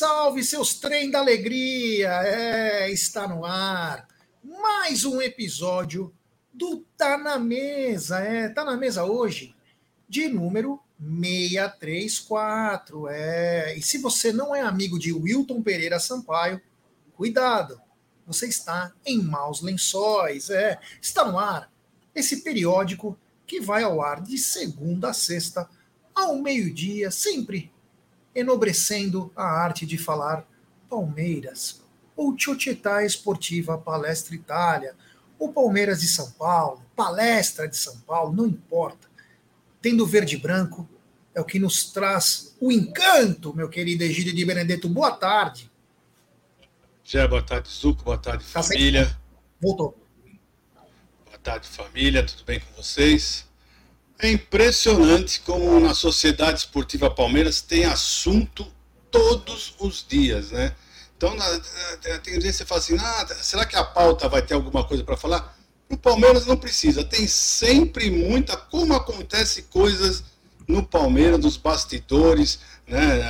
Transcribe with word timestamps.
salve, 0.00 0.42
seus 0.42 0.74
trem 0.76 1.10
da 1.10 1.18
alegria! 1.18 2.08
É, 2.24 2.90
está 2.90 3.28
no 3.28 3.44
ar 3.44 4.08
mais 4.42 5.04
um 5.04 5.20
episódio 5.20 6.10
do 6.50 6.78
Tá 6.96 7.18
na 7.18 7.38
Mesa. 7.38 8.20
É, 8.20 8.48
tá 8.48 8.64
na 8.64 8.78
mesa 8.78 9.04
hoje 9.04 9.54
de 10.08 10.26
número 10.26 10.80
634. 10.98 13.08
É, 13.10 13.76
e 13.76 13.82
se 13.82 13.98
você 13.98 14.32
não 14.32 14.56
é 14.56 14.62
amigo 14.62 14.98
de 14.98 15.12
Wilton 15.12 15.60
Pereira 15.60 16.00
Sampaio, 16.00 16.62
cuidado, 17.14 17.78
você 18.26 18.46
está 18.46 18.94
em 19.04 19.22
maus 19.22 19.60
lençóis. 19.60 20.48
É, 20.48 20.80
está 20.98 21.30
no 21.30 21.38
ar 21.38 21.70
esse 22.14 22.38
periódico 22.38 23.18
que 23.46 23.60
vai 23.60 23.82
ao 23.82 24.00
ar 24.00 24.22
de 24.22 24.38
segunda 24.38 25.10
a 25.10 25.12
sexta, 25.12 25.68
ao 26.14 26.38
meio-dia, 26.38 27.10
sempre 27.10 27.70
enobrecendo 28.34 29.32
a 29.34 29.44
arte 29.44 29.84
de 29.84 29.98
falar 29.98 30.46
Palmeiras, 30.88 31.82
ou 32.16 32.38
Ciocietà 32.38 33.04
Esportiva 33.04 33.78
Palestra 33.78 34.34
Itália, 34.34 34.94
ou 35.38 35.52
Palmeiras 35.52 36.00
de 36.00 36.08
São 36.08 36.30
Paulo, 36.32 36.82
Palestra 36.94 37.66
de 37.66 37.76
São 37.76 37.96
Paulo, 38.00 38.34
não 38.34 38.46
importa. 38.46 39.08
Tendo 39.80 40.06
verde 40.06 40.36
e 40.36 40.38
branco 40.38 40.88
é 41.34 41.40
o 41.40 41.44
que 41.44 41.58
nos 41.58 41.90
traz 41.90 42.54
o 42.60 42.70
encanto, 42.70 43.54
meu 43.54 43.68
querido 43.68 44.04
Egídio 44.04 44.34
de 44.34 44.44
Benedetto. 44.44 44.88
Boa 44.88 45.12
tarde. 45.12 45.70
Já 47.02 47.26
boa 47.26 47.42
tarde, 47.42 47.68
Zuco, 47.68 48.04
boa 48.04 48.18
tarde, 48.18 48.44
tá 48.52 48.62
família. 48.62 49.18
Voltou. 49.60 49.96
Boa 51.24 51.38
tarde, 51.38 51.66
família, 51.66 52.24
tudo 52.24 52.44
bem 52.44 52.60
com 52.60 52.82
vocês? 52.82 53.49
É 54.22 54.30
impressionante 54.30 55.40
como 55.40 55.80
na 55.80 55.94
Sociedade 55.94 56.60
Esportiva 56.60 57.10
Palmeiras 57.10 57.62
tem 57.62 57.86
assunto 57.86 58.70
todos 59.10 59.74
os 59.78 60.04
dias, 60.06 60.50
né? 60.50 60.74
Então, 61.16 61.34
tem 62.22 62.38
vezes 62.38 62.56
você 62.56 62.66
fala 62.66 62.80
assim, 62.80 62.96
ah, 62.98 63.26
será 63.40 63.64
que 63.64 63.76
a 63.76 63.84
pauta 63.84 64.28
vai 64.28 64.42
ter 64.42 64.54
alguma 64.54 64.84
coisa 64.84 65.02
para 65.04 65.16
falar? 65.16 65.58
O 65.88 65.96
Palmeiras 65.96 66.46
não 66.46 66.56
precisa, 66.56 67.02
tem 67.02 67.26
sempre 67.26 68.10
muita, 68.10 68.56
como 68.56 68.94
acontece 68.94 69.62
coisas 69.62 70.22
no 70.68 70.82
Palmeiras, 70.82 71.40
nos 71.40 71.56
bastidores, 71.56 72.60
né? 72.86 73.20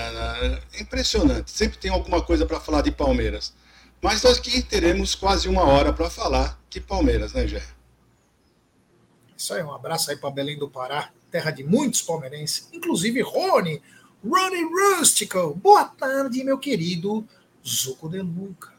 É 0.72 0.80
impressionante, 0.80 1.50
sempre 1.50 1.78
tem 1.78 1.90
alguma 1.90 2.20
coisa 2.20 2.44
para 2.44 2.60
falar 2.60 2.82
de 2.82 2.90
Palmeiras. 2.90 3.52
Mas 4.02 4.22
nós 4.22 4.38
aqui 4.38 4.60
teremos 4.62 5.14
quase 5.14 5.48
uma 5.48 5.62
hora 5.62 5.92
para 5.92 6.10
falar 6.10 6.60
de 6.68 6.80
Palmeiras, 6.80 7.32
né, 7.32 7.46
Gé? 7.46 7.62
Isso 9.40 9.54
aí, 9.54 9.62
um 9.62 9.72
abraço 9.72 10.10
aí 10.10 10.18
para 10.18 10.30
Belém 10.30 10.58
do 10.58 10.68
Pará, 10.68 11.10
terra 11.30 11.50
de 11.50 11.64
muitos 11.64 12.02
palmeirenses, 12.02 12.68
inclusive 12.74 13.22
Rony, 13.22 13.82
Rony 14.22 14.64
Rustico. 14.64 15.54
Boa 15.54 15.86
tarde, 15.86 16.44
meu 16.44 16.58
querido 16.58 17.26
Zuco 17.66 18.06
de 18.06 18.20
Luca. 18.20 18.70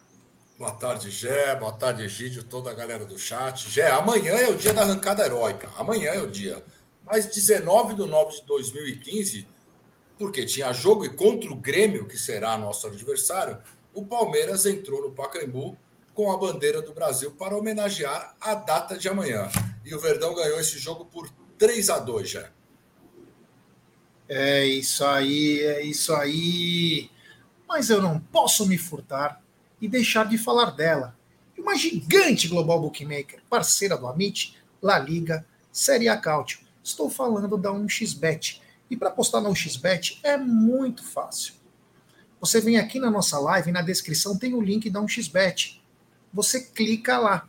Boa 0.59 0.71
tarde, 0.73 1.09
Gé. 1.09 1.55
Boa 1.55 1.71
tarde, 1.71 2.03
Egídio, 2.03 2.43
toda 2.43 2.69
a 2.69 2.75
galera 2.75 3.03
do 3.05 3.17
chat. 3.17 3.71
Gé, 3.71 3.89
amanhã 3.89 4.33
é 4.33 4.49
o 4.51 4.55
dia 4.55 4.71
da 4.71 4.83
arrancada 4.83 5.25
heróica. 5.25 5.67
Amanhã 5.79 6.11
é 6.11 6.21
o 6.21 6.29
dia. 6.29 6.63
Mas 7.03 7.25
19 7.25 7.95
de 7.95 8.05
nove 8.05 8.39
de 8.39 8.45
2015, 8.45 9.47
porque 10.19 10.45
tinha 10.45 10.71
jogo 10.71 11.03
e 11.03 11.09
contra 11.09 11.51
o 11.51 11.55
Grêmio, 11.55 12.05
que 12.07 12.19
será 12.19 12.55
nosso 12.55 12.85
adversário, 12.85 13.57
o 13.95 14.05
Palmeiras 14.05 14.67
entrou 14.67 15.01
no 15.01 15.11
Pacaembu 15.11 15.75
com 16.13 16.31
a 16.31 16.37
bandeira 16.37 16.83
do 16.83 16.93
Brasil 16.93 17.31
para 17.31 17.57
homenagear 17.57 18.35
a 18.39 18.53
data 18.53 18.95
de 18.95 19.09
amanhã. 19.09 19.49
E 19.85 19.93
o 19.93 19.99
Verdão 19.99 20.35
ganhou 20.35 20.59
esse 20.59 20.77
jogo 20.77 21.05
por 21.05 21.29
3 21.57 21.89
a 21.89 21.99
2 21.99 22.29
já. 22.29 22.49
É 24.27 24.65
isso 24.65 25.03
aí, 25.03 25.59
é 25.59 25.83
isso 25.83 26.13
aí. 26.13 27.09
Mas 27.67 27.89
eu 27.89 28.01
não 28.01 28.19
posso 28.19 28.65
me 28.65 28.77
furtar 28.77 29.41
e 29.81 29.87
deixar 29.87 30.27
de 30.27 30.37
falar 30.37 30.71
dela. 30.71 31.17
Uma 31.57 31.75
gigante 31.75 32.47
global 32.47 32.81
bookmaker, 32.81 33.41
parceira 33.49 33.97
do 33.97 34.07
Amit, 34.07 34.57
La 34.81 34.97
Liga, 34.97 35.45
Série 35.71 36.09
A 36.09 36.17
Cautio. 36.17 36.59
Estou 36.83 37.09
falando 37.09 37.57
da 37.57 37.71
1xBet. 37.71 38.61
E 38.89 38.97
para 38.97 39.11
postar 39.11 39.41
na 39.41 39.49
1xBet 39.49 40.19
é 40.23 40.37
muito 40.37 41.03
fácil. 41.03 41.53
Você 42.39 42.59
vem 42.59 42.77
aqui 42.77 42.99
na 42.99 43.11
nossa 43.11 43.39
live, 43.39 43.71
na 43.71 43.81
descrição 43.81 44.37
tem 44.37 44.53
o 44.53 44.61
link 44.61 44.89
da 44.89 44.99
1xBet 44.99 45.81
você 46.33 46.61
clica 46.61 47.17
lá. 47.17 47.47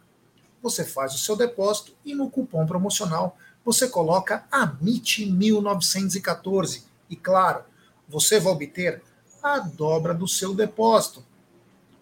Você 0.62 0.84
faz 0.84 1.14
o 1.14 1.18
seu 1.18 1.36
depósito 1.36 1.92
e 2.04 2.14
no 2.14 2.30
cupom 2.30 2.64
promocional 2.64 3.36
você 3.64 3.88
coloca 3.88 4.44
AMIT1914. 4.50 6.84
E 7.10 7.16
claro, 7.16 7.64
você 8.08 8.38
vai 8.38 8.52
obter 8.52 9.02
a 9.42 9.58
dobra 9.58 10.14
do 10.14 10.28
seu 10.28 10.54
depósito. 10.54 11.26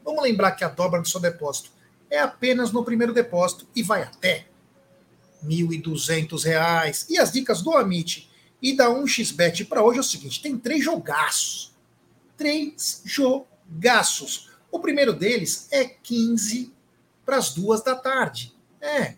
Vamos 0.05 0.23
lembrar 0.23 0.51
que 0.53 0.63
a 0.65 0.69
dobra 0.69 1.01
do 1.01 1.09
seu 1.09 1.21
depósito 1.21 1.71
é 2.11 2.19
apenas 2.19 2.71
no 2.73 2.85
primeiro 2.85 3.15
depósito 3.15 3.67
e 3.75 3.83
vai 3.83 4.03
até 4.03 4.47
R$ 5.43 5.49
1.200. 5.49 7.07
E 7.09 7.19
as 7.19 7.33
dicas 7.33 7.63
do 7.63 7.73
Amit 7.73 8.29
e 8.61 8.77
da 8.77 8.91
1xBet 8.91 9.67
para 9.69 9.83
hoje 9.83 9.97
é 9.99 10.01
o 10.01 10.05
seguinte: 10.05 10.43
tem 10.43 10.59
três 10.59 10.85
jogaços. 10.85 11.75
Três 12.37 13.01
jogaços. 13.05 14.51
O 14.71 14.79
primeiro 14.81 15.13
deles 15.13 15.69
é 15.71 15.85
15 15.85 16.73
para 17.31 17.39
as 17.39 17.55
duas 17.55 17.81
da 17.81 17.95
tarde. 17.95 18.53
É 18.81 19.15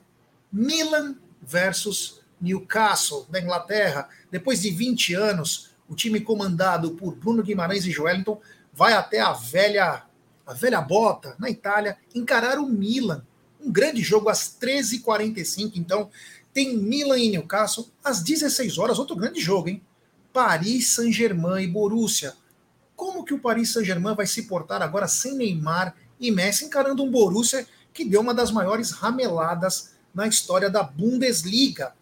Milan 0.53 1.17
versus 1.41 2.21
Newcastle, 2.39 3.25
da 3.31 3.41
Inglaterra. 3.41 4.07
Depois 4.31 4.61
de 4.61 4.71
20 4.71 5.15
anos, 5.15 5.71
o 5.89 5.95
time 5.95 6.21
comandado 6.21 6.91
por 6.91 7.15
Bruno 7.15 7.43
Guimarães 7.43 7.87
e 7.87 7.91
Joelinton 7.91 8.39
vai 8.71 8.93
até 8.93 9.19
a 9.19 9.33
velha, 9.33 10.03
a 10.47 10.53
velha 10.53 10.83
bota, 10.83 11.35
na 11.39 11.49
Itália, 11.49 11.97
encarar 12.15 12.59
o 12.59 12.69
Milan. 12.69 13.25
Um 13.59 13.73
grande 13.73 14.03
jogo 14.03 14.29
às 14.29 14.59
13h45. 14.61 15.73
Então, 15.77 16.11
tem 16.53 16.77
Milan 16.77 17.19
e 17.19 17.31
Newcastle 17.31 17.89
às 18.05 18.23
16 18.23 18.77
horas. 18.77 18.99
Outro 18.99 19.17
grande 19.17 19.41
jogo, 19.41 19.71
hein? 19.71 19.83
Paris 20.35 20.89
Saint-Germain 20.89 21.63
e 21.63 21.67
Borussia 21.67 22.35
como 22.95 23.25
que 23.25 23.35
o 23.35 23.39
Paris 23.39 23.73
Saint-Germain 23.73 24.15
vai 24.15 24.27
se 24.27 24.43
portar 24.43 24.83
agora 24.83 25.09
sem 25.09 25.35
Neymar 25.35 25.97
e 26.21 26.31
Messi 26.31 26.67
encarando 26.67 27.03
um 27.03 27.11
Borussia 27.11 27.67
que 27.93 28.05
deu 28.05 28.21
uma 28.21 28.35
das 28.35 28.51
maiores 28.51 28.91
rameladas 28.91 29.95
na 30.15 30.27
história 30.27 30.71
da 30.71 30.83
Bundesliga. 30.83 31.95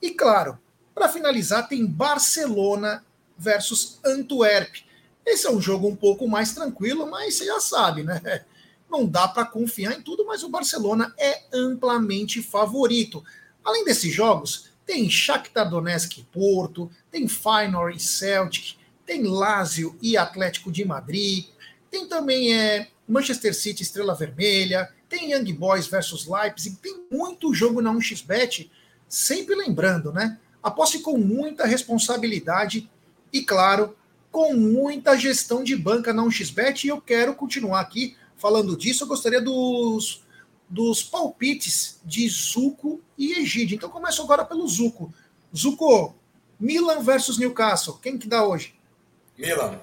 E 0.00 0.10
claro, 0.10 0.58
para 0.94 1.08
finalizar 1.08 1.68
tem 1.68 1.86
Barcelona 1.86 3.04
versus 3.36 3.98
Antwerp. 4.04 4.84
Esse 5.24 5.46
é 5.46 5.50
um 5.50 5.60
jogo 5.60 5.88
um 5.88 5.96
pouco 5.96 6.28
mais 6.28 6.52
tranquilo, 6.52 7.08
mas 7.10 7.34
você 7.34 7.46
já 7.46 7.60
sabe, 7.60 8.02
né? 8.02 8.44
Não 8.90 9.06
dá 9.06 9.26
para 9.26 9.46
confiar 9.46 9.94
em 9.94 10.02
tudo, 10.02 10.26
mas 10.26 10.42
o 10.42 10.50
Barcelona 10.50 11.14
é 11.18 11.44
amplamente 11.52 12.42
favorito. 12.42 13.24
Além 13.64 13.84
desses 13.84 14.12
jogos, 14.12 14.70
tem 14.84 15.08
Shakhtar 15.08 15.70
Donetsk 15.70 16.18
e 16.18 16.24
Porto, 16.24 16.90
tem 17.10 17.26
Feyenoord 17.26 17.96
e 17.96 18.00
Celtic, 18.00 18.76
tem 19.06 19.22
Lazio 19.22 19.96
e 20.02 20.16
Atlético 20.16 20.70
de 20.70 20.84
Madrid, 20.84 21.46
tem 21.90 22.06
também 22.06 22.54
é, 22.54 22.88
Manchester 23.06 23.54
City 23.54 23.82
Estrela 23.82 24.14
Vermelha, 24.14 24.92
tem 25.12 25.32
Young 25.32 25.52
Boys 25.52 25.86
versus 25.86 26.26
Leipzig, 26.26 26.76
tem 26.76 27.04
muito 27.10 27.52
jogo 27.52 27.82
na 27.82 27.92
1xBet, 27.92 28.70
sempre 29.06 29.54
lembrando, 29.54 30.10
né? 30.10 30.38
Aposte 30.62 31.00
com 31.00 31.18
muita 31.18 31.66
responsabilidade 31.66 32.90
e, 33.30 33.42
claro, 33.42 33.94
com 34.30 34.54
muita 34.54 35.14
gestão 35.14 35.62
de 35.62 35.76
banca 35.76 36.14
na 36.14 36.22
1xBet, 36.22 36.84
e 36.84 36.88
eu 36.88 36.98
quero 36.98 37.34
continuar 37.34 37.80
aqui 37.80 38.16
falando 38.38 38.74
disso. 38.74 39.04
Eu 39.04 39.08
gostaria 39.08 39.42
dos, 39.42 40.24
dos 40.66 41.02
palpites 41.02 42.00
de 42.02 42.26
Zuco 42.30 43.02
e 43.18 43.32
Egídio. 43.34 43.74
Então 43.74 43.90
começo 43.90 44.22
agora 44.22 44.46
pelo 44.46 44.66
Zuco. 44.66 45.12
Zuco, 45.54 46.14
Milan 46.58 47.02
versus 47.02 47.36
Newcastle, 47.36 47.98
quem 48.00 48.16
que 48.16 48.26
dá 48.26 48.46
hoje? 48.46 48.74
Milan. 49.36 49.78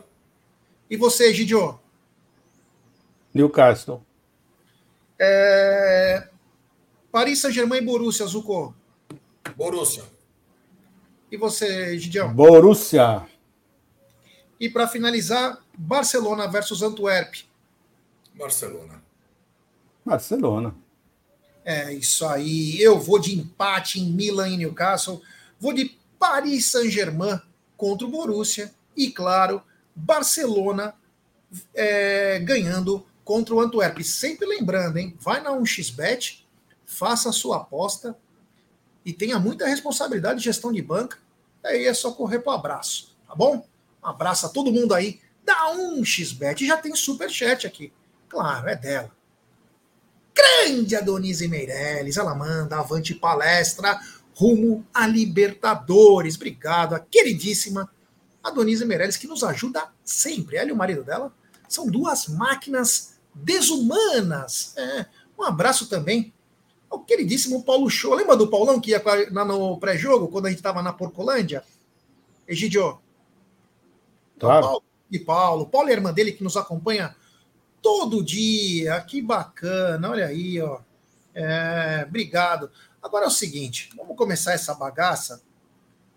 E 0.90 0.98
você, 0.98 1.32
Gidio? 1.32 1.80
Newcastle. 3.32 4.04
É... 5.20 6.28
Paris 7.12 7.42
Saint-Germain 7.42 7.80
e 7.80 7.86
Borussia, 7.86 8.26
Zuko. 8.26 8.74
Borussia. 9.56 10.04
E 11.32 11.38
você, 11.38 11.98
Gidião? 11.98 12.34
Borussia. 12.34 13.28
E 14.60 14.70
para 14.70 14.88
finalizar, 14.88 15.60
Barcelona 15.78 16.48
versus 16.48 16.82
Antwerp. 16.82 17.44
Barcelona. 18.34 19.02
Barcelona. 20.06 20.76
É 21.64 21.94
isso 21.94 22.26
aí. 22.26 22.82
Eu 22.82 23.00
vou 23.00 23.20
de 23.20 23.38
empate 23.38 24.00
em 24.00 24.12
Milan 24.12 24.50
e 24.50 24.58
Newcastle. 24.58 25.22
Vou 25.60 25.74
de 25.74 25.98
Paris 26.18 26.66
Saint-Germain 26.68 27.40
contra 27.78 28.08
o 28.08 28.10
Borussia 28.10 28.74
e, 28.96 29.12
claro, 29.12 29.62
Barcelona 29.96 30.94
é, 31.74 32.40
ganhando 32.40 33.06
contra 33.30 33.54
o 33.54 33.62
Antwerp. 33.62 34.02
Sempre 34.02 34.48
lembrando, 34.48 34.98
hein? 34.98 35.16
Vai 35.20 35.40
na 35.40 35.52
1xBet, 35.52 36.44
faça 36.84 37.30
a 37.30 37.32
sua 37.32 37.58
aposta 37.58 38.18
e 39.06 39.14
tenha 39.14 39.38
muita 39.38 39.68
responsabilidade 39.68 40.40
de 40.40 40.46
gestão 40.46 40.74
de 40.74 40.82
banca. 40.82 41.20
Aí 41.64 41.86
é 41.86 41.94
só 41.94 42.12
correr 42.12 42.40
para 42.40 42.54
o 42.54 42.56
abraço, 42.56 43.16
tá 43.28 43.36
bom? 43.36 43.68
Um 44.04 44.08
abraço 44.08 44.48
a 44.48 44.50
todo 44.50 44.72
mundo 44.72 44.96
aí 44.96 45.20
Dá 45.46 45.72
um 45.72 46.04
xbet. 46.04 46.66
Já 46.66 46.78
tem 46.78 46.96
superchat 46.96 47.68
aqui. 47.68 47.94
Claro, 48.28 48.68
é 48.68 48.76
dela. 48.76 49.12
Grande 50.34 50.96
Adonise 50.96 51.48
Meirelles. 51.48 52.18
Ela 52.18 52.34
manda 52.34 52.80
avante 52.80 53.14
palestra 53.14 54.00
rumo 54.36 54.86
a 54.92 55.06
Libertadores. 55.06 56.36
Obrigado, 56.36 56.96
a 56.96 57.00
queridíssima 57.00 57.92
Adonise 58.44 58.86
Meirelles, 58.86 59.18
que 59.18 59.28
nos 59.28 59.44
ajuda 59.44 59.88
sempre. 60.04 60.58
Ela 60.58 60.70
e 60.70 60.72
o 60.72 60.76
marido 60.76 61.04
dela 61.04 61.32
são 61.68 61.88
duas 61.88 62.28
máquinas 62.28 63.09
desumanas. 63.44 64.74
É, 64.78 65.06
um 65.38 65.44
abraço 65.44 65.88
também 65.88 66.34
ao 66.90 67.00
queridíssimo 67.00 67.64
Paulo 67.64 67.90
Show. 67.90 68.16
Lembra 68.16 68.36
do 68.36 68.50
Paulão 68.50 68.80
que 68.80 68.92
ia 68.92 69.04
no 69.46 69.80
pré-jogo, 69.80 70.28
quando 70.28 70.48
a 70.48 70.50
gente 70.50 70.60
estava 70.60 70.82
na 70.82 70.94
Porcolândia? 70.94 71.64
Egidio. 72.48 73.00
Claro. 74.40 74.66
Paulo 74.66 74.84
e 75.12 75.20
Paulo. 75.20 75.66
Paulo 75.68 75.90
é 75.90 75.92
a 75.92 75.96
irmã 75.96 76.14
dele 76.14 76.32
que 76.32 76.44
nos 76.44 76.58
acompanha 76.58 77.16
todo 77.82 78.24
dia. 78.24 79.00
Que 79.02 79.22
bacana. 79.22 80.10
Olha 80.10 80.26
aí, 80.26 80.60
ó. 80.62 80.80
É, 81.34 82.06
obrigado. 82.08 82.72
Agora 83.02 83.26
é 83.26 83.28
o 83.28 83.32
seguinte, 83.32 83.90
vamos 83.96 84.18
começar 84.18 84.54
essa 84.54 84.74
bagaça 84.74 85.42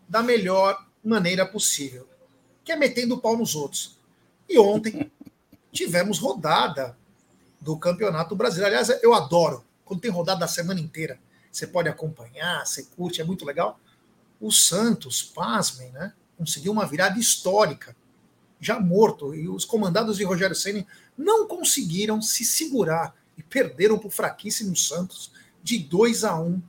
da 0.08 0.22
melhor 0.22 0.84
maneira 1.02 1.46
possível, 1.46 2.08
que 2.64 2.72
é 2.72 2.76
metendo 2.76 3.14
o 3.14 3.20
pau 3.20 3.36
nos 3.36 3.54
outros. 3.54 3.98
E 4.48 4.58
ontem 4.58 5.10
tivemos 5.70 6.18
rodada 6.18 6.96
do 7.62 7.78
Campeonato 7.78 8.34
Brasileiro. 8.34 8.76
Aliás, 8.76 9.02
eu 9.02 9.14
adoro 9.14 9.64
quando 9.84 10.00
tem 10.00 10.10
rodada 10.10 10.44
a 10.44 10.48
semana 10.48 10.80
inteira. 10.80 11.18
Você 11.50 11.66
pode 11.66 11.88
acompanhar, 11.88 12.66
você 12.66 12.82
curte, 12.84 13.20
é 13.20 13.24
muito 13.24 13.44
legal. 13.44 13.78
O 14.40 14.50
Santos, 14.50 15.22
pasmem, 15.22 15.92
né? 15.92 16.12
Conseguiu 16.36 16.72
uma 16.72 16.86
virada 16.86 17.18
histórica, 17.18 17.94
já 18.60 18.80
morto, 18.80 19.34
e 19.34 19.48
os 19.48 19.64
comandados 19.64 20.16
de 20.16 20.24
Rogério 20.24 20.56
Ceni 20.56 20.86
não 21.16 21.46
conseguiram 21.46 22.20
se 22.20 22.44
segurar 22.44 23.14
e 23.38 23.42
perderam 23.42 23.98
para 23.98 24.08
o 24.08 24.10
fraquíssimo 24.10 24.74
Santos 24.76 25.32
de 25.62 25.78
2 25.78 26.24
a 26.24 26.38
1 26.40 26.60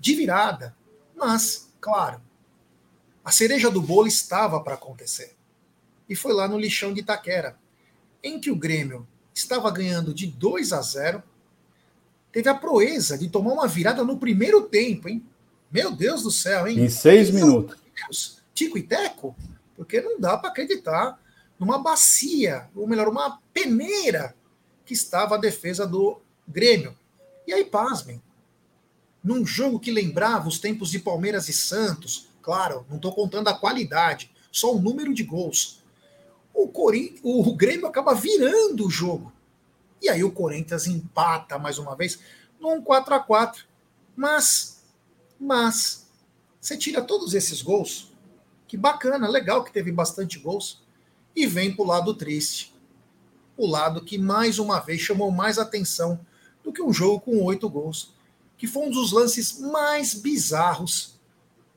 de 0.00 0.14
virada. 0.16 0.74
Mas, 1.14 1.70
claro, 1.80 2.20
a 3.24 3.30
cereja 3.30 3.70
do 3.70 3.80
bolo 3.80 4.08
estava 4.08 4.60
para 4.60 4.74
acontecer. 4.74 5.36
E 6.08 6.16
foi 6.16 6.32
lá 6.32 6.48
no 6.48 6.58
lixão 6.58 6.92
de 6.92 7.00
Itaquera, 7.00 7.56
em 8.22 8.40
que 8.40 8.50
o 8.50 8.56
Grêmio 8.56 9.06
estava 9.40 9.70
ganhando 9.70 10.14
de 10.14 10.26
2 10.26 10.72
a 10.72 10.80
0, 10.80 11.22
teve 12.32 12.48
a 12.48 12.54
proeza 12.54 13.18
de 13.18 13.28
tomar 13.28 13.52
uma 13.52 13.66
virada 13.66 14.04
no 14.04 14.18
primeiro 14.18 14.62
tempo, 14.62 15.08
hein? 15.08 15.24
Meu 15.70 15.92
Deus 15.92 16.22
do 16.22 16.30
céu, 16.30 16.66
hein? 16.66 16.78
Em 16.78 16.88
seis 16.88 17.30
minutos. 17.30 17.76
Deus, 17.94 18.38
Tico 18.54 18.78
e 18.78 18.82
Teco, 18.82 19.36
porque 19.76 20.00
não 20.00 20.18
dá 20.20 20.36
para 20.36 20.50
acreditar 20.50 21.18
numa 21.58 21.78
bacia, 21.78 22.68
ou 22.74 22.86
melhor, 22.86 23.08
uma 23.08 23.38
peneira 23.52 24.34
que 24.84 24.94
estava 24.94 25.34
a 25.34 25.38
defesa 25.38 25.86
do 25.86 26.20
Grêmio. 26.48 26.96
E 27.46 27.52
aí, 27.52 27.64
pasmem, 27.64 28.22
num 29.22 29.44
jogo 29.44 29.78
que 29.78 29.90
lembrava 29.90 30.48
os 30.48 30.58
tempos 30.58 30.90
de 30.90 30.98
Palmeiras 30.98 31.48
e 31.48 31.52
Santos, 31.52 32.28
claro, 32.42 32.86
não 32.88 32.96
estou 32.96 33.12
contando 33.12 33.48
a 33.48 33.58
qualidade, 33.58 34.30
só 34.50 34.74
o 34.74 34.80
número 34.80 35.12
de 35.12 35.22
gols. 35.22 35.79
O, 36.52 36.68
Corin... 36.68 37.14
o 37.22 37.54
Grêmio 37.54 37.86
acaba 37.86 38.14
virando 38.14 38.86
o 38.86 38.90
jogo. 38.90 39.32
E 40.00 40.08
aí 40.08 40.24
o 40.24 40.32
Corinthians 40.32 40.86
empata 40.86 41.58
mais 41.58 41.78
uma 41.78 41.94
vez 41.94 42.20
num 42.58 42.80
4 42.82 43.14
a 43.14 43.20
4 43.20 43.64
Mas, 44.16 44.82
mas, 45.38 46.06
você 46.60 46.76
tira 46.76 47.02
todos 47.02 47.34
esses 47.34 47.62
gols, 47.62 48.12
que 48.66 48.76
bacana, 48.76 49.28
legal 49.28 49.64
que 49.64 49.72
teve 49.72 49.90
bastante 49.90 50.38
gols, 50.38 50.82
e 51.34 51.46
vem 51.46 51.74
para 51.74 51.84
o 51.84 51.88
lado 51.88 52.14
triste. 52.14 52.74
O 53.56 53.66
lado 53.66 54.04
que 54.04 54.18
mais 54.18 54.58
uma 54.58 54.80
vez 54.80 55.00
chamou 55.00 55.30
mais 55.30 55.58
atenção 55.58 56.20
do 56.62 56.72
que 56.72 56.82
um 56.82 56.92
jogo 56.92 57.20
com 57.20 57.42
oito 57.42 57.68
gols 57.68 58.14
que 58.60 58.66
foi 58.66 58.88
um 58.88 58.90
dos 58.90 59.10
lances 59.10 59.58
mais 59.58 60.12
bizarros 60.12 61.18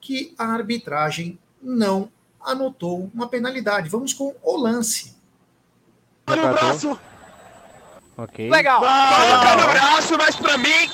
que 0.02 0.36
a 0.38 0.44
arbitragem 0.44 1.40
não 1.62 2.12
anotou 2.46 3.10
uma 3.14 3.28
penalidade. 3.28 3.90
Vamos 3.90 4.14
com 4.14 4.36
o 4.42 4.58
lance. 4.58 5.16
Olha 6.28 6.46
o 6.46 6.54
braço! 6.54 7.00
Ok. 8.18 8.50
Legal! 8.50 8.80
Toca 8.80 9.56
no 9.56 9.72
braço, 9.72 10.18
mas 10.18 10.36
pra 10.36 10.58
mim. 10.58 10.90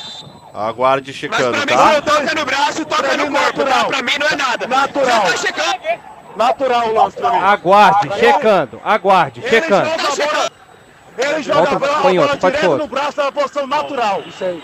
Aguarde 0.54 1.14
checando, 1.14 1.58
mas 1.58 1.66
pra 1.66 1.78
tá? 1.78 1.94
mim, 1.94 2.02
toca 2.02 2.36
no 2.36 2.46
braço, 2.46 2.86
toca 2.86 3.18
no 3.18 3.32
corpo, 3.32 3.64
tá? 3.64 3.86
Pra 3.86 4.02
mim 4.02 4.18
não 4.20 4.28
é 4.28 4.36
nada. 4.36 4.68
Natural. 4.68 5.22
Você 5.28 5.32
tá 5.32 5.38
checando? 5.38 6.04
Natural 6.36 6.90
o 6.90 6.94
lance 6.94 7.18
pra 7.18 7.32
mim. 7.32 7.38
Aguarde, 7.38 8.20
checando, 8.20 8.82
aguarde, 8.84 9.42
checando. 9.42 9.90
Ele 11.18 11.44
joga 11.44 11.60
Volta, 11.60 11.76
a 11.76 11.80
bola, 11.80 12.02
põe 12.02 12.18
a 12.18 12.22
bola 12.22 12.22
outro, 12.22 12.38
pode 12.40 12.56
direto 12.56 12.78
no 12.78 12.88
braço 12.88 13.18
na 13.18 13.32
posição 13.32 13.68
natural. 13.68 14.22
Isso 14.22 14.44
aí. 14.44 14.64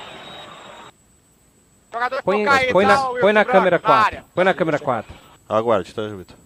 Põe, 2.24 2.46
põe 2.72 2.86
na, 2.86 2.98
põe 2.98 3.34
na 3.34 3.46
câmera 3.46 3.78
Branco, 3.78 3.86
4. 3.86 4.06
área. 4.06 4.26
Põe 4.34 4.44
na 4.46 4.54
câmera 4.54 4.80
4. 4.80 5.14
Aguarde, 5.48 5.94
tá, 5.94 6.02
Vitor? 6.08 6.45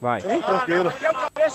Vai, 0.00 0.20
Sim, 0.22 0.40
tranquilo. 0.40 0.92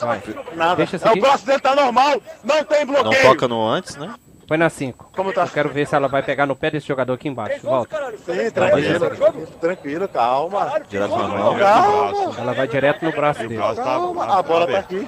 vai. 0.01 0.21
Nada. 0.56 0.75
Deixa 0.75 0.97
É, 0.97 1.09
aqui. 1.09 1.18
o 1.19 1.21
braço 1.21 1.45
dele 1.45 1.59
tá 1.59 1.75
normal. 1.75 2.21
Não 2.44 2.63
tem 2.63 2.86
Não 2.86 2.94
bloqueio. 3.03 3.24
toca 3.24 3.47
no 3.47 3.65
antes, 3.68 3.95
né? 3.95 4.13
Põe 4.47 4.57
na 4.59 4.69
5. 4.69 5.09
Como 5.15 5.33
tá? 5.33 5.42
Eu 5.42 5.47
quero 5.47 5.69
ver 5.69 5.88
se 5.88 5.95
ela 5.95 6.07
vai 6.07 6.21
pegar 6.21 6.45
no 6.45 6.56
pé 6.56 6.69
desse 6.69 6.88
jogador 6.88 7.13
aqui 7.13 7.27
embaixo. 7.27 7.65
Volta. 7.65 8.13
Sim, 8.24 8.51
tranquilo. 8.51 9.47
Tranquilo, 9.59 10.07
calma. 10.07 10.80
Direto 10.88 11.18
na 11.18 11.27
mão. 11.27 11.57
Calma. 11.57 12.39
Ela 12.39 12.53
vai 12.53 12.68
direto 12.68 13.03
no 13.03 13.12
braço 13.12 13.39
dele. 13.39 13.57
Calma. 13.57 14.38
A 14.38 14.44
bola 14.44 14.68
tá 14.68 14.77
aqui. 14.77 15.07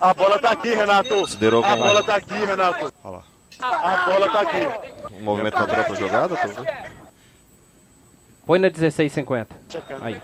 A 0.00 0.12
bola 0.14 0.38
tá 0.40 0.50
aqui, 0.50 0.74
Renato. 0.74 1.08
Considerou 1.10 1.64
A 1.64 1.76
bola 1.76 2.02
tá 2.02 2.16
aqui, 2.16 2.34
Renato. 2.34 2.92
Olha 3.04 3.16
lá. 3.18 3.22
A 3.62 4.06
bola 4.10 4.32
tá 4.32 4.40
aqui. 4.40 4.68
um 5.20 5.22
movimento 5.22 5.56
natural 5.56 5.84
pra 5.84 5.94
jogada? 5.94 6.36
Tá 6.36 6.46
vendo? 6.48 6.66
Põe 8.44 8.58
na 8.58 8.68
16,50. 8.68 9.46
Checando. 9.68 10.04
Aí. 10.04 10.20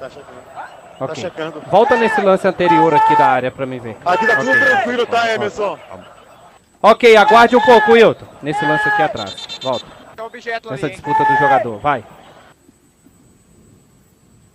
Tá 0.00 0.08
checando. 0.08 0.53
Tá 0.98 1.04
Ok. 1.06 1.16
checando. 1.16 1.60
Volta 1.70 1.96
nesse 1.96 2.20
lance 2.20 2.46
anterior 2.46 2.94
aqui 2.94 3.16
da 3.16 3.26
área 3.26 3.50
pra 3.50 3.66
mim 3.66 3.78
ver. 3.80 3.96
Aqui 4.04 4.26
tá 4.26 4.36
tudo 4.36 4.50
Ok. 4.50 4.60
tranquilo, 4.64 5.06
tá, 5.06 5.32
Emerson? 5.32 5.78
Ok, 6.82 7.16
aguarde 7.16 7.56
um 7.56 7.60
pouco, 7.60 7.92
Wilton. 7.92 8.26
Nesse 8.42 8.64
lance 8.64 8.88
aqui 8.88 9.02
atrás. 9.02 9.58
Volta. 9.62 9.86
Nessa 10.70 10.86
hein? 10.86 10.92
disputa 10.92 11.24
do 11.24 11.36
jogador. 11.38 11.78
Vai, 11.78 12.04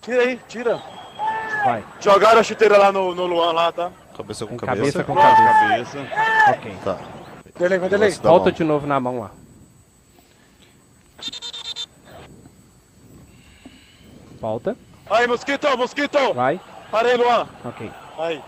Tira 0.01 0.22
aí, 0.22 0.39
tira. 0.48 0.81
vai. 1.65 1.84
Jogaram 2.00 2.39
a 2.39 2.43
chuteira 2.43 2.77
lá 2.77 2.91
no, 2.91 3.13
no 3.13 3.25
Luan 3.25 3.51
lá, 3.51 3.72
tá? 3.72 3.91
Cabeça 4.15 4.46
com 4.48 4.58
cabeça. 4.58 5.03
cabeça 5.03 5.03
com 5.03 5.15
cabeça. 5.15 5.98
Ok. 6.50 6.77
Tá. 6.84 6.98
Delay, 7.58 7.77
vai 7.79 7.89
delay. 7.89 8.12
Volta 8.12 8.46
mão. 8.46 8.53
de 8.53 8.63
novo 8.63 8.88
na 8.88 9.00
mão 9.00 9.19
lá. 9.19 9.31
Volta. 14.39 14.75
Aí, 15.10 15.28
Mosquito, 15.28 15.68
Mosquito. 15.78 16.34
Vai. 16.34 16.60
Parei, 16.92 17.16
Luan. 17.18 17.48
Ok. 17.66 17.89
Aí. 18.20 18.42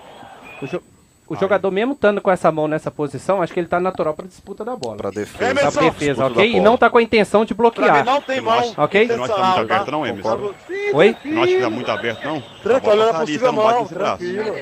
O, 0.61 0.67
jo- 0.67 0.81
o 1.27 1.35
jogador 1.35 1.71
mesmo 1.71 1.93
estando 1.93 2.19
com 2.21 2.29
essa 2.29 2.51
mão 2.51 2.67
nessa 2.67 2.91
posição, 2.91 3.41
acho 3.41 3.53
que 3.53 3.59
ele 3.59 3.67
tá 3.67 3.79
natural 3.79 4.13
pra 4.13 4.27
disputa 4.27 4.63
da 4.65 4.75
bola. 4.75 4.97
Pra 4.97 5.09
É, 5.09 5.11
defesa. 5.11 5.37
Pra 5.37 5.49
Emerson, 5.49 5.79
defesa, 5.81 5.95
disputa 6.13 6.25
ok? 6.25 6.35
da 6.35 6.45
E 6.45 6.51
bola. 6.51 6.63
não 6.63 6.77
tá 6.77 6.89
com 6.89 6.97
a 6.97 7.01
intenção 7.01 7.45
de 7.45 7.53
Pra 7.55 7.63
bloquear. 7.63 8.05
não 8.05 8.21
tem 8.21 8.41
mão. 8.41 8.73
Ok? 8.77 9.07
Não 9.07 9.23
acho 9.23 9.33
que 9.33 9.39
tá 9.39 9.45
muito 9.47 9.59
aberto 9.61 9.91
não, 9.91 10.05
Emerson. 10.05 10.53
Oi? 10.93 11.15
Não 11.25 11.43
acho 11.43 11.53
que 11.55 11.61
tá 11.61 11.69
muito 11.69 11.91
aberto 11.91 12.23
não. 12.25 12.43
Tranquilo, 12.61 13.01
ali, 13.03 13.13
possível 13.19 13.53
mão. 13.53 13.85
Tranquilo. 13.85 14.55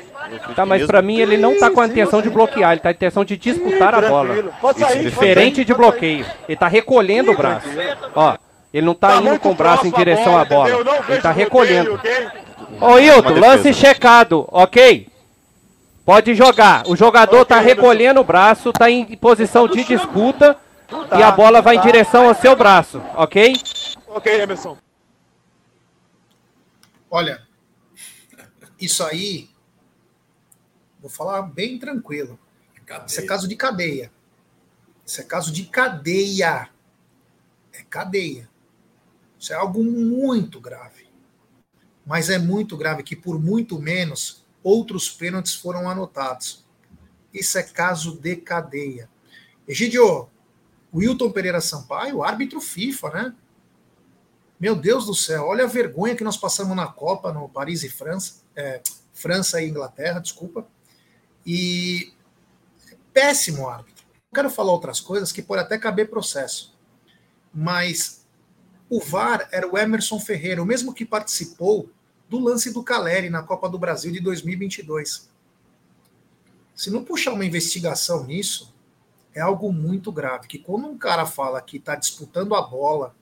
Tá, 0.56 0.66
mas 0.66 0.86
pra 0.86 1.02
mim 1.02 1.20
ele 1.20 1.38
não 1.38 1.58
tá 1.60 1.72
com 1.72 1.82
a 1.82 1.88
intenção 1.88 2.22
de 2.22 2.30
bloquear, 2.30 2.72
ele 2.74 2.80
tá 2.82 2.84
com 2.84 2.88
a 2.90 2.92
intenção 2.92 3.26
de 3.26 3.36
disputar 3.38 3.96
a 3.96 4.02
bola. 4.02 4.26
Tranquilo. 4.34 4.54
Pode 4.62 4.80
sair. 4.80 4.90
pode 4.94 5.04
Diferente 5.10 5.66
de 5.66 5.74
pode 5.74 5.88
sair. 5.88 5.92
bloqueio. 5.92 6.26
Ele 6.48 6.58
tá 6.58 6.68
recolhendo 6.68 7.32
o 7.32 7.36
braço. 7.38 7.68
Ó, 8.16 8.38
ele 8.74 8.86
não 8.86 8.94
tá 8.94 9.16
indo 9.16 9.24
muito 9.24 9.42
com 9.42 9.52
o 9.52 9.56
braço 9.56 9.88
em 9.88 9.92
direção 9.92 10.38
à 10.38 10.46
bola. 10.46 10.70
entendeu? 10.70 11.04
Ele 11.08 11.22
tá 11.22 11.32
recolhendo. 11.32 12.00
Ô, 12.80 13.00
Hilton, 13.00 13.40
lance 13.40 13.74
checado, 13.74 14.48
ok? 14.50 15.08
Pode 16.06 16.34
jogar. 16.34 16.88
O 16.88 16.96
jogador 16.96 17.46
tá 17.46 17.60
recolhendo 17.60 18.20
o 18.20 18.24
braço, 18.24 18.72
tá 18.72 18.90
em 18.90 19.06
posição 19.18 19.68
de 19.68 19.84
disputa 19.84 20.58
e 21.18 21.22
a 21.22 21.32
bola 21.32 21.62
vai 21.62 21.76
em 21.76 21.82
direção 21.82 22.28
ao 22.28 22.36
seu 22.36 22.56
braço, 22.56 23.02
ok? 23.16 23.56
Ok, 24.08 24.42
Emerson. 24.42 24.78
Olha, 27.12 27.42
isso 28.80 29.04
aí, 29.04 29.50
vou 31.00 31.10
falar 31.10 31.42
bem 31.42 31.78
tranquilo. 31.78 32.40
Isso 33.06 33.20
é 33.20 33.26
caso 33.26 33.48
de 33.48 33.56
cadeia. 33.56 34.12
Isso 35.06 35.22
é 35.22 35.24
caso 35.24 35.52
de 35.52 35.64
cadeia. 35.66 36.70
É 37.74 37.84
cadeia. 37.90 38.50
Isso 39.40 39.54
é 39.54 39.56
algo 39.56 39.84
muito 39.84 40.60
grave. 40.60 41.08
Mas 42.06 42.30
é 42.30 42.38
muito 42.38 42.76
grave 42.76 43.04
que, 43.04 43.16
por 43.16 43.40
muito 43.40 43.80
menos, 43.80 44.46
outros 44.62 45.10
pênaltis 45.10 45.54
foram 45.54 45.90
anotados. 45.90 46.66
Isso 47.34 47.58
é 47.58 47.64
caso 47.64 48.20
de 48.20 48.36
cadeia. 48.36 49.10
Egidio, 49.68 50.28
Wilton 50.94 51.32
Pereira 51.32 51.62
Sampaio, 51.62 52.24
árbitro 52.24 52.60
FIFA, 52.60 53.10
né? 53.12 53.36
Meu 54.60 54.76
Deus 54.76 55.06
do 55.06 55.16
céu, 55.16 55.46
olha 55.46 55.64
a 55.64 55.68
vergonha 55.68 56.16
que 56.16 56.24
nós 56.24 56.36
passamos 56.36 56.76
na 56.76 56.88
Copa, 56.88 57.32
no 57.32 57.48
Paris 57.48 57.84
e 57.84 57.90
França, 57.90 58.42
é, 58.56 58.82
França 59.14 59.62
e 59.62 59.70
Inglaterra, 59.70 60.20
desculpa. 60.20 60.68
E 61.46 62.12
péssimo 63.14 63.70
árbitro. 63.70 64.06
Não 64.30 64.36
quero 64.36 64.50
falar 64.50 64.74
outras 64.74 65.00
coisas 65.00 65.32
que 65.32 65.42
pode 65.42 65.62
até 65.62 65.78
caber 65.78 66.10
processo. 66.10 66.78
Mas 67.54 68.19
o 68.90 69.00
VAR 69.00 69.48
era 69.52 69.68
o 69.68 69.78
Emerson 69.78 70.20
Ferreira, 70.20 70.62
o 70.62 70.66
mesmo 70.66 70.94
que 70.94 71.06
participou 71.06 71.90
do 72.28 72.40
lance 72.40 72.74
do 72.74 72.84
Caleri 72.84 73.30
na 73.30 73.44
Copa 73.44 73.70
do 73.70 73.78
Brasil 73.78 74.12
de 74.12 74.20
2022. 74.20 75.30
Se 76.76 76.90
não 76.90 77.04
puxar 77.04 77.34
uma 77.34 77.46
investigação 77.46 78.26
nisso, 78.26 78.74
é 79.34 79.42
algo 79.42 79.72
muito 79.72 80.12
grave. 80.12 80.48
Que 80.48 80.58
quando 80.58 80.88
um 80.88 80.98
cara 80.98 81.26
fala 81.26 81.62
que 81.62 81.78
está 81.78 81.96
disputando 81.96 82.56
a 82.56 82.62
bola, 82.62 83.16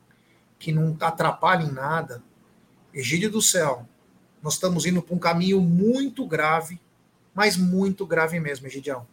que 0.58 0.72
não 0.72 0.96
atrapalha 1.00 1.64
em 1.64 1.72
nada, 1.72 2.24
Egídio 2.94 3.30
do 3.30 3.42
céu, 3.42 3.86
nós 4.42 4.54
estamos 4.54 4.86
indo 4.86 5.02
para 5.02 5.16
um 5.16 5.20
caminho 5.20 5.62
muito 5.62 6.26
grave, 6.26 6.80
mas 7.34 7.58
muito 7.58 8.06
grave 8.06 8.40
mesmo, 8.40 8.68
Egidião. 8.68 9.06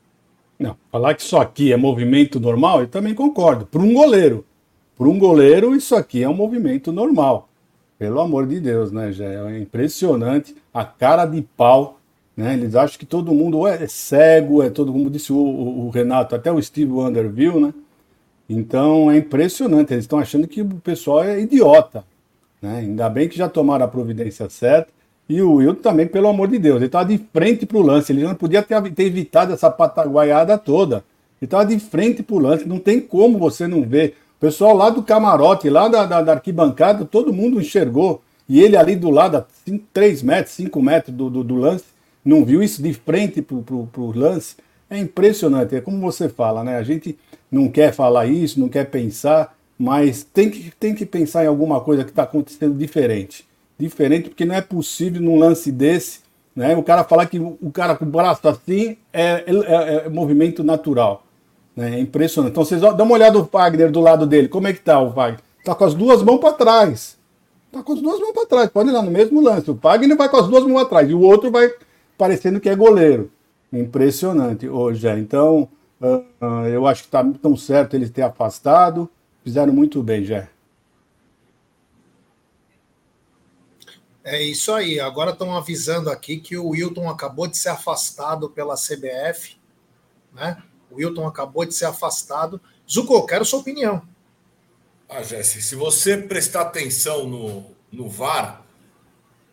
Não, 0.59 0.79
falar 0.91 1.15
que 1.15 1.23
isso 1.23 1.37
aqui 1.37 1.73
é 1.73 1.77
movimento 1.77 2.39
normal, 2.39 2.81
eu 2.81 2.89
também 2.89 3.15
concordo. 3.15 3.67
Para 3.67 3.83
um 3.83 3.93
goleiro. 3.93 4.47
Para 4.97 5.09
um 5.09 5.19
goleiro, 5.19 5.75
isso 5.75 5.95
aqui 5.97 6.23
é 6.23 6.29
um 6.29 6.35
movimento 6.35 6.93
normal. 6.93 7.49
Pelo 7.99 8.21
amor 8.21 8.47
de 8.47 8.61
Deus, 8.61 8.93
né, 8.93 9.13
já 9.13 9.25
É 9.25 9.59
impressionante 9.59 10.55
a 10.73 10.85
cara 10.85 11.25
de 11.25 11.43
pau. 11.57 11.99
Né? 12.37 12.55
Eles 12.55 12.75
acham 12.75 12.99
que 12.99 13.07
todo 13.07 13.33
mundo 13.33 13.67
é 13.67 13.87
cego, 13.87 14.63
é 14.63 14.71
todo 14.71 14.93
mundo, 14.93 15.11
disse 15.11 15.33
o, 15.33 15.37
o, 15.37 15.87
o 15.87 15.91
Renato, 15.91 16.35
até 16.35 16.51
o 16.51 16.61
Steve 16.61 16.91
Wonder 16.91 17.29
viu, 17.31 17.61
né? 17.61 17.73
Então 18.49 19.11
é 19.11 19.19
impressionante. 19.19 19.93
Eles 19.93 20.05
estão 20.05 20.19
achando 20.19 20.47
que 20.47 20.61
o 20.61 20.69
pessoal 20.77 21.25
é 21.25 21.41
idiota. 21.41 22.05
Né? 22.61 22.79
Ainda 22.79 23.09
bem 23.09 23.29
que 23.29 23.37
já 23.37 23.49
tomaram 23.49 23.85
a 23.85 23.89
providência 23.89 24.49
certa. 24.51 24.89
E 25.29 25.41
o 25.41 25.55
Wilton 25.55 25.81
também, 25.81 26.07
pelo 26.07 26.29
amor 26.29 26.49
de 26.49 26.59
Deus, 26.59 26.77
ele 26.77 26.87
estava 26.87 27.09
de 27.09 27.19
frente 27.33 27.65
para 27.65 27.79
o 27.79 27.83
lance. 27.83 28.13
Ele 28.13 28.25
não 28.25 28.35
podia 28.35 28.63
ter, 28.63 28.81
ter 28.93 29.05
evitado 29.05 29.53
essa 29.53 29.71
pataguaiada 29.71 30.59
toda. 30.59 30.97
Ele 31.41 31.47
estava 31.47 31.65
de 31.65 31.79
frente 31.79 32.23
para 32.23 32.37
o 32.37 32.39
lance. 32.39 32.69
Não 32.69 32.79
tem 32.79 33.01
como 33.01 33.39
você 33.39 33.67
não 33.67 33.83
ver. 33.83 34.17
Pessoal 34.45 34.77
lá 34.77 34.91
do 34.91 35.03
camarote, 35.03 35.71
lá 35.71 35.89
da, 35.89 36.05
da, 36.05 36.21
da 36.21 36.33
arquibancada, 36.33 37.07
todo 37.07 37.33
mundo 37.33 37.59
enxergou. 37.59 38.21
E 38.47 38.61
ele 38.61 38.77
ali 38.77 38.95
do 38.95 39.09
lado, 39.09 39.39
a 39.39 39.47
3 39.95 40.23
metros, 40.23 40.55
5 40.57 40.83
metros 40.83 41.17
do, 41.17 41.31
do, 41.31 41.43
do, 41.43 41.55
lance, 41.55 41.87
não 42.23 42.45
viu 42.45 42.63
isso 42.63 42.83
de 42.83 42.93
frente 42.93 43.41
para 43.41 43.57
o 43.57 44.13
lance. 44.15 44.57
É 44.91 44.99
impressionante. 44.99 45.75
É 45.75 45.81
como 45.81 45.99
você 45.99 46.29
fala, 46.29 46.63
né? 46.63 46.77
A 46.77 46.83
gente 46.83 47.19
não 47.51 47.71
quer 47.71 47.95
falar 47.95 48.27
isso, 48.27 48.61
não 48.61 48.69
quer 48.69 48.85
pensar, 48.91 49.57
mas 49.79 50.25
tem 50.25 50.51
que, 50.51 50.71
tem 50.79 50.95
que 50.95 51.07
pensar 51.07 51.45
em 51.45 51.49
alguma 51.49 51.81
coisa 51.81 52.05
que 52.05 52.11
está 52.11 52.25
acontecendo 52.25 52.77
diferente 52.77 53.47
diferente, 53.79 54.29
porque 54.29 54.45
não 54.45 54.55
é 54.55 54.61
possível 54.61 55.21
num 55.21 55.37
lance 55.37 55.73
desse, 55.73 56.21
né? 56.55 56.77
O 56.77 56.83
cara 56.83 57.03
falar 57.03 57.27
que 57.27 57.41
o 57.41 57.71
cara 57.73 57.97
com 57.97 58.05
o 58.05 58.09
braço 58.09 58.47
assim 58.47 58.97
é, 59.13 59.43
é, 59.47 60.07
é 60.07 60.09
movimento 60.09 60.63
natural. 60.63 61.24
Né? 61.77 61.97
É 61.97 62.01
impressionante. 62.01 62.53
Então 62.53 62.65
vocês 62.65 62.81
dão 62.81 63.07
uma 63.07 63.15
olhada 63.15 63.39
no 63.39 63.45
Wagner 63.45 63.91
do 63.91 64.01
lado 64.01 64.27
dele. 64.27 64.49
Como 64.49 64.67
é 64.67 64.73
que 64.73 64.81
tá 64.81 65.01
o 65.01 65.11
Wagner? 65.11 65.41
Tá 65.65 65.75
com 65.75 65.85
as 65.85 65.95
duas 65.95 66.23
mãos 66.23 66.39
para 66.39 66.53
trás. 66.53 67.17
Tá 67.73 67.83
com 67.83 67.93
as 67.93 68.01
duas 68.01 68.21
mãos 68.21 68.33
para 68.33 68.47
trás. 68.47 68.71
Pode 68.71 68.91
ir 68.91 68.93
lá 68.93 69.03
no 69.03 69.11
mesmo 69.11 69.41
lance. 69.41 69.71
O 69.71 69.75
Wagner 69.75 70.17
vai 70.17 70.29
com 70.29 70.37
as 70.37 70.47
duas 70.47 70.65
mãos 70.65 70.83
atrás 70.83 71.09
e 71.09 71.15
o 71.15 71.21
outro 71.21 71.51
vai 71.51 71.73
parecendo 72.17 72.61
que 72.61 72.69
é 72.69 72.77
goleiro. 72.77 73.31
Impressionante 73.73 74.69
hoje. 74.69 75.09
Então, 75.19 75.69
uh, 76.01 76.25
uh, 76.41 76.67
eu 76.69 76.87
acho 76.87 77.05
que 77.05 77.09
tá 77.09 77.25
tão 77.43 77.57
certo 77.57 77.95
eles 77.95 78.11
ter 78.11 78.23
afastado. 78.23 79.11
Fizeram 79.43 79.73
muito 79.73 80.03
bem, 80.03 80.25
Jé. 80.25 80.49
É 84.23 84.43
isso 84.43 84.73
aí. 84.73 85.01
Agora 85.01 85.33
estão 85.33 85.55
avisando 85.55 86.09
aqui 86.09 86.39
que 86.39 86.57
o 86.57 86.69
Wilton 86.69 87.11
acabou 87.11 87.47
de 87.47 87.59
ser 87.59 87.69
afastado 87.69 88.49
pela 88.49 88.75
CBF, 88.75 89.57
né? 90.33 90.63
O 90.95 90.99
Wilton 90.99 91.27
acabou 91.27 91.65
de 91.65 91.75
ser 91.75 91.87
afastado. 91.87 92.61
Zuko, 92.91 93.27
quero 93.27 93.45
sua 93.45 93.61
opinião. 93.61 94.03
Ah, 95.09 95.23
Jesse, 95.23 95.61
se 95.61 95.75
você 95.75 96.17
prestar 96.17 96.63
atenção 96.63 97.27
no, 97.27 97.65
no 97.93 98.09
VAR, 98.09 98.65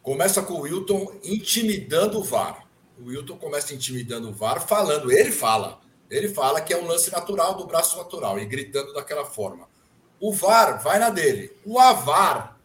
começa 0.02 0.42
com 0.42 0.54
o 0.54 0.62
Wilton 0.62 1.14
intimidando 1.24 2.20
o 2.20 2.24
VAR. 2.24 2.66
O 3.00 3.10
Wilton 3.10 3.38
começa 3.38 3.74
intimidando 3.74 4.30
o 4.30 4.34
VAR, 4.34 4.66
falando, 4.66 5.12
ele 5.12 5.32
fala, 5.32 5.82
ele 6.10 6.30
fala 6.30 6.62
que 6.62 6.74
é 6.74 6.78
um 6.78 6.86
lance 6.86 7.12
natural 7.12 7.56
do 7.56 7.66
braço 7.66 7.98
natural 7.98 8.40
e 8.40 8.46
gritando 8.46 8.94
daquela 8.94 9.26
forma. 9.26 9.68
O 10.20 10.32
VAR 10.32 10.82
vai 10.82 11.00
na 11.00 11.10
dele. 11.10 11.52
O 11.66 11.80
AVAR 11.80 12.62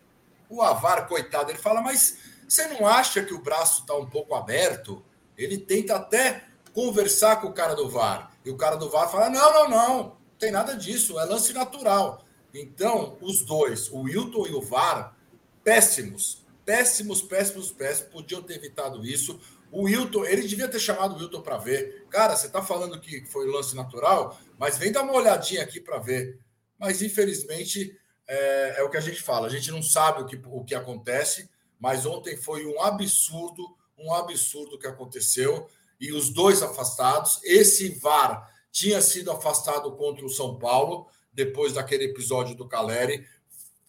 o 0.49 0.63
Avar, 0.63 1.07
coitado, 1.09 1.51
ele 1.51 1.59
fala, 1.59 1.81
mas 1.81 2.19
você 2.49 2.67
não 2.69 2.87
acha 2.87 3.23
que 3.23 3.35
o 3.35 3.43
braço 3.43 3.81
está 3.83 3.95
um 3.95 4.07
pouco 4.07 4.35
aberto? 4.35 5.05
Ele 5.37 5.59
tenta 5.59 5.97
até 5.97 6.45
conversar 6.77 7.41
com 7.41 7.49
o 7.49 7.55
cara 7.55 7.75
do 7.75 7.89
VAR. 7.89 8.37
E 8.45 8.51
o 8.51 8.57
cara 8.59 8.77
do 8.77 8.91
VAR 8.91 9.11
fala: 9.11 9.31
não, 9.31 9.51
não, 9.51 9.71
não, 9.71 9.99
não 9.99 10.17
tem 10.39 10.51
nada 10.51 10.77
disso, 10.77 11.19
é 11.19 11.25
lance 11.25 11.55
natural. 11.55 12.23
Então, 12.53 13.17
os 13.23 13.41
dois, 13.41 13.89
o 13.91 14.01
Wilton 14.03 14.47
e 14.47 14.53
o 14.53 14.61
VAR, 14.61 15.17
péssimos, 15.65 16.45
péssimos, 16.67 17.23
péssimos, 17.23 17.71
péssimos, 17.71 18.13
podiam 18.13 18.43
ter 18.43 18.57
evitado 18.57 19.03
isso. 19.07 19.41
O 19.73 19.85
Wilton, 19.85 20.27
ele 20.27 20.47
devia 20.47 20.69
ter 20.69 20.79
chamado 20.79 21.15
o 21.15 21.19
Wilton 21.19 21.41
para 21.41 21.57
ver. 21.57 22.07
Cara, 22.11 22.37
você 22.37 22.47
está 22.47 22.63
falando 22.63 23.01
que 23.01 23.25
foi 23.25 23.51
lance 23.51 23.75
natural, 23.75 24.39
mas 24.59 24.77
vem 24.77 24.93
dar 24.93 25.03
uma 25.03 25.15
olhadinha 25.15 25.63
aqui 25.63 25.81
para 25.81 25.99
ver. 25.99 26.39
Mas, 26.79 27.01
infelizmente, 27.01 27.99
é, 28.29 28.81
é, 28.81 28.83
o 28.83 28.91
que 28.91 28.99
a 28.99 29.01
gente 29.01 29.23
fala. 29.23 29.47
A 29.47 29.51
gente 29.51 29.71
não 29.71 29.83
sabe 29.83 30.23
o 30.23 30.27
que, 30.27 30.39
o 30.45 30.63
que 30.63 30.75
acontece, 30.75 31.49
mas 31.81 32.05
ontem 32.05 32.37
foi 32.37 32.67
um 32.67 32.83
absurdo, 32.83 33.63
um 33.99 34.13
absurdo 34.13 34.79
que 34.79 34.87
aconteceu. 34.87 35.69
E 36.01 36.13
os 36.13 36.31
dois 36.31 36.63
afastados. 36.63 37.41
Esse 37.45 37.89
VAR 37.91 38.51
tinha 38.71 39.01
sido 39.01 39.31
afastado 39.31 39.93
contra 39.93 40.25
o 40.25 40.31
São 40.31 40.59
Paulo, 40.59 41.07
depois 41.33 41.73
daquele 41.73 42.05
episódio 42.05 42.55
do 42.55 42.69
Caleri, 42.69 43.27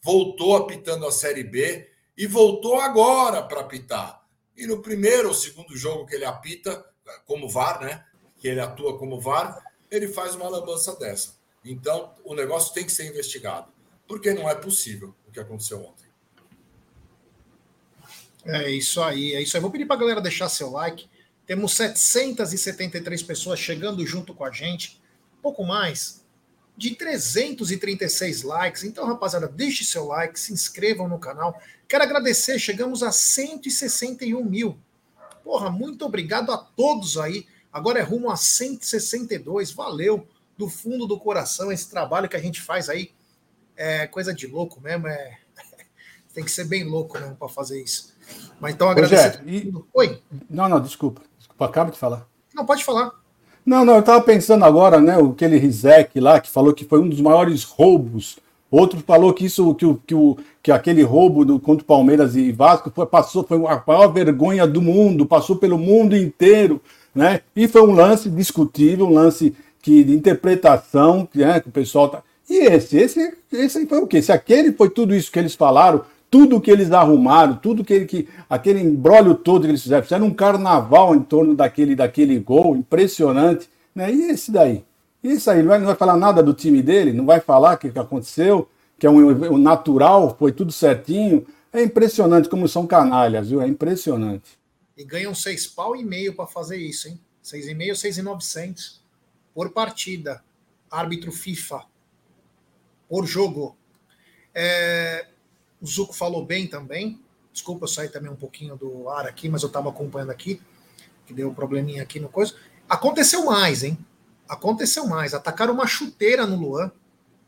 voltou 0.01 0.55
apitando 0.55 1.05
a 1.05 1.11
Série 1.11 1.43
B 1.43 1.89
e 2.17 2.25
voltou 2.25 2.79
agora 2.79 3.43
para 3.43 3.61
apitar. 3.61 4.25
E 4.55 4.65
no 4.65 4.81
primeiro 4.81 5.27
ou 5.27 5.33
segundo 5.33 5.75
jogo 5.77 6.05
que 6.05 6.15
ele 6.15 6.25
apita, 6.25 6.85
como 7.25 7.49
VAR, 7.49 7.81
né? 7.81 8.05
Que 8.37 8.47
ele 8.47 8.59
atua 8.59 8.97
como 8.97 9.19
VAR, 9.19 9.61
ele 9.89 10.07
faz 10.07 10.35
uma 10.35 10.49
lambança 10.49 10.95
dessa. 10.95 11.35
Então, 11.63 12.13
o 12.23 12.33
negócio 12.33 12.73
tem 12.73 12.85
que 12.85 12.91
ser 12.91 13.07
investigado 13.07 13.71
porque 14.07 14.33
não 14.33 14.49
é 14.49 14.55
possível 14.55 15.13
o 15.27 15.31
que 15.31 15.39
aconteceu 15.39 15.83
ontem. 15.83 16.07
É 18.45 18.71
isso 18.71 19.01
aí, 19.01 19.33
é 19.33 19.41
isso 19.41 19.57
aí. 19.57 19.61
Vou 19.61 19.69
pedir 19.69 19.85
para 19.85 19.97
a 19.97 19.99
galera 19.99 20.21
deixar 20.21 20.47
seu 20.47 20.71
like. 20.71 21.09
Temos 21.47 21.73
773 21.75 23.23
pessoas 23.23 23.59
chegando 23.59 24.05
junto 24.05 24.33
com 24.35 24.45
a 24.45 24.51
gente, 24.51 25.01
pouco 25.41 25.63
mais 25.63 26.23
de 26.77 26.93
336 26.93 28.43
likes. 28.43 28.83
Então, 28.83 29.07
rapaziada, 29.07 29.47
deixe 29.47 29.83
seu 29.83 30.05
like, 30.05 30.39
se 30.39 30.53
inscrevam 30.53 31.07
no 31.07 31.17
canal. 31.17 31.59
Quero 31.87 32.03
agradecer, 32.03 32.59
chegamos 32.59 33.01
a 33.01 33.11
161 33.11 34.43
mil. 34.43 34.77
Porra, 35.43 35.71
muito 35.71 36.05
obrigado 36.05 36.51
a 36.51 36.57
todos 36.57 37.17
aí. 37.17 37.47
Agora 37.73 37.97
é 37.97 38.03
rumo 38.03 38.29
a 38.29 38.35
162. 38.35 39.71
Valeu 39.71 40.27
do 40.55 40.69
fundo 40.69 41.07
do 41.07 41.17
coração 41.17 41.71
esse 41.71 41.89
trabalho 41.89 42.29
que 42.29 42.35
a 42.35 42.41
gente 42.41 42.61
faz 42.61 42.89
aí 42.89 43.11
é 43.77 44.07
coisa 44.07 44.33
de 44.33 44.47
louco 44.47 44.81
mesmo. 44.81 45.07
É... 45.07 45.37
Tem 46.33 46.43
que 46.43 46.51
ser 46.51 46.65
bem 46.65 46.83
louco 46.83 47.17
mesmo 47.17 47.35
para 47.35 47.47
fazer 47.47 47.81
isso. 47.81 48.13
Mas 48.59 48.73
então 48.73 48.89
agradecer. 48.89 49.41
E... 49.47 49.71
Oi. 49.93 50.21
Não, 50.49 50.67
não, 50.67 50.81
desculpa. 50.81 51.21
Acaba 51.59 51.91
de 51.91 51.97
falar. 51.97 52.27
Não, 52.53 52.65
pode 52.65 52.83
falar. 52.83 53.11
Não, 53.65 53.83
não, 53.83 53.95
eu 53.95 53.99
estava 53.99 54.21
pensando 54.21 54.63
agora, 54.63 55.01
né, 55.01 55.17
aquele 55.19 55.57
Rizek 55.57 56.19
lá, 56.19 56.39
que 56.39 56.49
falou 56.49 56.73
que 56.73 56.85
foi 56.85 56.99
um 56.99 57.09
dos 57.09 57.19
maiores 57.19 57.63
roubos. 57.63 58.37
Outro 58.69 58.99
falou 59.05 59.33
que 59.33 59.45
isso, 59.45 59.73
que, 59.75 59.85
o, 59.85 60.01
que, 60.05 60.15
o, 60.15 60.37
que 60.61 60.71
aquele 60.71 61.03
roubo 61.03 61.45
do, 61.45 61.59
contra 61.59 61.83
o 61.83 61.87
Palmeiras 61.87 62.35
e 62.35 62.51
Vasco 62.51 62.91
foi, 62.93 63.05
passou, 63.05 63.43
foi 63.43 63.57
a 63.65 63.83
maior 63.85 64.07
vergonha 64.07 64.67
do 64.67 64.81
mundo, 64.81 65.25
passou 65.25 65.55
pelo 65.55 65.77
mundo 65.77 66.15
inteiro, 66.15 66.81
né? 67.15 67.41
E 67.55 67.67
foi 67.67 67.81
um 67.81 67.91
lance 67.91 68.29
discutível, 68.29 69.07
um 69.07 69.13
lance 69.13 69.55
que, 69.81 70.03
de 70.03 70.13
interpretação, 70.13 71.27
né, 71.33 71.59
que 71.59 71.69
o 71.69 71.71
pessoal 71.71 72.09
tá. 72.09 72.23
E 72.49 72.65
esse, 72.67 72.97
esse, 72.97 73.37
esse 73.51 73.85
foi 73.85 73.99
o 73.99 74.07
quê? 74.07 74.21
Se 74.21 74.31
aquele 74.31 74.71
foi 74.71 74.89
tudo 74.89 75.15
isso 75.15 75.31
que 75.31 75.39
eles 75.39 75.55
falaram, 75.55 76.03
tudo 76.29 76.59
que 76.59 76.69
eles 76.69 76.91
arrumaram, 76.91 77.55
tudo 77.55 77.83
que, 77.83 78.05
que 78.05 78.27
aquele 78.49 78.81
embrólio 78.81 79.35
todo 79.35 79.63
que 79.63 79.69
eles 79.69 79.81
fizeram, 79.81 80.03
fizeram 80.03 80.25
um 80.27 80.33
carnaval 80.33 81.15
em 81.15 81.21
torno 81.21 81.55
daquele, 81.55 81.95
daquele 81.95 82.37
gol 82.39 82.75
impressionante, 82.75 83.69
né? 83.95 84.11
E 84.11 84.31
esse 84.31 84.51
daí? 84.51 84.83
Isso 85.23 85.49
aí, 85.49 85.61
não 85.61 85.69
vai, 85.69 85.79
não 85.79 85.85
vai 85.87 85.95
falar 85.95 86.17
nada 86.17 86.43
do 86.43 86.53
time 86.53 86.81
dele, 86.81 87.11
não 87.11 87.25
vai 87.25 87.39
falar 87.39 87.75
o 87.75 87.77
que, 87.77 87.89
que 87.89 87.99
aconteceu, 87.99 88.69
que 88.99 89.05
é 89.07 89.09
um, 89.09 89.53
um 89.53 89.57
natural, 89.57 90.35
foi 90.37 90.51
tudo 90.51 90.71
certinho. 90.71 91.45
É 91.71 91.83
impressionante 91.83 92.49
como 92.49 92.67
são 92.67 92.87
canalhas, 92.87 93.49
viu? 93.49 93.61
É 93.61 93.67
impressionante. 93.67 94.57
E 94.97 95.03
ganham 95.03 95.33
seis 95.35 95.67
pau 95.67 95.95
e 95.95 96.03
meio 96.03 96.33
para 96.33 96.47
fazer 96.47 96.77
isso, 96.77 97.07
hein? 97.07 97.19
Seis 97.41 97.67
e 97.67 97.73
meio, 97.73 97.95
seis 97.95 98.17
e 98.17 98.21
novecentos 98.21 99.01
por 99.53 99.71
partida. 99.71 100.43
Árbitro 100.89 101.31
FIFA 101.31 101.83
por 103.09 103.25
jogo. 103.25 103.75
É, 104.53 105.27
o 105.81 105.85
Zuco 105.85 106.13
falou 106.13 106.45
bem 106.45 106.67
também. 106.67 107.19
Desculpa, 107.51 107.85
eu 107.85 107.87
saí 107.87 108.09
também 108.09 108.31
um 108.31 108.35
pouquinho 108.35 108.75
do 108.75 109.09
ar 109.09 109.25
aqui, 109.25 109.49
mas 109.49 109.63
eu 109.63 109.67
estava 109.67 109.89
acompanhando 109.89 110.31
aqui, 110.31 110.61
que 111.25 111.33
deu 111.33 111.49
um 111.49 111.53
probleminha 111.53 112.03
aqui 112.03 112.19
no 112.19 112.29
coisa. 112.29 112.55
Aconteceu 112.87 113.45
mais, 113.45 113.83
hein? 113.83 113.97
Aconteceu 114.47 115.07
mais. 115.07 115.33
Atacaram 115.33 115.73
uma 115.73 115.87
chuteira 115.87 116.45
no 116.45 116.55
Luan. 116.55 116.91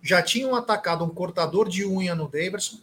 Já 0.02 0.22
tinham 0.22 0.56
atacado 0.56 1.04
um 1.04 1.10
cortador 1.10 1.70
de 1.70 1.86
unha 1.86 2.16
no 2.16 2.28
Daverson. 2.28 2.80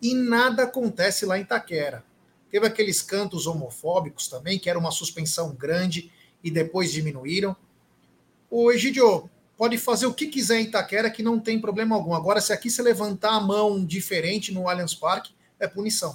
E 0.00 0.14
nada 0.14 0.64
acontece 0.64 1.26
lá 1.26 1.38
em 1.38 1.42
Itaquera. 1.42 2.04
Teve 2.50 2.66
aqueles 2.66 3.02
cantos 3.02 3.46
homofóbicos 3.46 4.28
também, 4.28 4.58
que 4.58 4.70
era 4.70 4.78
uma 4.78 4.90
suspensão 4.90 5.54
grande 5.54 6.10
e 6.42 6.50
depois 6.50 6.92
diminuíram. 6.92 7.56
O 8.50 8.70
Egidio 8.70 9.28
pode 9.58 9.76
fazer 9.76 10.06
o 10.06 10.14
que 10.14 10.28
quiser 10.28 10.60
em 10.60 10.64
Itaquera 10.64 11.10
que 11.10 11.22
não 11.22 11.40
tem 11.40 11.60
problema 11.60 11.96
algum. 11.96 12.14
Agora, 12.14 12.40
se 12.40 12.52
aqui 12.52 12.70
você 12.70 12.80
levantar 12.80 13.32
a 13.32 13.40
mão 13.40 13.84
diferente 13.84 14.54
no 14.54 14.68
Allianz 14.68 14.94
Parque, 14.94 15.32
é 15.58 15.66
punição. 15.66 16.14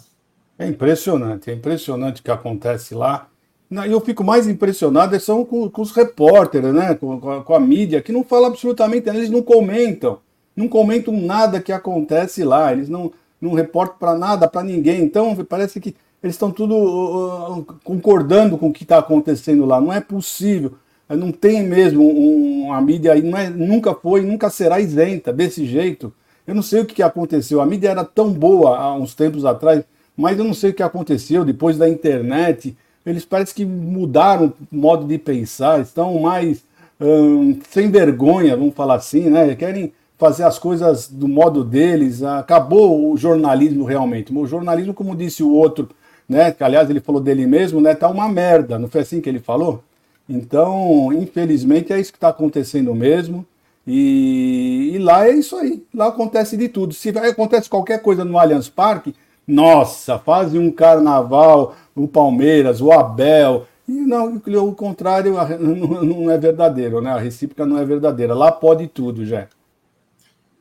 É 0.57 0.65
impressionante, 0.65 1.51
é 1.51 1.53
impressionante 1.53 2.21
o 2.21 2.23
que 2.23 2.31
acontece 2.31 2.95
lá. 2.95 3.27
E 3.69 3.91
eu 3.91 3.99
fico 3.99 4.23
mais 4.23 4.47
impressionado 4.47 5.19
são 5.19 5.43
com, 5.43 5.69
com 5.69 5.81
os 5.81 5.91
repórteres, 5.91 6.73
né? 6.73 6.93
Com, 6.95 7.19
com, 7.19 7.31
a, 7.31 7.43
com, 7.43 7.55
a, 7.55 7.59
mídia, 7.59 8.01
que 8.01 8.11
não 8.11 8.23
fala 8.23 8.47
absolutamente 8.47 9.07
nada, 9.07 9.17
eles 9.17 9.31
não 9.31 9.41
comentam. 9.41 10.19
Não 10.55 10.67
comentam 10.67 11.13
nada 11.19 11.59
que 11.59 11.71
acontece 11.71 12.43
lá. 12.43 12.71
Eles 12.71 12.87
não, 12.87 13.11
não 13.41 13.53
reportam 13.53 13.97
para 13.97 14.15
nada, 14.15 14.47
para 14.47 14.63
ninguém. 14.63 15.01
Então, 15.01 15.35
parece 15.43 15.79
que 15.79 15.95
eles 16.21 16.35
estão 16.35 16.51
tudo 16.51 16.75
uh, 16.75 17.65
concordando 17.83 18.57
com 18.57 18.67
o 18.69 18.73
que 18.73 18.83
está 18.83 18.99
acontecendo 18.99 19.65
lá. 19.65 19.81
Não 19.81 19.91
é 19.91 19.99
possível. 19.99 20.75
Não 21.09 21.31
tem 21.31 21.63
mesmo 21.63 22.03
um, 22.03 22.65
uma 22.65 22.81
mídia, 22.81 23.13
não 23.21 23.37
é, 23.37 23.49
nunca 23.49 23.93
foi, 23.93 24.21
nunca 24.21 24.49
será 24.49 24.79
isenta 24.79 25.31
desse 25.31 25.65
jeito. 25.65 26.13
Eu 26.47 26.55
não 26.55 26.61
sei 26.61 26.81
o 26.81 26.85
que, 26.85 27.03
aconteceu. 27.03 27.61
A 27.61 27.65
mídia 27.65 27.89
era 27.89 28.03
tão 28.03 28.31
boa 28.31 28.77
há 28.77 28.93
uns 28.95 29.13
tempos 29.13 29.45
atrás, 29.45 29.83
mas 30.15 30.37
eu 30.37 30.43
não 30.43 30.53
sei 30.53 30.71
o 30.71 30.73
que 30.73 30.83
aconteceu 30.83 31.45
depois 31.45 31.77
da 31.77 31.87
internet 31.87 32.75
eles 33.05 33.25
parecem 33.25 33.55
que 33.55 33.65
mudaram 33.65 34.53
o 34.71 34.75
modo 34.75 35.05
de 35.05 35.17
pensar, 35.17 35.81
estão 35.81 36.19
mais 36.19 36.63
hum, 36.99 37.59
sem 37.69 37.91
vergonha, 37.91 38.55
vamos 38.55 38.73
falar 38.73 38.95
assim, 38.95 39.29
né? 39.29 39.55
Querem 39.55 39.91
fazer 40.17 40.43
as 40.43 40.57
coisas 40.57 41.09
do 41.09 41.27
modo 41.27 41.63
deles. 41.65 42.23
Acabou 42.23 43.11
o 43.11 43.17
jornalismo 43.17 43.83
realmente. 43.83 44.33
O 44.33 44.47
jornalismo, 44.47 44.93
como 44.93 45.15
disse 45.15 45.43
o 45.43 45.51
outro, 45.51 45.89
né? 46.29 46.51
Que 46.51 46.63
aliás 46.63 46.89
ele 46.89 47.01
falou 47.01 47.19
dele 47.19 47.45
mesmo, 47.45 47.81
né? 47.81 47.93
Tá 47.93 48.07
uma 48.07 48.29
merda. 48.29 48.79
Não 48.79 48.87
foi 48.87 49.01
assim 49.01 49.19
que 49.19 49.27
ele 49.27 49.39
falou? 49.39 49.83
Então, 50.27 51.11
infelizmente, 51.11 51.91
é 51.91 51.99
isso 51.99 52.11
que 52.11 52.17
está 52.17 52.29
acontecendo 52.29 52.93
mesmo. 52.95 53.45
E, 53.85 54.91
e, 54.93 54.99
lá 54.99 55.27
é 55.27 55.31
isso 55.31 55.57
aí. 55.57 55.85
Lá 55.93 56.07
acontece 56.07 56.55
de 56.55 56.69
tudo. 56.69 56.93
Se 56.93 57.09
acontece 57.09 57.69
qualquer 57.69 58.01
coisa 58.01 58.23
no 58.23 58.37
Allianz 58.37 58.69
Parque, 58.69 59.13
nossa, 59.45 60.17
fazem 60.17 60.59
um 60.59 60.71
carnaval, 60.71 61.75
o 61.93 62.07
Palmeiras, 62.07 62.79
o 62.81 62.91
Abel. 62.91 63.67
E 63.87 63.91
não, 63.91 64.37
o 64.37 64.75
contrário 64.75 65.35
não 65.59 66.31
é 66.31 66.37
verdadeiro, 66.37 67.01
né? 67.01 67.11
A 67.11 67.19
recíproca 67.19 67.65
não 67.65 67.77
é 67.77 67.85
verdadeira. 67.85 68.33
Lá 68.33 68.51
pode 68.51 68.87
tudo, 68.87 69.25
já. 69.25 69.47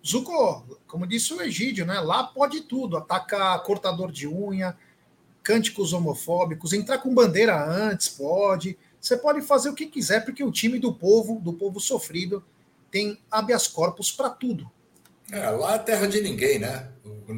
Zuko, 0.04 0.64
como 0.88 1.06
disse 1.06 1.32
o 1.32 1.40
Egídio, 1.40 1.86
né? 1.86 2.00
Lá 2.00 2.24
pode 2.24 2.62
tudo. 2.62 2.96
Atacar 2.96 3.62
cortador 3.62 4.10
de 4.10 4.26
unha, 4.26 4.76
cânticos 5.44 5.92
homofóbicos, 5.92 6.72
entrar 6.72 6.98
com 6.98 7.14
bandeira 7.14 7.64
antes, 7.64 8.08
pode. 8.08 8.76
Você 9.02 9.16
pode 9.16 9.42
fazer 9.42 9.68
o 9.68 9.74
que 9.74 9.86
quiser, 9.86 10.24
porque 10.24 10.44
o 10.44 10.52
time 10.52 10.78
do 10.78 10.94
povo, 10.94 11.40
do 11.40 11.52
povo 11.52 11.80
sofrido, 11.80 12.42
tem 12.88 13.20
habeas 13.28 13.66
corpus 13.66 14.12
para 14.12 14.30
tudo. 14.30 14.70
É, 15.32 15.50
lá 15.50 15.74
é 15.74 15.78
terra 15.78 16.06
de 16.06 16.20
ninguém, 16.20 16.60
né? 16.60 16.88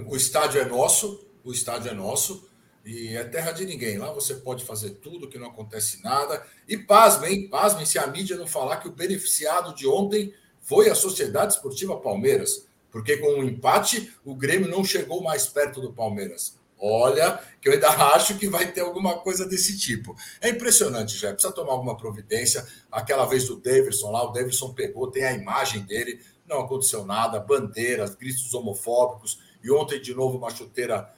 O 0.07 0.15
estádio 0.15 0.61
é 0.61 0.67
nosso, 0.67 1.27
o 1.43 1.51
estádio 1.51 1.91
é 1.91 1.95
nosso 1.95 2.47
e 2.85 3.17
é 3.17 3.25
terra 3.25 3.51
de 3.51 3.65
ninguém. 3.65 3.97
Lá 3.97 4.13
você 4.13 4.35
pode 4.35 4.63
fazer 4.63 4.91
tudo, 4.97 5.27
que 5.27 5.39
não 5.39 5.47
acontece 5.47 6.03
nada. 6.05 6.47
E 6.69 6.77
pasmem, 6.77 7.49
pasmem 7.49 7.87
se 7.87 7.99
a 7.99 8.07
mídia 8.07 8.37
não 8.37 8.47
falar 8.47 8.77
que 8.77 8.89
o 8.89 8.93
beneficiado 8.93 9.75
de 9.75 9.87
ontem 9.87 10.35
foi 10.61 10.91
a 10.91 10.95
Sociedade 10.95 11.55
Esportiva 11.55 11.97
Palmeiras, 11.99 12.69
porque 12.91 13.17
com 13.17 13.29
o 13.29 13.39
um 13.39 13.45
empate 13.45 14.13
o 14.23 14.35
Grêmio 14.35 14.69
não 14.69 14.85
chegou 14.85 15.23
mais 15.23 15.47
perto 15.47 15.81
do 15.81 15.95
Palmeiras. 15.95 16.59
Olha, 16.87 17.41
que 17.63 17.69
eu 17.71 17.73
ainda 17.73 17.89
acho 18.15 18.37
que 18.37 18.47
vai 18.47 18.71
ter 18.71 18.83
alguma 18.83 19.19
coisa 19.21 19.47
desse 19.47 19.79
tipo. 19.79 20.15
É 20.39 20.51
impressionante, 20.51 21.17
já. 21.17 21.33
Precisa 21.33 21.51
tomar 21.51 21.73
alguma 21.73 21.97
providência. 21.97 22.67
Aquela 22.93 23.25
vez 23.25 23.47
do 23.47 23.57
Davidson 23.57 24.11
lá, 24.11 24.23
o 24.23 24.33
Davidson 24.33 24.75
pegou, 24.75 25.11
tem 25.11 25.25
a 25.25 25.33
imagem 25.33 25.81
dele, 25.87 26.21
não 26.47 26.61
aconteceu 26.61 27.07
nada, 27.07 27.41
bandeiras, 27.41 28.15
gritos 28.15 28.53
homofóbicos, 28.53 29.41
e 29.63 29.71
ontem 29.71 29.99
de 29.99 30.15
novo 30.15 30.37
uma 30.37 30.51
chuteira 30.51 31.11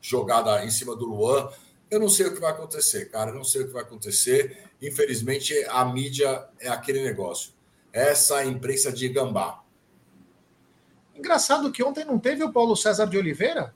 jogada 0.00 0.64
em 0.64 0.70
cima 0.70 0.94
do 0.94 1.04
Luan. 1.04 1.50
Eu 1.90 1.98
não 1.98 2.08
sei 2.08 2.26
o 2.26 2.32
que 2.32 2.40
vai 2.40 2.52
acontecer, 2.52 3.10
cara. 3.10 3.30
Eu 3.30 3.34
não 3.34 3.44
sei 3.44 3.62
o 3.62 3.66
que 3.66 3.72
vai 3.72 3.82
acontecer. 3.82 4.70
Infelizmente, 4.80 5.52
a 5.68 5.84
mídia 5.84 6.48
é 6.60 6.68
aquele 6.68 7.02
negócio. 7.02 7.52
Essa 7.92 8.44
imprensa 8.44 8.92
de 8.92 9.08
gambá. 9.08 9.64
Engraçado 11.12 11.72
que 11.72 11.82
ontem 11.82 12.04
não 12.04 12.20
teve 12.20 12.44
o 12.44 12.52
Paulo 12.52 12.76
César 12.76 13.06
de 13.06 13.18
Oliveira? 13.18 13.74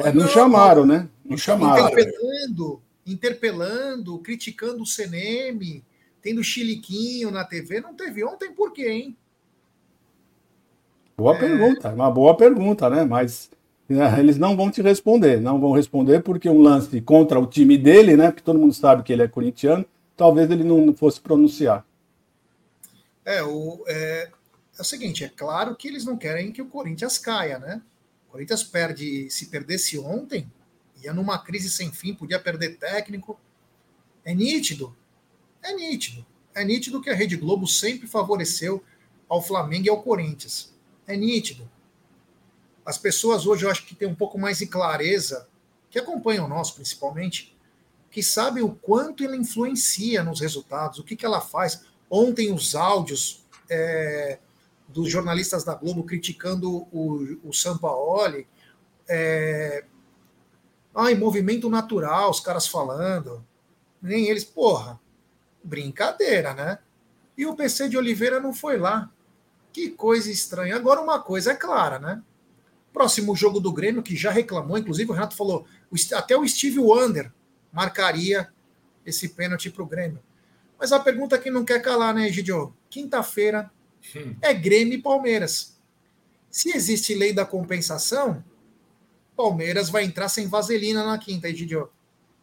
É, 0.00 0.12
não, 0.12 0.22
não 0.22 0.28
chamaram, 0.28 0.86
né? 0.86 1.08
Não 1.24 1.36
chamaram. 1.36 1.88
Interpelando, 1.88 2.82
interpelando, 3.06 4.18
criticando 4.18 4.82
o 4.82 4.86
CNM, 4.86 5.82
tendo 6.22 6.42
chiliquinho 6.44 7.30
na 7.30 7.44
TV. 7.44 7.80
Não 7.80 7.94
teve 7.94 8.24
ontem 8.24 8.52
por 8.52 8.72
quê, 8.72 8.88
hein? 8.88 9.16
Boa 11.16 11.36
é... 11.36 11.38
pergunta, 11.38 11.90
uma 11.90 12.10
boa 12.10 12.36
pergunta, 12.36 12.88
né? 12.88 13.04
Mas 13.04 13.50
né, 13.88 14.18
eles 14.18 14.38
não 14.38 14.56
vão 14.56 14.70
te 14.70 14.80
responder, 14.80 15.40
não 15.40 15.60
vão 15.60 15.72
responder 15.72 16.22
porque 16.22 16.48
um 16.48 16.60
lance 16.60 17.00
contra 17.00 17.38
o 17.38 17.46
time 17.46 17.76
dele, 17.76 18.16
né? 18.16 18.30
Porque 18.30 18.42
todo 18.42 18.58
mundo 18.58 18.74
sabe 18.74 19.02
que 19.02 19.12
ele 19.12 19.22
é 19.22 19.28
corintiano, 19.28 19.84
talvez 20.16 20.50
ele 20.50 20.64
não 20.64 20.94
fosse 20.94 21.20
pronunciar. 21.20 21.84
É, 23.24 23.42
o, 23.42 23.82
é, 23.86 24.28
é 24.78 24.82
o 24.82 24.84
seguinte, 24.84 25.24
é 25.24 25.28
claro 25.28 25.74
que 25.74 25.88
eles 25.88 26.04
não 26.04 26.16
querem 26.16 26.52
que 26.52 26.62
o 26.62 26.66
Corinthians 26.66 27.18
caia, 27.18 27.58
né? 27.58 27.80
Corinthians 28.34 28.64
perde, 28.64 29.30
se 29.30 29.46
perdesse 29.46 29.96
ontem, 29.96 30.52
ia 31.00 31.14
numa 31.14 31.38
crise 31.38 31.70
sem 31.70 31.92
fim, 31.92 32.12
podia 32.12 32.40
perder 32.40 32.78
técnico. 32.78 33.38
É 34.24 34.34
nítido, 34.34 34.96
é 35.62 35.72
nítido. 35.72 36.26
É 36.52 36.64
nítido 36.64 37.00
que 37.00 37.08
a 37.08 37.14
Rede 37.14 37.36
Globo 37.36 37.68
sempre 37.68 38.08
favoreceu 38.08 38.82
ao 39.28 39.40
Flamengo 39.40 39.86
e 39.86 39.88
ao 39.88 40.02
Corinthians. 40.02 40.74
É 41.06 41.16
nítido. 41.16 41.70
As 42.84 42.98
pessoas 42.98 43.46
hoje 43.46 43.66
eu 43.66 43.70
acho 43.70 43.86
que 43.86 43.94
têm 43.94 44.08
um 44.08 44.16
pouco 44.16 44.36
mais 44.36 44.58
de 44.58 44.66
clareza, 44.66 45.48
que 45.88 46.00
acompanham 46.00 46.48
nós 46.48 46.72
principalmente, 46.72 47.56
que 48.10 48.20
sabem 48.20 48.64
o 48.64 48.74
quanto 48.74 49.22
ele 49.22 49.36
influencia 49.36 50.24
nos 50.24 50.40
resultados, 50.40 50.98
o 50.98 51.04
que, 51.04 51.14
que 51.14 51.24
ela 51.24 51.40
faz. 51.40 51.84
Ontem 52.10 52.52
os 52.52 52.74
áudios 52.74 53.44
é, 53.70 54.40
dos 54.94 55.10
jornalistas 55.10 55.64
da 55.64 55.74
Globo 55.74 56.04
criticando 56.04 56.86
o, 56.92 57.38
o 57.42 57.52
Sampaoli. 57.52 58.46
É, 59.08 59.84
ai, 60.94 61.16
movimento 61.16 61.68
natural, 61.68 62.30
os 62.30 62.38
caras 62.38 62.68
falando. 62.68 63.44
Nem 64.00 64.28
eles, 64.28 64.44
porra, 64.44 65.00
brincadeira, 65.62 66.54
né? 66.54 66.78
E 67.36 67.44
o 67.44 67.56
PC 67.56 67.88
de 67.88 67.98
Oliveira 67.98 68.38
não 68.38 68.54
foi 68.54 68.78
lá. 68.78 69.10
Que 69.72 69.90
coisa 69.90 70.30
estranha. 70.30 70.76
Agora, 70.76 71.00
uma 71.00 71.20
coisa 71.20 71.50
é 71.50 71.56
clara, 71.56 71.98
né? 71.98 72.22
Próximo 72.92 73.34
jogo 73.34 73.58
do 73.58 73.72
Grêmio, 73.72 74.04
que 74.04 74.14
já 74.14 74.30
reclamou, 74.30 74.78
inclusive 74.78 75.10
o 75.10 75.14
Renato 75.14 75.34
falou, 75.34 75.66
até 76.12 76.36
o 76.36 76.46
Steve 76.46 76.78
Wonder 76.78 77.32
marcaria 77.72 78.48
esse 79.04 79.30
pênalti 79.30 79.68
para 79.68 79.82
o 79.82 79.86
Grêmio. 79.86 80.22
Mas 80.78 80.92
a 80.92 81.00
pergunta 81.00 81.36
que 81.36 81.50
não 81.50 81.64
quer 81.64 81.82
calar, 81.82 82.14
né, 82.14 82.28
Gidio? 82.28 82.72
Quinta-feira 82.88 83.68
hum. 84.16 84.34
é 84.40 84.52
Grêmio 84.54 84.94
e 84.94 85.02
Palmeiras. 85.02 85.76
Se 86.50 86.76
existe 86.76 87.14
lei 87.14 87.32
da 87.32 87.44
compensação, 87.44 88.42
Palmeiras 89.36 89.90
vai 89.90 90.04
entrar 90.04 90.28
sem 90.28 90.46
vaselina 90.46 91.04
na 91.04 91.18
quinta, 91.18 91.52
Gidio. 91.52 91.88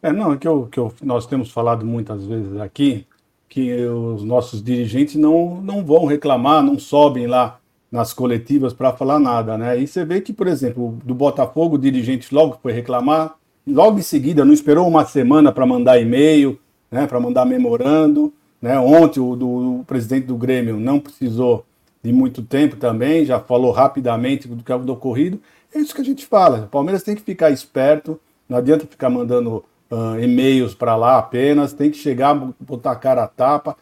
É, 0.02 0.12
não, 0.12 0.32
é 0.32 0.36
que, 0.36 0.46
eu, 0.46 0.66
que 0.66 0.78
eu, 0.78 0.92
nós 1.02 1.26
temos 1.26 1.50
falado 1.50 1.86
muitas 1.86 2.24
vezes 2.26 2.60
aqui 2.60 3.06
que 3.48 3.84
os 3.84 4.24
nossos 4.24 4.62
dirigentes 4.62 5.14
não, 5.14 5.60
não 5.60 5.84
vão 5.84 6.06
reclamar, 6.06 6.62
não 6.62 6.78
sobem 6.78 7.26
lá 7.26 7.60
nas 7.90 8.14
coletivas 8.14 8.72
para 8.72 8.94
falar 8.94 9.18
nada, 9.18 9.58
né? 9.58 9.78
E 9.78 9.86
você 9.86 10.04
vê 10.04 10.22
que, 10.22 10.32
por 10.32 10.46
exemplo, 10.46 10.98
do 11.04 11.14
Botafogo, 11.14 11.76
o 11.76 11.78
dirigente 11.78 12.34
logo 12.34 12.58
foi 12.62 12.72
reclamar, 12.72 13.34
logo 13.66 13.98
em 13.98 14.02
seguida, 14.02 14.44
não 14.44 14.54
esperou 14.54 14.88
uma 14.88 15.04
semana 15.04 15.52
para 15.52 15.66
mandar 15.66 16.00
e-mail, 16.00 16.58
né? 16.90 17.06
Para 17.06 17.20
mandar 17.20 17.44
memorando, 17.44 18.32
né? 18.62 18.78
Ontem 18.78 19.20
o, 19.20 19.36
do, 19.36 19.80
o 19.80 19.84
presidente 19.84 20.26
do 20.26 20.36
Grêmio 20.36 20.78
não 20.78 20.98
precisou 20.98 21.66
de 22.02 22.12
muito 22.12 22.42
tempo 22.42 22.76
também, 22.76 23.24
já 23.24 23.38
falou 23.38 23.72
rapidamente 23.72 24.48
do 24.48 24.62
que 24.62 24.72
é 24.72 24.78
do 24.78 24.92
ocorrido. 24.92 25.38
É 25.74 25.78
isso 25.78 25.94
que 25.94 26.00
a 26.00 26.04
gente 26.04 26.24
fala. 26.24 26.60
O 26.60 26.68
Palmeiras 26.68 27.02
tem 27.02 27.14
que 27.14 27.22
ficar 27.22 27.50
esperto, 27.50 28.18
não 28.48 28.56
adianta 28.56 28.86
ficar 28.86 29.10
mandando 29.10 29.64
uh, 29.90 30.18
e-mails 30.20 30.74
para 30.74 30.96
lá 30.96 31.18
apenas, 31.18 31.72
tem 31.72 31.90
que 31.90 31.96
chegar, 31.96 32.34
botar 32.60 32.92
a 32.92 32.96
cara 32.96 33.24
a 33.24 33.28
tapa 33.28 33.76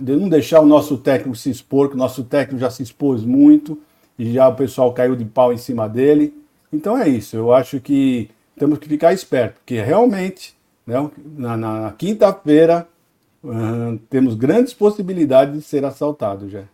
não 0.00 0.28
deixar 0.28 0.60
o 0.60 0.66
nosso 0.66 0.98
técnico 0.98 1.36
se 1.36 1.50
expor, 1.50 1.88
que 1.88 1.94
o 1.94 1.98
nosso 1.98 2.24
técnico 2.24 2.60
já 2.60 2.70
se 2.70 2.82
expôs 2.82 3.24
muito 3.24 3.78
e 4.18 4.32
já 4.32 4.48
o 4.48 4.54
pessoal 4.54 4.92
caiu 4.92 5.16
de 5.16 5.24
pau 5.24 5.52
em 5.52 5.56
cima 5.56 5.88
dele. 5.88 6.34
Então 6.72 6.98
é 6.98 7.08
isso, 7.08 7.36
eu 7.36 7.52
acho 7.52 7.80
que 7.80 8.30
temos 8.58 8.78
que 8.78 8.88
ficar 8.88 9.12
esperto, 9.12 9.54
porque 9.54 9.80
realmente, 9.80 10.54
né, 10.86 11.10
na, 11.36 11.56
na 11.56 11.92
quinta-feira, 11.92 12.86
temos 14.08 14.34
grandes 14.34 14.74
possibilidades 14.74 15.54
de 15.54 15.62
ser 15.62 15.84
assaltado 15.84 16.48
já. 16.48 16.64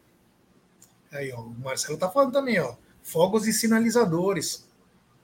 Aí, 1.12 1.32
ó, 1.32 1.40
o 1.40 1.54
Marcelo 1.58 1.98
tá 1.98 2.10
falando 2.10 2.32
também, 2.32 2.58
ó. 2.58 2.74
Fogos 3.02 3.46
e 3.46 3.52
sinalizadores. 3.52 4.68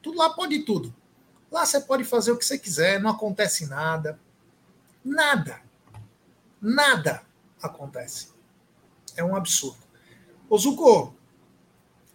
Tudo 0.01 0.19
lá 0.19 0.31
pode 0.31 0.61
tudo. 0.61 0.95
Lá 1.51 1.67
você 1.67 1.81
pode 1.81 2.05
fazer 2.05 2.33
o 2.33 2.37
que 2.37 2.45
você 2.45 2.59
quiser, 2.59 3.01
não 3.01 3.11
acontece 3.11 3.67
nada. 3.67 4.19
Nada. 5.05 5.61
Nada 6.61 7.23
acontece. 7.61 8.29
É 9.17 9.25
um 9.25 9.35
absurdo. 9.35 9.83
Ô 10.49 10.57
Zuko, 10.57 11.15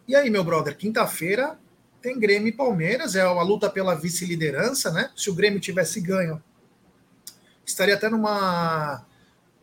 e 0.08 0.16
aí, 0.16 0.30
meu 0.30 0.44
brother? 0.44 0.78
Quinta-feira 0.78 1.60
tem 2.02 2.18
Grêmio 2.18 2.48
e 2.48 2.54
Palmeiras, 2.54 3.16
é 3.16 3.22
a 3.22 3.42
luta 3.42 3.70
pela 3.70 3.96
vice-liderança, 3.96 4.92
né? 4.92 5.12
Se 5.16 5.30
o 5.30 5.36
Grêmio 5.36 5.60
tivesse 5.60 6.00
ganho, 6.00 6.42
estaria 7.66 7.96
até 7.96 8.10
numa, 8.10 9.06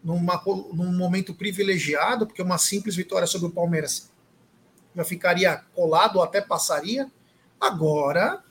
numa, 0.04 0.40
num 0.72 0.92
momento 0.92 1.34
privilegiado, 1.34 2.26
porque 2.26 2.42
uma 2.42 2.58
simples 2.58 2.94
vitória 2.94 3.26
sobre 3.26 3.48
o 3.48 3.50
Palmeiras 3.50 4.10
já 4.94 5.04
ficaria 5.04 5.62
colado 5.74 6.16
ou 6.16 6.22
até 6.22 6.40
passaria. 6.40 7.10
Agora 7.58 8.44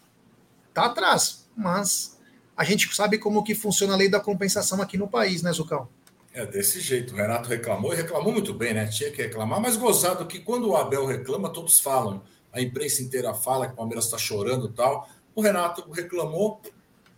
tá 0.73 0.85
atrás, 0.85 1.47
mas 1.55 2.19
a 2.57 2.63
gente 2.63 2.93
sabe 2.93 3.19
como 3.19 3.43
que 3.43 3.53
funciona 3.53 3.93
a 3.93 3.95
lei 3.95 4.09
da 4.09 4.19
compensação 4.19 4.81
aqui 4.81 4.97
no 4.97 5.07
país, 5.07 5.43
né, 5.43 5.53
Zucão? 5.53 5.87
É 6.33 6.45
desse 6.45 6.81
jeito. 6.81 7.13
O 7.13 7.17
Renato 7.17 7.47
reclamou 7.47 7.93
e 7.93 7.95
reclamou 7.95 8.33
muito 8.33 8.53
bem, 8.53 8.73
né? 8.73 8.87
Tinha 8.87 9.11
que 9.11 9.21
reclamar, 9.21 9.61
mas 9.61 9.77
gozado 9.77 10.25
que 10.25 10.39
quando 10.39 10.69
o 10.69 10.75
Abel 10.75 11.05
reclama, 11.05 11.49
todos 11.49 11.79
falam. 11.79 12.23
A 12.51 12.59
imprensa 12.59 13.01
inteira 13.03 13.33
fala 13.33 13.67
que 13.67 13.73
o 13.73 13.75
Palmeiras 13.75 14.05
está 14.05 14.17
chorando 14.17 14.67
e 14.67 14.71
tal. 14.71 15.07
O 15.35 15.41
Renato 15.41 15.89
reclamou, 15.91 16.59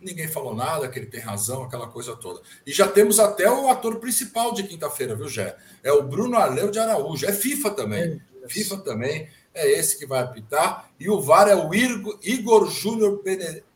ninguém 0.00 0.28
falou 0.28 0.54
nada, 0.54 0.88
que 0.88 0.98
ele 0.98 1.06
tem 1.06 1.20
razão, 1.20 1.64
aquela 1.64 1.88
coisa 1.88 2.14
toda. 2.16 2.40
E 2.66 2.72
já 2.72 2.88
temos 2.88 3.18
até 3.18 3.50
o 3.50 3.68
ator 3.68 3.98
principal 3.98 4.52
de 4.52 4.62
quinta-feira, 4.62 5.14
viu, 5.14 5.28
Jé? 5.28 5.56
É 5.82 5.92
o 5.92 6.02
Bruno 6.02 6.36
Arleu 6.36 6.70
de 6.70 6.78
Araújo. 6.78 7.26
É 7.26 7.32
FIFA 7.32 7.70
também. 7.70 8.22
É 8.42 8.48
FIFA 8.48 8.78
também. 8.78 9.28
É 9.54 9.70
esse 9.70 9.98
que 9.98 10.06
vai 10.06 10.20
apitar. 10.20 10.90
E 11.00 11.08
o 11.08 11.20
VAR 11.20 11.48
é 11.48 11.56
o 11.56 11.70
Igor 11.74 12.70
Júnior 12.70 13.22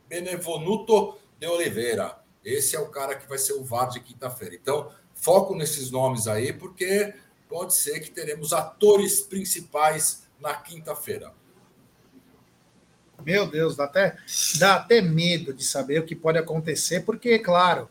Benevoluto 0.07 1.17
de 1.39 1.47
Oliveira. 1.47 2.17
Esse 2.45 2.75
é 2.75 2.79
o 2.79 2.89
cara 2.89 3.15
que 3.15 3.27
vai 3.27 3.37
ser 3.37 3.53
o 3.53 3.63
VAR 3.63 3.89
de 3.89 3.99
quinta-feira. 3.99 4.55
Então, 4.55 4.91
foco 5.15 5.55
nesses 5.55 5.91
nomes 5.91 6.27
aí, 6.27 6.53
porque 6.53 7.13
pode 7.49 7.73
ser 7.73 7.99
que 7.99 8.11
teremos 8.11 8.53
atores 8.53 9.21
principais 9.21 10.23
na 10.39 10.53
quinta-feira. 10.53 11.33
Meu 13.25 13.45
Deus, 13.47 13.75
dá 13.75 13.85
até, 13.85 14.17
dá 14.57 14.75
até 14.75 15.01
medo 15.01 15.53
de 15.53 15.63
saber 15.63 15.99
o 15.99 16.05
que 16.05 16.15
pode 16.15 16.37
acontecer, 16.37 17.01
porque, 17.01 17.39
claro, 17.39 17.89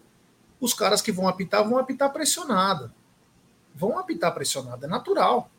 os 0.60 0.74
caras 0.74 1.00
que 1.00 1.12
vão 1.12 1.28
apitar 1.28 1.66
vão 1.66 1.78
apitar 1.78 2.12
pressionado. 2.12 2.92
Vão 3.74 3.98
apitar 3.98 4.34
pressionado, 4.34 4.84
é 4.84 4.88
natural. 4.88 5.50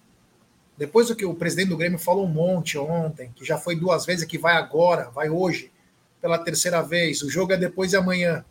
Depois 0.78 1.08
do 1.08 1.16
que 1.16 1.26
o 1.26 1.36
presidente 1.36 1.70
do 1.70 1.78
Grêmio 1.78 2.00
falou 2.00 2.26
um 2.26 2.30
monte 2.30 2.78
ontem, 2.78 3.32
que 3.36 3.46
já 3.46 3.58
foi 3.58 3.76
duas 3.76 4.06
vezes, 4.06 4.26
que 4.26 4.38
vai 4.38 4.56
agora, 4.56 5.10
vai 5.10 5.30
hoje, 5.30 5.72
pela 6.20 6.38
terceira 6.38 6.82
vez, 6.82 7.22
o 7.22 7.30
jogo 7.30 7.54
é 7.54 7.58
depois 7.58 7.92
de 7.92 7.98
amanhã. 7.98 8.46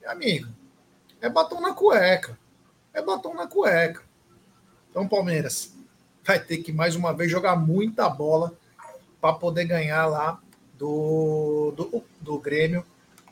Meu 0.00 0.10
amigo, 0.10 0.48
é 1.20 1.28
batom 1.28 1.60
na 1.60 1.74
cueca. 1.74 2.38
É 2.92 3.02
batom 3.02 3.34
na 3.34 3.46
cueca. 3.46 4.02
Então, 4.90 5.08
Palmeiras 5.08 5.72
vai 6.24 6.38
ter 6.38 6.58
que 6.58 6.72
mais 6.72 6.94
uma 6.94 7.12
vez 7.12 7.30
jogar 7.30 7.56
muita 7.56 8.08
bola 8.08 8.52
para 9.20 9.34
poder 9.34 9.64
ganhar 9.64 10.06
lá 10.06 10.40
do, 10.76 11.72
do, 11.76 12.04
do, 12.20 12.38
Grêmio, 12.38 12.84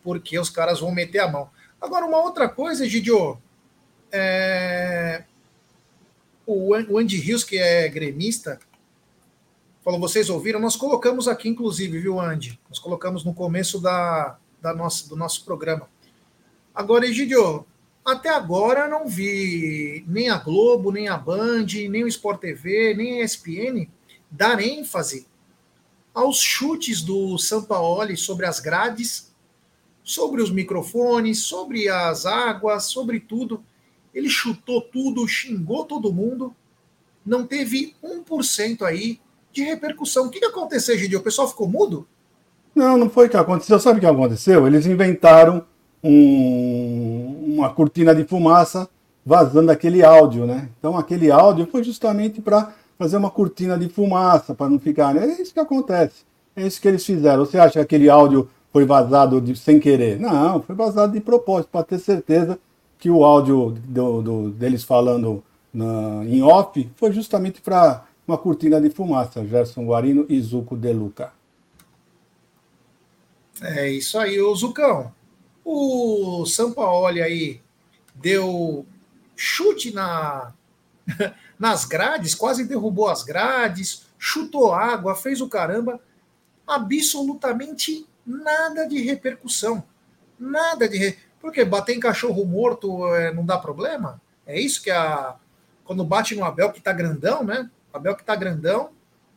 porque 0.02 0.38
os 0.38 0.50
caras 0.50 0.80
vão 0.80 0.90
meter 0.90 1.20
a 1.20 1.28
mão. 1.28 1.48
Agora, 1.80 2.06
uma 2.06 2.18
outra 2.18 2.48
coisa, 2.48 2.88
Gidio, 2.88 3.38
é... 4.10 5.24
o, 6.44 6.74
Andy 6.74 7.18
Rios, 7.18 7.44
que 7.44 7.58
é 7.58 7.88
gremista, 7.88 8.58
falou: 9.84 10.00
vocês 10.00 10.28
ouviram? 10.28 10.58
Nós 10.58 10.76
colocamos 10.76 11.28
aqui, 11.28 11.48
inclusive, 11.48 12.00
viu, 12.00 12.20
Andy? 12.20 12.58
Nós 12.68 12.78
colocamos 12.78 13.24
no 13.24 13.32
começo 13.32 13.80
da, 13.80 14.36
da 14.60 14.74
nossa, 14.74 15.08
do 15.08 15.16
nosso 15.16 15.44
programa. 15.44 15.88
Agora, 16.74 17.06
Egidio, 17.06 17.64
até 18.04 18.28
agora 18.28 18.88
não 18.88 19.08
vi 19.08 20.04
nem 20.06 20.30
a 20.30 20.38
Globo, 20.38 20.92
nem 20.92 21.08
a 21.08 21.16
Band, 21.16 21.66
nem 21.88 22.04
o 22.04 22.08
Sport 22.08 22.40
TV, 22.40 22.94
nem 22.94 23.20
a 23.20 23.24
ESPN 23.24 23.88
dar 24.30 24.60
ênfase 24.60 25.26
aos 26.16 26.38
chutes 26.40 27.02
do 27.02 27.36
Sampaoli 27.36 28.16
sobre 28.16 28.46
as 28.46 28.58
grades, 28.58 29.30
sobre 30.02 30.40
os 30.40 30.50
microfones, 30.50 31.40
sobre 31.40 31.90
as 31.90 32.24
águas, 32.24 32.84
sobre 32.84 33.20
tudo. 33.20 33.62
Ele 34.14 34.30
chutou 34.30 34.80
tudo, 34.80 35.28
xingou 35.28 35.84
todo 35.84 36.10
mundo, 36.10 36.56
não 37.24 37.46
teve 37.46 37.94
1% 38.02 38.80
aí 38.80 39.20
de 39.52 39.62
repercussão. 39.62 40.26
O 40.26 40.30
que, 40.30 40.42
aconteceu, 40.42 40.96
Gidio? 40.96 41.18
O 41.18 41.22
pessoal 41.22 41.48
ficou 41.48 41.68
mudo? 41.68 42.08
Não, 42.74 42.96
não 42.96 43.10
foi 43.10 43.26
o 43.26 43.30
que 43.30 43.36
aconteceu. 43.36 43.78
Sabe 43.78 43.98
o 43.98 44.00
que 44.00 44.06
aconteceu? 44.06 44.66
Eles 44.66 44.86
inventaram 44.86 45.66
um, 46.02 47.56
uma 47.58 47.68
cortina 47.68 48.14
de 48.14 48.24
fumaça 48.24 48.88
vazando 49.24 49.70
aquele 49.70 50.02
áudio, 50.02 50.46
né? 50.46 50.70
Então 50.78 50.96
aquele 50.96 51.30
áudio 51.30 51.68
foi 51.70 51.84
justamente 51.84 52.40
para 52.40 52.74
fazer 52.98 53.16
uma 53.16 53.30
cortina 53.30 53.78
de 53.78 53.88
fumaça, 53.88 54.54
para 54.54 54.68
não 54.68 54.78
ficar. 54.78 55.14
Né? 55.14 55.26
É 55.26 55.42
isso 55.42 55.52
que 55.52 55.60
acontece. 55.60 56.24
É 56.54 56.66
isso 56.66 56.80
que 56.80 56.88
eles 56.88 57.04
fizeram. 57.04 57.44
Você 57.44 57.58
acha 57.58 57.74
que 57.74 57.78
aquele 57.78 58.08
áudio 58.08 58.48
foi 58.72 58.84
vazado 58.84 59.40
de, 59.40 59.54
sem 59.56 59.78
querer? 59.78 60.18
Não, 60.18 60.62
foi 60.62 60.74
vazado 60.74 61.12
de 61.12 61.20
propósito, 61.20 61.70
para 61.70 61.84
ter 61.84 61.98
certeza 61.98 62.58
que 62.98 63.10
o 63.10 63.24
áudio 63.24 63.76
do, 63.84 64.22
do, 64.22 64.50
deles 64.50 64.82
falando 64.82 65.42
na, 65.72 66.24
em 66.24 66.42
off 66.42 66.88
foi 66.96 67.12
justamente 67.12 67.60
para 67.60 68.04
uma 68.26 68.38
cortina 68.38 68.80
de 68.80 68.90
fumaça. 68.90 69.46
Gerson 69.46 69.84
Guarino 69.84 70.24
e 70.28 70.40
Zuco 70.40 70.76
De 70.76 70.92
Luca. 70.92 71.32
É 73.60 73.90
isso 73.90 74.18
aí, 74.18 74.40
o 74.40 74.54
Zucão. 74.54 75.12
O 75.64 76.44
Sampaoli 76.46 77.22
aí 77.22 77.60
deu 78.14 78.86
chute 79.34 79.92
na, 79.92 80.52
nas 81.58 81.84
grades, 81.84 82.34
quase 82.34 82.64
derrubou 82.64 83.08
as 83.08 83.22
grades, 83.22 84.06
chutou 84.18 84.72
água, 84.72 85.14
fez 85.14 85.40
o 85.40 85.48
caramba. 85.48 86.00
Absolutamente 86.66 88.06
nada 88.26 88.86
de 88.86 89.00
repercussão. 89.00 89.84
Nada 90.38 90.88
de. 90.88 90.96
Re... 90.96 91.18
Porque 91.40 91.64
bater 91.64 91.96
em 91.96 92.00
cachorro 92.00 92.44
morto 92.44 93.06
é, 93.14 93.32
não 93.32 93.44
dá 93.44 93.56
problema? 93.58 94.20
É 94.46 94.60
isso 94.60 94.82
que 94.82 94.90
a. 94.90 95.36
Quando 95.84 96.04
bate 96.04 96.34
no 96.34 96.44
Abel 96.44 96.72
que 96.72 96.80
tá 96.80 96.92
grandão, 96.92 97.44
né? 97.44 97.70
Abel 97.92 98.16
que 98.16 98.24
tá 98.24 98.34
grandão, 98.34 98.90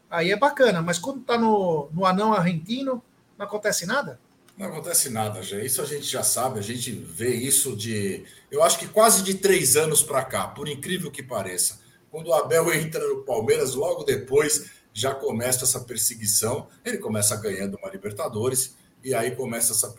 aí 0.10 0.32
é 0.32 0.36
bacana. 0.36 0.82
Mas 0.82 0.98
quando 0.98 1.22
tá 1.22 1.38
no, 1.38 1.90
no 1.94 2.06
anão 2.06 2.34
argentino, 2.34 3.04
não 3.38 3.46
acontece 3.46 3.86
nada? 3.86 4.20
Não 4.58 4.68
acontece 4.68 5.10
nada, 5.10 5.42
já. 5.42 5.60
Isso 5.60 5.82
a 5.82 5.86
gente 5.86 6.06
já 6.06 6.24
sabe, 6.24 6.60
a 6.60 6.64
gente 6.64 6.92
vê 6.92 7.34
isso 7.34 7.76
de. 7.76 8.26
Eu 8.52 8.64
acho 8.64 8.78
que 8.78 8.88
quase 8.88 9.24
de 9.24 9.36
três 9.36 9.78
anos 9.78 10.04
para 10.04 10.26
cá, 10.26 10.48
por 10.48 10.68
incrível 10.68 11.10
que 11.12 11.24
pareça. 11.24 11.80
Quando 12.12 12.28
o 12.28 12.34
Abel 12.34 12.74
entra 12.74 13.06
no 13.08 13.24
Palmeiras, 13.24 13.74
logo 13.74 14.04
depois 14.04 14.72
já 14.94 15.14
começa 15.14 15.64
essa 15.64 15.80
perseguição. 15.82 16.68
Ele 16.84 16.98
começa 16.98 17.36
ganhando 17.36 17.78
uma 17.78 17.90
Libertadores, 17.90 18.76
e 19.04 19.14
aí 19.14 19.32
começa 19.32 19.72
essa, 19.72 19.96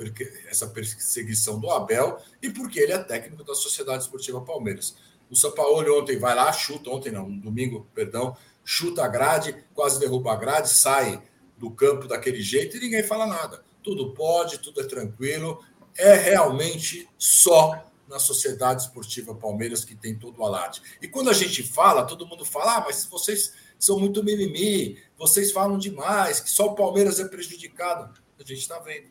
essa 0.48 0.66
perseguição 0.66 1.58
do 1.58 1.70
Abel, 1.70 2.18
e 2.42 2.50
porque 2.50 2.80
ele 2.80 2.92
é 2.92 2.98
técnico 2.98 3.44
da 3.44 3.54
Sociedade 3.54 4.02
Esportiva 4.02 4.40
Palmeiras. 4.40 4.96
O 5.30 5.36
São 5.36 5.52
Paulo 5.52 5.98
ontem 5.98 6.18
vai 6.18 6.34
lá, 6.34 6.52
chuta, 6.52 6.90
ontem 6.90 7.12
não, 7.12 7.30
domingo, 7.30 7.86
perdão, 7.94 8.36
chuta 8.64 9.04
a 9.04 9.08
grade, 9.08 9.64
quase 9.74 9.98
derruba 10.00 10.32
a 10.32 10.36
grade, 10.36 10.68
sai 10.68 11.22
do 11.56 11.70
campo 11.70 12.08
daquele 12.08 12.42
jeito 12.42 12.76
e 12.76 12.80
ninguém 12.80 13.02
fala 13.02 13.26
nada 13.26 13.62
tudo 13.82 14.12
pode, 14.12 14.58
tudo 14.58 14.80
é 14.80 14.84
tranquilo. 14.84 15.62
É 15.96 16.14
realmente 16.14 17.08
só 17.18 17.84
na 18.10 18.18
Sociedade 18.18 18.82
Esportiva 18.82 19.34
Palmeiras 19.34 19.84
que 19.84 19.94
tem 19.94 20.14
todo 20.14 20.40
o 20.40 20.44
alarde. 20.44 20.82
E 21.00 21.08
quando 21.08 21.30
a 21.30 21.32
gente 21.32 21.62
fala, 21.62 22.04
todo 22.04 22.26
mundo 22.26 22.44
fala: 22.44 22.76
ah, 22.76 22.84
mas 22.84 23.06
vocês 23.06 23.54
são 23.78 23.98
muito 23.98 24.22
mimimi, 24.22 24.98
vocês 25.16 25.52
falam 25.52 25.78
demais, 25.78 26.40
que 26.40 26.50
só 26.50 26.66
o 26.66 26.74
Palmeiras 26.74 27.18
é 27.20 27.28
prejudicado. 27.28 28.12
A 28.38 28.42
gente 28.42 28.60
está 28.60 28.78
vendo. 28.80 29.06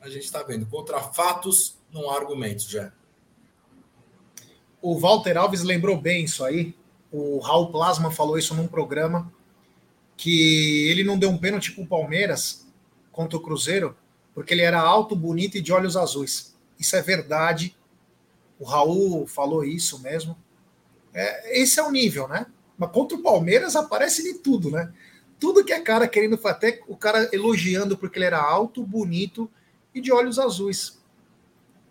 A 0.00 0.08
gente 0.08 0.24
está 0.24 0.42
vendo. 0.42 0.66
Contra 0.66 1.00
fatos, 1.00 1.76
não 1.92 2.10
há 2.10 2.16
argumentos, 2.16 2.64
já. 2.64 2.92
O 4.80 4.98
Walter 4.98 5.36
Alves 5.36 5.62
lembrou 5.62 6.00
bem 6.00 6.24
isso 6.24 6.44
aí. 6.44 6.74
O 7.12 7.38
Raul 7.38 7.70
Plasma 7.70 8.10
falou 8.10 8.38
isso 8.38 8.54
num 8.54 8.66
programa 8.66 9.32
que 10.16 10.88
ele 10.88 11.04
não 11.04 11.18
deu 11.18 11.30
um 11.30 11.38
pênalti 11.38 11.72
para 11.72 11.84
o 11.84 11.86
Palmeiras 11.86 12.66
contra 13.12 13.36
o 13.36 13.40
Cruzeiro 13.40 13.96
porque 14.38 14.54
ele 14.54 14.62
era 14.62 14.80
alto, 14.80 15.16
bonito 15.16 15.58
e 15.58 15.60
de 15.60 15.72
olhos 15.72 15.96
azuis. 15.96 16.56
Isso 16.78 16.94
é 16.94 17.02
verdade. 17.02 17.76
O 18.58 18.64
Raul 18.64 19.26
falou 19.26 19.64
isso 19.64 20.00
mesmo. 20.00 20.36
É, 21.14 21.60
esse 21.60 21.78
é 21.78 21.82
o 21.82 21.90
nível, 21.90 22.28
né? 22.28 22.46
Mas 22.76 22.90
contra 22.90 23.16
o 23.16 23.22
Palmeiras 23.22 23.76
aparece 23.76 24.22
de 24.22 24.34
tudo, 24.38 24.70
né? 24.70 24.92
Tudo 25.38 25.64
que 25.64 25.72
é 25.72 25.80
cara 25.80 26.08
querendo, 26.08 26.38
até 26.44 26.80
o 26.88 26.96
cara 26.96 27.28
elogiando 27.32 27.96
porque 27.96 28.18
ele 28.18 28.26
era 28.26 28.40
alto, 28.40 28.84
bonito 28.84 29.50
e 29.94 30.00
de 30.00 30.12
olhos 30.12 30.38
azuis. 30.38 30.98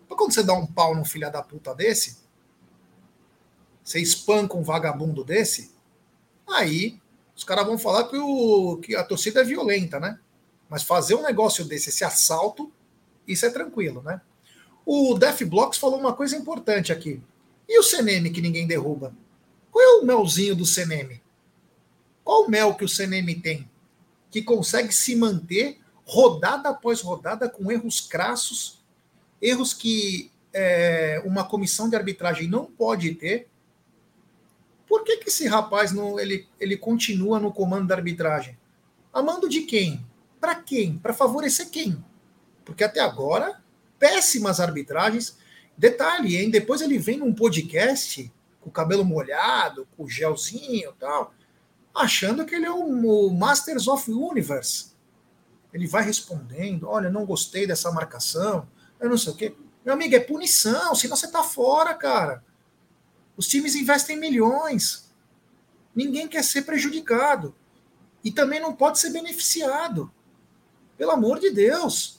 Mas 0.08 0.18
quando 0.18 0.32
você 0.32 0.42
dá 0.42 0.54
um 0.54 0.66
pau 0.66 0.94
num 0.94 1.04
filho 1.04 1.30
da 1.30 1.42
puta 1.42 1.74
desse, 1.74 2.18
você 3.82 4.00
espanca 4.00 4.56
um 4.56 4.62
vagabundo 4.62 5.24
desse, 5.24 5.72
aí 6.46 7.00
os 7.34 7.44
caras 7.44 7.66
vão 7.66 7.78
falar 7.78 8.04
que, 8.08 8.16
o, 8.18 8.78
que 8.78 8.94
a 8.94 9.04
torcida 9.04 9.40
é 9.40 9.44
violenta, 9.44 9.98
né? 10.00 10.18
Mas 10.68 10.82
fazer 10.82 11.14
um 11.14 11.22
negócio 11.22 11.64
desse, 11.64 11.88
esse 11.88 12.04
assalto, 12.04 12.70
isso 13.26 13.46
é 13.46 13.50
tranquilo, 13.50 14.02
né? 14.02 14.20
O 14.90 15.18
Def 15.18 15.42
Blocks 15.42 15.78
falou 15.78 16.00
uma 16.00 16.14
coisa 16.14 16.34
importante 16.34 16.90
aqui. 16.90 17.20
E 17.68 17.78
o 17.78 17.82
CNM 17.82 18.30
que 18.30 18.40
ninguém 18.40 18.66
derruba? 18.66 19.14
Qual 19.70 19.84
é 19.84 20.00
o 20.00 20.06
melzinho 20.06 20.56
do 20.56 20.64
CNM? 20.64 21.20
Qual 22.24 22.44
o 22.44 22.50
mel 22.50 22.74
que 22.74 22.86
o 22.86 22.88
CNM 22.88 23.34
tem? 23.34 23.70
Que 24.30 24.40
consegue 24.40 24.90
se 24.94 25.14
manter 25.14 25.78
rodada 26.06 26.70
após 26.70 27.02
rodada 27.02 27.50
com 27.50 27.70
erros 27.70 28.00
crassos, 28.00 28.82
erros 29.42 29.74
que 29.74 30.32
é, 30.54 31.22
uma 31.22 31.44
comissão 31.44 31.90
de 31.90 31.94
arbitragem 31.94 32.48
não 32.48 32.64
pode 32.64 33.14
ter. 33.14 33.46
Por 34.86 35.04
que, 35.04 35.18
que 35.18 35.28
esse 35.28 35.46
rapaz 35.46 35.92
não, 35.92 36.18
ele, 36.18 36.48
ele 36.58 36.78
continua 36.78 37.38
no 37.38 37.52
comando 37.52 37.88
da 37.88 37.94
arbitragem? 37.94 38.56
A 39.12 39.22
mando 39.22 39.50
de 39.50 39.64
quem? 39.64 40.02
Para 40.40 40.54
quem? 40.54 40.96
Para 40.96 41.12
favorecer 41.12 41.68
quem? 41.68 42.02
Porque 42.64 42.82
até 42.82 43.00
agora, 43.00 43.62
péssimas 43.98 44.60
arbitragens. 44.60 45.36
Detalhe, 45.76 46.36
hein? 46.36 46.50
Depois 46.50 46.80
ele 46.80 46.98
vem 46.98 47.18
num 47.18 47.34
podcast 47.34 48.32
com 48.60 48.68
o 48.68 48.72
cabelo 48.72 49.04
molhado, 49.04 49.86
com 49.96 50.04
o 50.04 50.08
gelzinho 50.08 50.90
e 50.90 50.94
tal, 50.98 51.32
achando 51.94 52.44
que 52.44 52.54
ele 52.54 52.66
é 52.66 52.70
o 52.70 53.30
Masters 53.30 53.86
of 53.86 54.10
Universe. 54.10 54.92
Ele 55.72 55.86
vai 55.86 56.02
respondendo: 56.02 56.88
olha, 56.88 57.10
não 57.10 57.24
gostei 57.24 57.66
dessa 57.66 57.92
marcação, 57.92 58.68
eu 59.00 59.08
não 59.08 59.18
sei 59.18 59.32
o 59.32 59.36
quê. 59.36 59.54
Meu 59.84 59.94
amigo, 59.94 60.14
é 60.14 60.20
punição, 60.20 60.94
senão 60.94 61.16
você 61.16 61.28
tá 61.28 61.42
fora, 61.42 61.94
cara. 61.94 62.44
Os 63.36 63.46
times 63.46 63.74
investem 63.74 64.18
milhões. 64.18 65.08
Ninguém 65.94 66.28
quer 66.28 66.42
ser 66.42 66.62
prejudicado. 66.62 67.54
E 68.22 68.32
também 68.32 68.60
não 68.60 68.74
pode 68.74 68.98
ser 68.98 69.10
beneficiado. 69.10 70.12
Pelo 70.96 71.12
amor 71.12 71.38
de 71.38 71.50
Deus. 71.50 72.17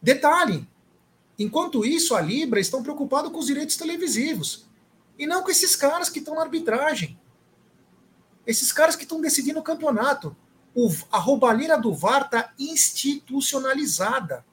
Detalhe: 0.00 0.68
enquanto 1.38 1.84
isso, 1.84 2.14
a 2.14 2.20
Libra 2.20 2.60
estão 2.60 2.82
preocupados 2.82 3.32
com 3.32 3.38
os 3.38 3.46
direitos 3.46 3.76
televisivos. 3.76 4.66
E 5.18 5.26
não 5.26 5.42
com 5.42 5.50
esses 5.50 5.74
caras 5.74 6.08
que 6.10 6.18
estão 6.18 6.34
na 6.34 6.42
arbitragem. 6.42 7.18
Esses 8.46 8.70
caras 8.72 8.94
que 8.94 9.02
estão 9.02 9.20
decidindo 9.20 9.60
o 9.60 9.62
campeonato. 9.62 10.36
O, 10.74 10.90
a 11.10 11.18
roubalheira 11.18 11.78
do 11.78 11.94
VAR 11.94 12.26
está 12.26 12.52
institucionalizada. 12.58 14.44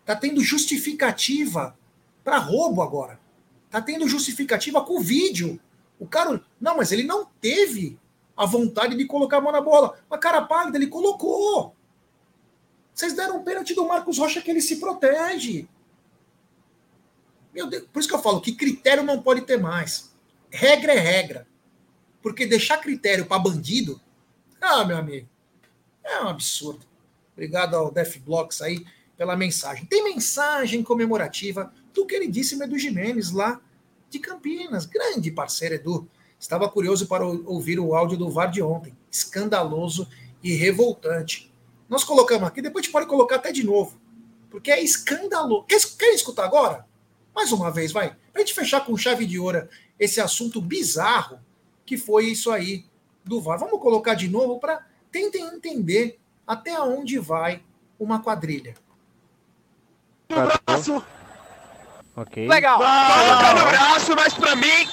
Está 0.00 0.16
tendo 0.16 0.42
justificativa 0.42 1.78
para 2.22 2.38
roubo 2.38 2.82
agora. 2.82 3.20
Está 3.66 3.82
tendo 3.82 4.08
justificativa 4.08 4.82
com 4.82 4.98
o 4.98 5.02
vídeo. 5.02 5.60
O 5.98 6.06
cara. 6.06 6.42
Não, 6.60 6.76
mas 6.76 6.90
ele 6.90 7.04
não 7.04 7.26
teve 7.40 7.98
a 8.36 8.46
vontade 8.46 8.96
de 8.96 9.04
colocar 9.06 9.38
a 9.38 9.40
mão 9.40 9.52
na 9.52 9.60
bola. 9.60 9.98
Mas 10.08 10.20
cara 10.20 10.42
pálida, 10.42 10.78
ele 10.78 10.88
colocou. 10.88 11.76
Vocês 12.94 13.12
deram 13.12 13.38
um 13.38 13.44
pênalti 13.44 13.74
do 13.74 13.86
Marcos 13.86 14.18
Rocha 14.18 14.40
que 14.40 14.50
ele 14.50 14.60
se 14.60 14.76
protege. 14.76 15.68
Meu 17.52 17.66
Deus, 17.66 17.84
por 17.92 18.00
isso 18.00 18.08
que 18.08 18.14
eu 18.14 18.22
falo 18.22 18.40
que 18.40 18.52
critério 18.52 19.02
não 19.02 19.20
pode 19.20 19.42
ter 19.42 19.58
mais. 19.58 20.14
Regra 20.50 20.92
é 20.92 20.98
regra. 20.98 21.46
Porque 22.22 22.46
deixar 22.46 22.78
critério 22.78 23.26
para 23.26 23.38
bandido, 23.38 24.00
ah, 24.60 24.84
meu 24.84 24.96
amigo, 24.96 25.28
é 26.02 26.22
um 26.22 26.28
absurdo. 26.28 26.86
Obrigado 27.32 27.74
ao 27.74 27.90
Def 27.90 28.16
Blocks 28.18 28.62
aí 28.62 28.84
pela 29.16 29.36
mensagem. 29.36 29.86
Tem 29.86 30.04
mensagem 30.04 30.82
comemorativa 30.82 31.72
do 31.92 32.06
queridíssimo 32.06 32.62
Edu 32.62 32.78
Jimenez 32.78 33.30
lá 33.30 33.60
de 34.08 34.18
Campinas, 34.18 34.86
grande 34.86 35.30
parceiro 35.30 35.74
Edu. 35.74 36.08
Estava 36.38 36.68
curioso 36.68 37.06
para 37.06 37.26
ouvir 37.26 37.80
o 37.80 37.94
áudio 37.94 38.16
do 38.16 38.30
VAR 38.30 38.50
de 38.50 38.62
ontem. 38.62 38.96
Escandaloso 39.10 40.08
e 40.42 40.54
revoltante. 40.54 41.52
Nós 41.88 42.04
colocamos 42.04 42.48
aqui, 42.48 42.62
depois 42.62 42.82
a 42.82 42.84
gente 42.84 42.92
pode 42.92 43.06
colocar 43.06 43.36
até 43.36 43.52
de 43.52 43.64
novo. 43.64 43.98
Porque 44.50 44.70
é 44.70 44.82
escandaloso. 44.82 45.64
Quer, 45.64 45.80
quer 45.98 46.14
escutar 46.14 46.44
agora? 46.44 46.86
Mais 47.34 47.50
uma 47.52 47.70
vez, 47.70 47.92
vai. 47.92 48.10
Para 48.32 48.42
a 48.42 48.44
gente 48.44 48.54
fechar 48.54 48.84
com 48.84 48.96
chave 48.96 49.26
de 49.26 49.38
ouro 49.38 49.68
esse 49.98 50.20
assunto 50.20 50.60
bizarro 50.60 51.38
que 51.84 51.96
foi 51.96 52.26
isso 52.26 52.50
aí 52.50 52.84
do 53.24 53.40
VAR. 53.40 53.58
Vamos 53.58 53.80
colocar 53.80 54.14
de 54.14 54.28
novo 54.28 54.58
para 54.58 54.84
tentem 55.10 55.44
entender 55.44 56.18
até 56.46 56.80
onde 56.80 57.18
vai 57.18 57.62
uma 57.98 58.22
quadrilha. 58.22 58.74
No 60.28 60.36
braço. 60.36 61.04
Ok. 62.16 62.46
Legal. 62.48 62.78
Toca 62.78 63.54
no 63.54 63.70
braço, 63.70 64.14
mas 64.14 64.34
pra 64.34 64.56
mim. 64.56 64.88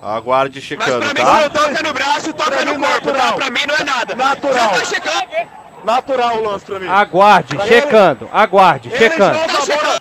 Aguarde 0.00 0.58
Mas 0.58 0.64
checando, 0.64 1.00
pra 1.00 1.08
mim, 1.08 1.20
tá? 1.20 1.50
quando 1.50 1.52
toca 1.52 1.82
no 1.82 1.92
braço, 1.92 2.32
toca 2.32 2.64
no 2.64 2.78
mim, 2.78 2.80
corpo, 2.80 3.12
tá? 3.12 3.32
Pra 3.34 3.50
mim 3.50 3.66
não 3.66 3.74
é 3.74 3.84
nada. 3.84 4.14
Natural. 4.14 4.74
Você 4.74 4.78
tá 4.78 4.84
checando. 4.84 5.50
Natural 5.84 6.36
o 6.38 6.44
lance 6.48 6.64
pra 6.64 6.78
mim. 6.78 6.88
Aguarde, 6.88 7.56
Pra 7.56 7.66
checando, 7.66 8.28
aguarde, 8.32 8.88
Ele 8.88 8.98
checando. 8.98 9.34
joga 9.38 9.74
a 9.74 9.82
bola. 9.82 10.00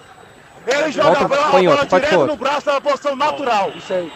Ele 0.67 0.91
joga 0.91 1.07
Volta, 1.09 1.23
a 1.23 1.27
bola, 1.27 1.51
põe 1.51 1.65
a 1.65 1.69
bola 1.69 1.71
outro, 1.71 1.87
pode 1.89 2.05
direto 2.05 2.25
no 2.27 2.35
braço, 2.37 2.69
é 2.69 2.73
uma 2.73 2.81
posição 2.81 3.15
natural. 3.15 3.69
Isso 3.71 3.93
aí. 3.93 4.11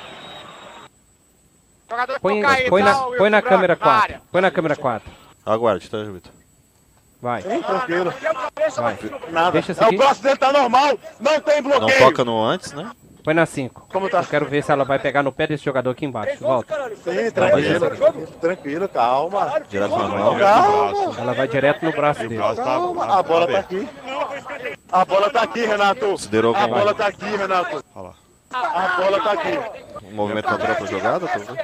Jogador 1.89 2.19
Põe, 2.19 2.41
põe 2.69 2.83
na, 2.83 2.95
põe 2.95 3.29
na 3.29 3.41
câmera 3.41 3.77
na 3.79 3.91
área. 3.91 4.15
4. 4.15 4.21
Põe 4.31 4.41
na 4.41 4.51
câmera 4.51 4.75
4. 4.75 5.11
Aguarde, 5.45 5.89
tá, 5.89 5.97
Vitor? 6.03 6.31
Vai. 7.21 7.41
Sim, 7.41 7.61
tranquilo. 7.61 8.13
Vai. 8.77 8.99
Nada. 9.31 9.51
Deixa 9.51 9.71
É, 9.71 9.87
o 9.87 9.97
braço 9.97 10.21
dele 10.21 10.35
tá 10.37 10.51
normal. 10.51 10.97
Não 11.19 11.39
tem 11.39 11.61
Não 11.61 11.69
bloqueio. 11.71 11.99
toca 11.99 12.25
no 12.25 12.43
antes, 12.43 12.73
né? 12.73 12.91
Põe 13.23 13.33
na 13.33 13.45
5. 13.45 13.87
Como 13.91 14.09
tá? 14.09 14.19
Eu 14.19 14.25
quero 14.25 14.45
ver 14.47 14.61
se 14.63 14.71
ela 14.71 14.83
vai 14.83 14.99
pegar 14.99 15.23
no 15.23 15.31
pé 15.31 15.47
desse 15.47 15.63
jogador 15.63 15.91
aqui 15.91 16.05
embaixo. 16.05 16.43
Volta. 16.43 16.91
Sim, 17.03 17.31
tranquilo. 17.31 18.27
Tranquilo, 18.41 18.89
calma. 18.89 19.61
Direto 19.69 19.95
na 19.97 20.07
mão. 20.09 20.37
Calma. 20.37 21.15
Ela 21.21 21.33
vai 21.33 21.47
direto 21.47 21.85
no 21.85 21.91
braço 21.93 22.23
o 22.25 22.27
dele. 22.27 22.41
tá. 22.41 22.55
Calma. 22.55 23.19
A 23.19 23.23
bola 23.23 23.47
tá 23.47 23.59
aqui. 23.59 23.87
A 24.91 25.05
bola 25.05 25.29
tá 25.29 25.41
aqui, 25.43 25.65
Renato. 25.65 26.05
Considerou 26.05 26.53
A 26.55 26.67
bola 26.67 26.93
tá 26.93 27.07
aqui, 27.07 27.25
Renato. 27.25 27.83
Olha 27.95 28.07
lá. 28.07 28.13
A 28.51 28.97
bola 29.01 29.21
tá 29.21 29.31
aqui. 29.31 30.05
um 30.05 30.15
movimento 30.15 30.49
natural 30.51 30.75
pra 30.75 30.85
jogada, 30.85 31.27
tá 31.27 31.37
vendo? 31.37 31.57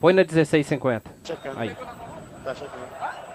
Põe 0.00 0.12
na 0.12 0.24
16,50. 0.24 1.02
Checando. 1.24 1.58
Aí. 1.60 1.76
Tá 2.44 2.54
checando. 2.54 2.86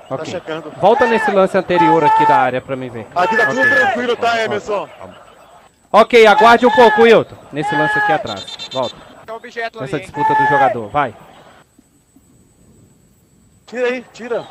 Tá 0.10 0.16
Ok. 0.16 0.26
checando. 0.26 0.72
Volta 0.82 1.08
nesse 1.08 1.32
lance 1.32 1.58
anterior 1.58 2.04
aqui 2.04 2.26
da 2.28 2.36
área 2.36 2.62
pra 2.62 2.76
mim 2.76 2.90
ver. 2.90 3.08
Aqui 3.16 3.38
tá 3.38 3.48
tudo 3.48 3.62
tranquilo, 3.62 4.16
tá, 4.18 4.44
Emerson? 4.44 4.88
Ok, 5.92 6.26
aguarde 6.26 6.66
um 6.66 6.72
pouco, 6.72 7.02
Wilton. 7.02 7.36
Nesse 7.52 7.76
lance 7.76 7.98
aqui 7.98 8.12
atrás. 8.12 8.58
Volta. 8.72 8.96
Ali, 9.28 9.82
Nessa 9.82 10.00
disputa 10.00 10.34
do 10.36 10.46
jogador. 10.48 10.90
Vai, 10.90 11.16
Tira 13.66 13.88
aí, 13.88 14.06
tira. 14.14 14.46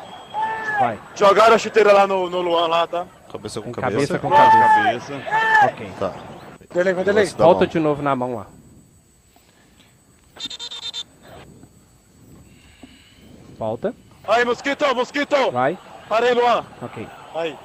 vai. 0.79 0.99
Jogaram 1.15 1.53
a 1.55 1.57
chuteira 1.57 1.93
lá 1.93 2.07
no, 2.07 2.29
no 2.29 2.41
Luan 2.41 2.67
lá, 2.67 2.87
tá? 2.87 3.05
Cabeça 3.31 3.61
com 3.61 3.71
Cabeça 3.71 4.17
cabeça. 4.17 4.19
com 4.19 4.29
cabeça. 4.29 5.13
Cabeça. 5.13 5.65
Ok. 5.67 5.91
Tá. 5.99 6.13
Delay, 6.73 6.93
vai 6.93 7.03
delay. 7.03 7.25
Volta 7.27 7.67
de 7.67 7.79
novo 7.79 8.01
na 8.01 8.15
mão 8.15 8.35
lá. 8.35 8.47
Volta. 13.57 13.93
Aí, 14.27 14.43
Mosquito, 14.45 14.95
Mosquito. 14.95 15.51
Vai. 15.51 15.77
Para 16.09 16.25
aí, 16.25 16.33
Luan. 16.33 16.65
Ok. 16.81 17.07
Aí. 17.35 17.57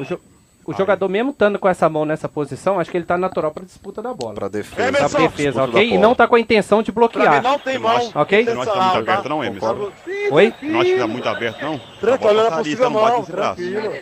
O, 0.00 0.04
jo- 0.04 0.20
o 0.66 0.74
jogador 0.74 1.08
mesmo 1.08 1.30
estando 1.30 1.58
com 1.58 1.68
essa 1.68 1.88
mão 1.88 2.04
nessa 2.04 2.28
posição, 2.28 2.78
acho 2.80 2.90
que 2.90 2.96
ele 2.96 3.04
tá 3.04 3.16
natural 3.16 3.50
pra 3.52 3.64
disputa 3.64 4.02
da 4.02 4.12
bola. 4.12 4.34
Pra 4.34 4.48
defesa. 4.48 4.74
pra 4.76 4.88
Emerson, 4.88 5.18
defesa, 5.18 5.50
disputa 5.60 5.78
ok? 5.78 5.90
E 5.90 5.98
não 5.98 6.14
tá 6.14 6.26
com 6.26 6.34
a 6.36 6.40
intenção 6.40 6.82
de 6.82 6.92
Pra 6.92 7.02
mim 7.02 7.08
bloquear. 7.12 7.42
não 7.42 7.58
tem 7.58 7.78
mão. 7.78 8.10
Ok? 8.14 8.44
Eu 8.46 8.54
não 8.54 8.62
acho 8.62 8.70
que 8.72 8.76
tá 8.78 8.84
muito 8.84 8.98
aberto, 9.10 9.28
não, 9.28 9.44
Emerson. 9.44 9.90
Oi? 10.30 10.54
Não 10.62 10.80
acho 10.80 10.90
que 10.92 10.98
tá 10.98 11.06
muito 11.06 11.28
aberto, 11.28 11.62
não. 11.62 11.80
Tranquilo, 12.00 12.34
não 12.42 12.50
bate 12.50 12.90
mão. 12.90 13.24
Tranquilo. 13.24 13.92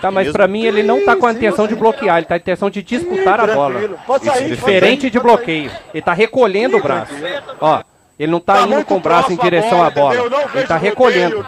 Tá, 0.00 0.10
mas 0.10 0.30
pra 0.30 0.46
mim 0.48 0.64
ele 0.64 0.82
não 0.82 1.04
tá 1.04 1.16
com 1.16 1.26
a 1.26 1.32
intenção 1.32 1.66
de 1.66 1.74
bloquear, 1.74 2.18
ele 2.18 2.26
tá 2.26 2.34
com 2.34 2.34
a 2.34 2.38
intenção 2.38 2.70
de 2.70 2.82
disputar 2.82 3.40
a 3.40 3.46
bola. 3.46 3.80
Diferente 4.48 5.08
de 5.10 5.18
bloqueio. 5.18 5.70
Ele 5.94 6.02
tá 6.02 6.12
recolhendo 6.12 6.76
o 6.76 6.82
braço. 6.82 7.12
Ó, 7.60 7.82
ele 8.18 8.30
não 8.30 8.40
tá, 8.40 8.54
Tá 8.54 8.66
indo 8.66 8.84
com 8.84 8.96
o 8.96 9.00
braço 9.00 9.32
em 9.32 9.36
direção 9.36 9.82
à 9.82 9.90
bola. 9.90 10.14
entendeu? 10.16 10.40
Ele 10.54 10.66
tá 10.66 10.76
recolhendo. 10.76 11.44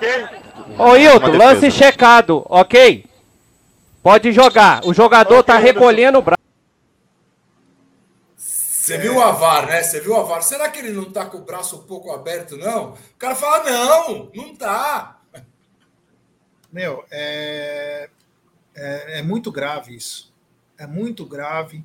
Ô, 0.78 0.96
Hilton, 0.96 1.36
lance 1.36 1.60
defesa. 1.60 1.70
checado, 1.70 2.44
ok? 2.48 3.04
Pode 4.04 4.32
jogar. 4.32 4.84
O 4.84 4.92
jogador 4.92 5.42
tá 5.42 5.54
Ok, 5.54 5.64
recolhendo 5.64 6.18
o 6.18 6.22
braço. 6.22 6.42
Você 8.36 8.98
viu 8.98 9.16
o 9.16 9.22
Avar, 9.22 9.66
né? 9.66 9.82
Você 9.82 9.98
viu 9.98 10.12
o 10.12 10.16
Avar? 10.20 10.42
Será 10.42 10.68
que 10.68 10.78
ele 10.78 10.92
não 10.92 11.10
tá 11.10 11.24
com 11.24 11.38
o 11.38 11.42
braço 11.42 11.78
um 11.78 11.84
pouco 11.84 12.12
aberto, 12.12 12.54
não? 12.58 12.92
O 12.92 13.16
cara 13.16 13.34
fala, 13.34 13.64
não, 13.64 14.30
não 14.34 14.54
tá. 14.54 15.22
Meu, 16.70 17.02
é, 17.10 18.10
é, 18.74 19.20
é 19.20 19.22
muito 19.22 19.50
grave 19.50 19.96
isso. 19.96 20.34
É 20.76 20.86
muito 20.86 21.24
grave. 21.24 21.82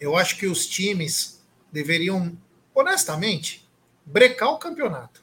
Eu 0.00 0.16
acho 0.16 0.38
que 0.38 0.46
os 0.46 0.66
times 0.66 1.46
deveriam, 1.70 2.34
honestamente, 2.74 3.68
brecar 4.02 4.48
o 4.48 4.58
campeonato. 4.58 5.22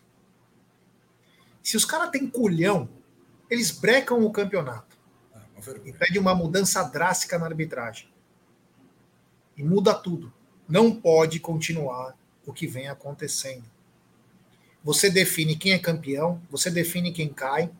Se 1.63 1.75
os 1.75 1.83
caras 1.83 2.11
têm 2.11 2.27
culhão, 2.29 2.87
eles 3.49 3.71
brecam 3.71 4.23
o 4.23 4.31
campeonato 4.31 4.92
e 5.85 5.93
pedem 5.93 6.19
uma 6.19 6.35
mudança 6.35 6.83
drástica 6.83 7.37
na 7.37 7.45
arbitragem. 7.45 8.09
E 9.55 9.63
muda 9.63 9.93
tudo. 9.93 10.33
Não 10.67 10.93
pode 10.93 11.39
continuar 11.39 12.17
o 12.45 12.53
que 12.53 12.67
vem 12.67 12.87
acontecendo. 12.87 13.63
Você 14.83 15.09
define 15.09 15.55
quem 15.55 15.73
é 15.73 15.79
campeão, 15.79 16.41
você 16.49 16.69
define 16.69 17.11
quem 17.11 17.29
cai. 17.29 17.71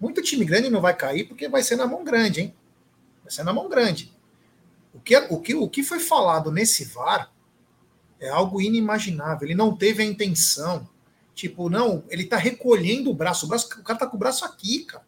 Muito 0.00 0.22
time 0.22 0.44
grande 0.44 0.68
não 0.68 0.80
vai 0.80 0.94
cair 0.96 1.24
porque 1.24 1.48
vai 1.48 1.62
ser 1.62 1.76
na 1.76 1.86
mão 1.86 2.04
grande, 2.04 2.40
hein? 2.40 2.54
Vai 3.22 3.32
ser 3.32 3.44
na 3.44 3.52
mão 3.52 3.68
grande. 3.68 4.12
O 4.92 5.00
que, 5.00 5.16
o 5.16 5.40
que, 5.40 5.54
o 5.54 5.68
que 5.68 5.82
foi 5.82 6.00
falado 6.00 6.50
nesse 6.50 6.84
VAR 6.84 7.32
é 8.20 8.28
algo 8.28 8.60
inimaginável. 8.60 9.46
Ele 9.46 9.54
não 9.54 9.74
teve 9.74 10.02
a 10.02 10.06
intenção. 10.06 10.88
Tipo, 11.34 11.70
não, 11.70 12.04
ele 12.08 12.24
tá 12.24 12.36
recolhendo 12.36 13.10
o 13.10 13.14
braço. 13.14 13.46
O, 13.46 13.48
braço, 13.48 13.66
o 13.80 13.82
cara 13.82 13.98
tá 13.98 14.06
com 14.06 14.16
o 14.16 14.18
braço 14.18 14.44
aqui, 14.44 14.84
cara. 14.84 15.04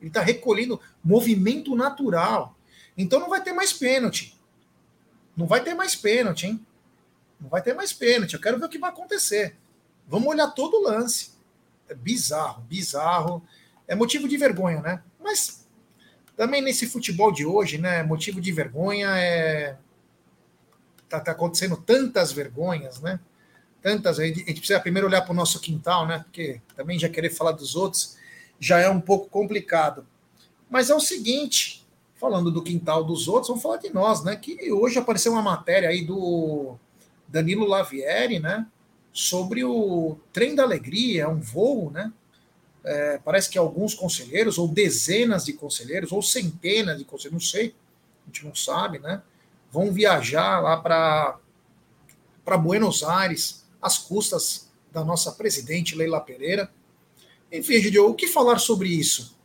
Ele 0.00 0.10
tá 0.10 0.20
recolhendo 0.20 0.80
movimento 1.02 1.74
natural. 1.76 2.56
Então 2.96 3.20
não 3.20 3.28
vai 3.28 3.42
ter 3.42 3.52
mais 3.52 3.72
pênalti. 3.72 4.38
Não 5.36 5.46
vai 5.46 5.62
ter 5.62 5.74
mais 5.74 5.94
pênalti, 5.94 6.46
hein? 6.46 6.66
Não 7.40 7.48
vai 7.48 7.62
ter 7.62 7.74
mais 7.74 7.92
pênalti. 7.92 8.34
Eu 8.34 8.40
quero 8.40 8.58
ver 8.58 8.66
o 8.66 8.68
que 8.68 8.78
vai 8.78 8.90
acontecer. 8.90 9.56
Vamos 10.06 10.28
olhar 10.28 10.48
todo 10.48 10.76
o 10.76 10.82
lance. 10.82 11.30
É 11.88 11.94
bizarro, 11.94 12.62
bizarro. 12.62 13.42
É 13.86 13.94
motivo 13.94 14.28
de 14.28 14.36
vergonha, 14.36 14.80
né? 14.80 15.02
Mas 15.18 15.66
também 16.36 16.62
nesse 16.62 16.86
futebol 16.86 17.32
de 17.32 17.44
hoje, 17.44 17.78
né? 17.78 18.02
Motivo 18.02 18.40
de 18.40 18.52
vergonha 18.52 19.08
é. 19.16 19.76
Tá, 21.08 21.18
tá 21.20 21.32
acontecendo 21.32 21.76
tantas 21.76 22.32
vergonhas, 22.32 23.00
né? 23.00 23.18
Tantas. 23.82 24.18
A 24.18 24.26
gente 24.26 24.54
precisa 24.54 24.80
primeiro 24.80 25.08
olhar 25.08 25.22
para 25.22 25.32
o 25.32 25.34
nosso 25.34 25.60
quintal, 25.60 26.06
né? 26.06 26.20
Porque 26.20 26.60
também 26.76 26.98
já 26.98 27.08
querer 27.08 27.30
falar 27.30 27.52
dos 27.52 27.74
outros 27.74 28.16
já 28.60 28.78
é 28.78 28.88
um 28.88 29.00
pouco 29.00 29.28
complicado. 29.28 30.06
Mas 30.68 30.90
é 30.90 30.94
o 30.94 31.00
seguinte, 31.00 31.84
falando 32.14 32.50
do 32.50 32.62
quintal 32.62 33.02
dos 33.02 33.26
outros, 33.26 33.48
vamos 33.48 33.62
falar 33.62 33.78
de 33.78 33.90
nós, 33.90 34.22
né? 34.22 34.36
Que 34.36 34.70
hoje 34.70 34.98
apareceu 34.98 35.32
uma 35.32 35.42
matéria 35.42 35.88
aí 35.88 36.04
do 36.04 36.76
Danilo 37.26 37.66
Lavieri, 37.66 38.38
né? 38.38 38.66
Sobre 39.12 39.64
o 39.64 40.18
trem 40.32 40.54
da 40.54 40.62
alegria, 40.62 41.28
um 41.28 41.40
voo, 41.40 41.90
né? 41.90 42.12
É, 42.84 43.18
parece 43.18 43.50
que 43.50 43.58
alguns 43.58 43.94
conselheiros, 43.94 44.58
ou 44.58 44.68
dezenas 44.68 45.44
de 45.44 45.54
conselheiros, 45.54 46.12
ou 46.12 46.22
centenas 46.22 46.98
de 46.98 47.04
conselheiros, 47.04 47.42
não 47.42 47.50
sei, 47.50 47.74
a 48.24 48.26
gente 48.26 48.44
não 48.44 48.54
sabe, 48.54 48.98
né? 48.98 49.22
Vão 49.72 49.92
viajar 49.92 50.60
lá 50.60 50.76
para 50.76 52.56
Buenos 52.58 53.02
Aires, 53.02 53.64
às 53.80 53.98
custas 53.98 54.68
da 54.92 55.04
nossa 55.04 55.32
presidente 55.32 55.94
Leila 55.94 56.20
Pereira. 56.20 56.70
Enfim, 57.52 57.80
Gidio, 57.80 58.08
o 58.08 58.14
que 58.14 58.26
falar 58.26 58.58
sobre 58.58 58.88
isso? 58.88 59.36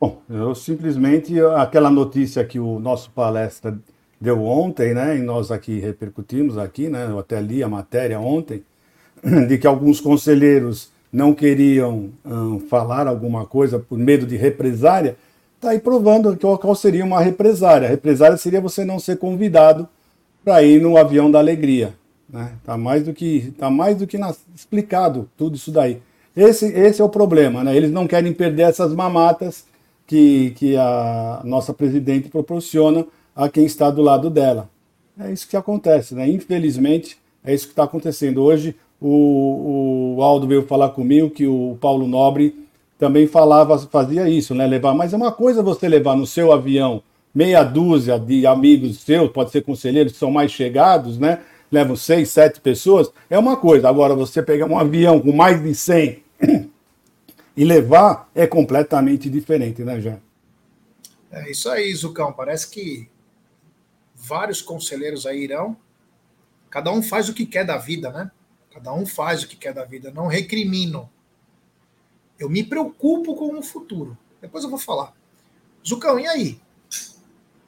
Bom, 0.00 0.20
eu 0.28 0.54
simplesmente, 0.54 1.40
aquela 1.56 1.90
notícia 1.90 2.44
que 2.44 2.58
o 2.58 2.78
nosso 2.78 3.10
palestra 3.10 3.78
deu 4.20 4.42
ontem, 4.42 4.92
né, 4.92 5.16
e 5.16 5.20
nós 5.20 5.50
aqui 5.50 5.78
repercutimos 5.78 6.58
aqui, 6.58 6.88
né, 6.88 7.06
eu 7.08 7.18
até 7.18 7.40
li 7.40 7.62
a 7.62 7.68
matéria 7.68 8.18
ontem, 8.18 8.64
de 9.48 9.56
que 9.56 9.66
alguns 9.66 10.00
conselheiros 10.00 10.90
não 11.12 11.32
queriam 11.32 12.10
hum, 12.24 12.60
falar 12.60 13.06
alguma 13.06 13.46
coisa 13.46 13.78
por 13.78 13.98
medo 13.98 14.26
de 14.26 14.36
represária, 14.36 15.16
está 15.54 15.70
aí 15.70 15.78
provando 15.78 16.36
que 16.36 16.46
qual 16.58 16.74
seria 16.74 17.04
uma 17.04 17.20
represária. 17.20 17.88
A 17.88 17.90
represária 17.90 18.36
seria 18.36 18.60
você 18.60 18.84
não 18.84 18.98
ser 18.98 19.16
convidado 19.16 19.88
para 20.44 20.62
ir 20.62 20.80
no 20.80 20.96
avião 20.96 21.30
da 21.30 21.38
alegria. 21.38 21.94
Né? 22.28 22.52
Tá 22.64 22.76
mais 22.76 23.04
do 23.04 23.12
que 23.12 23.54
tá 23.58 23.70
mais 23.70 23.96
do 23.96 24.06
que 24.06 24.18
na, 24.18 24.34
explicado 24.54 25.28
tudo 25.36 25.56
isso 25.56 25.70
daí. 25.70 26.00
Esse, 26.36 26.66
esse 26.66 27.00
é 27.00 27.04
o 27.04 27.08
problema, 27.08 27.64
né? 27.64 27.74
Eles 27.74 27.90
não 27.90 28.06
querem 28.06 28.32
perder 28.32 28.64
essas 28.64 28.92
mamatas 28.92 29.64
que, 30.06 30.50
que 30.50 30.76
a 30.76 31.40
nossa 31.44 31.72
presidente 31.72 32.28
proporciona 32.28 33.06
a 33.34 33.48
quem 33.48 33.64
está 33.64 33.90
do 33.90 34.02
lado 34.02 34.28
dela. 34.28 34.68
É 35.18 35.32
isso 35.32 35.48
que 35.48 35.56
acontece, 35.56 36.14
né? 36.14 36.28
Infelizmente, 36.28 37.18
é 37.44 37.54
isso 37.54 37.66
que 37.66 37.72
está 37.72 37.84
acontecendo. 37.84 38.42
Hoje, 38.42 38.76
o, 39.00 40.16
o 40.18 40.22
Aldo 40.22 40.46
veio 40.46 40.66
falar 40.66 40.90
comigo 40.90 41.30
que 41.30 41.46
o 41.46 41.78
Paulo 41.80 42.06
Nobre 42.06 42.66
também 42.98 43.26
falava, 43.26 43.78
fazia 43.78 44.28
isso, 44.28 44.54
né? 44.54 44.66
Levar, 44.66 44.94
mas 44.94 45.12
é 45.12 45.16
uma 45.16 45.32
coisa 45.32 45.62
você 45.62 45.88
levar 45.88 46.16
no 46.16 46.26
seu 46.26 46.52
avião 46.52 47.02
meia 47.34 47.62
dúzia 47.62 48.18
de 48.18 48.46
amigos 48.46 49.00
seus, 49.00 49.30
pode 49.30 49.50
ser 49.50 49.62
conselheiros 49.62 50.12
que 50.14 50.18
são 50.18 50.30
mais 50.30 50.50
chegados, 50.50 51.18
né? 51.18 51.40
Levam 51.70 51.96
seis, 51.96 52.30
sete 52.30 52.60
pessoas, 52.60 53.10
é 53.28 53.38
uma 53.38 53.56
coisa. 53.56 53.88
Agora, 53.88 54.14
você 54.14 54.42
pegar 54.42 54.66
um 54.66 54.78
avião 54.78 55.20
com 55.20 55.32
mais 55.32 55.62
de 55.62 55.74
100 55.74 56.24
e 57.56 57.64
levar 57.64 58.30
é 58.34 58.46
completamente 58.46 59.28
diferente, 59.30 59.82
né, 59.82 60.00
Jean? 60.00 60.20
É 61.30 61.50
isso 61.50 61.68
aí, 61.68 61.94
Zucão. 61.94 62.32
Parece 62.32 62.68
que 62.70 63.08
vários 64.14 64.62
conselheiros 64.62 65.26
aí 65.26 65.44
irão. 65.44 65.76
Cada 66.70 66.92
um 66.92 67.02
faz 67.02 67.28
o 67.28 67.34
que 67.34 67.46
quer 67.46 67.64
da 67.64 67.76
vida, 67.76 68.10
né? 68.10 68.30
Cada 68.72 68.92
um 68.92 69.06
faz 69.06 69.42
o 69.42 69.48
que 69.48 69.56
quer 69.56 69.72
da 69.72 69.84
vida. 69.84 70.10
Não 70.10 70.26
recrimino. 70.26 71.08
Eu 72.38 72.50
me 72.50 72.62
preocupo 72.62 73.34
com 73.34 73.58
o 73.58 73.62
futuro. 73.62 74.16
Depois 74.40 74.62
eu 74.62 74.70
vou 74.70 74.78
falar. 74.78 75.14
Zucão, 75.86 76.18
e 76.18 76.26
aí? 76.26 76.60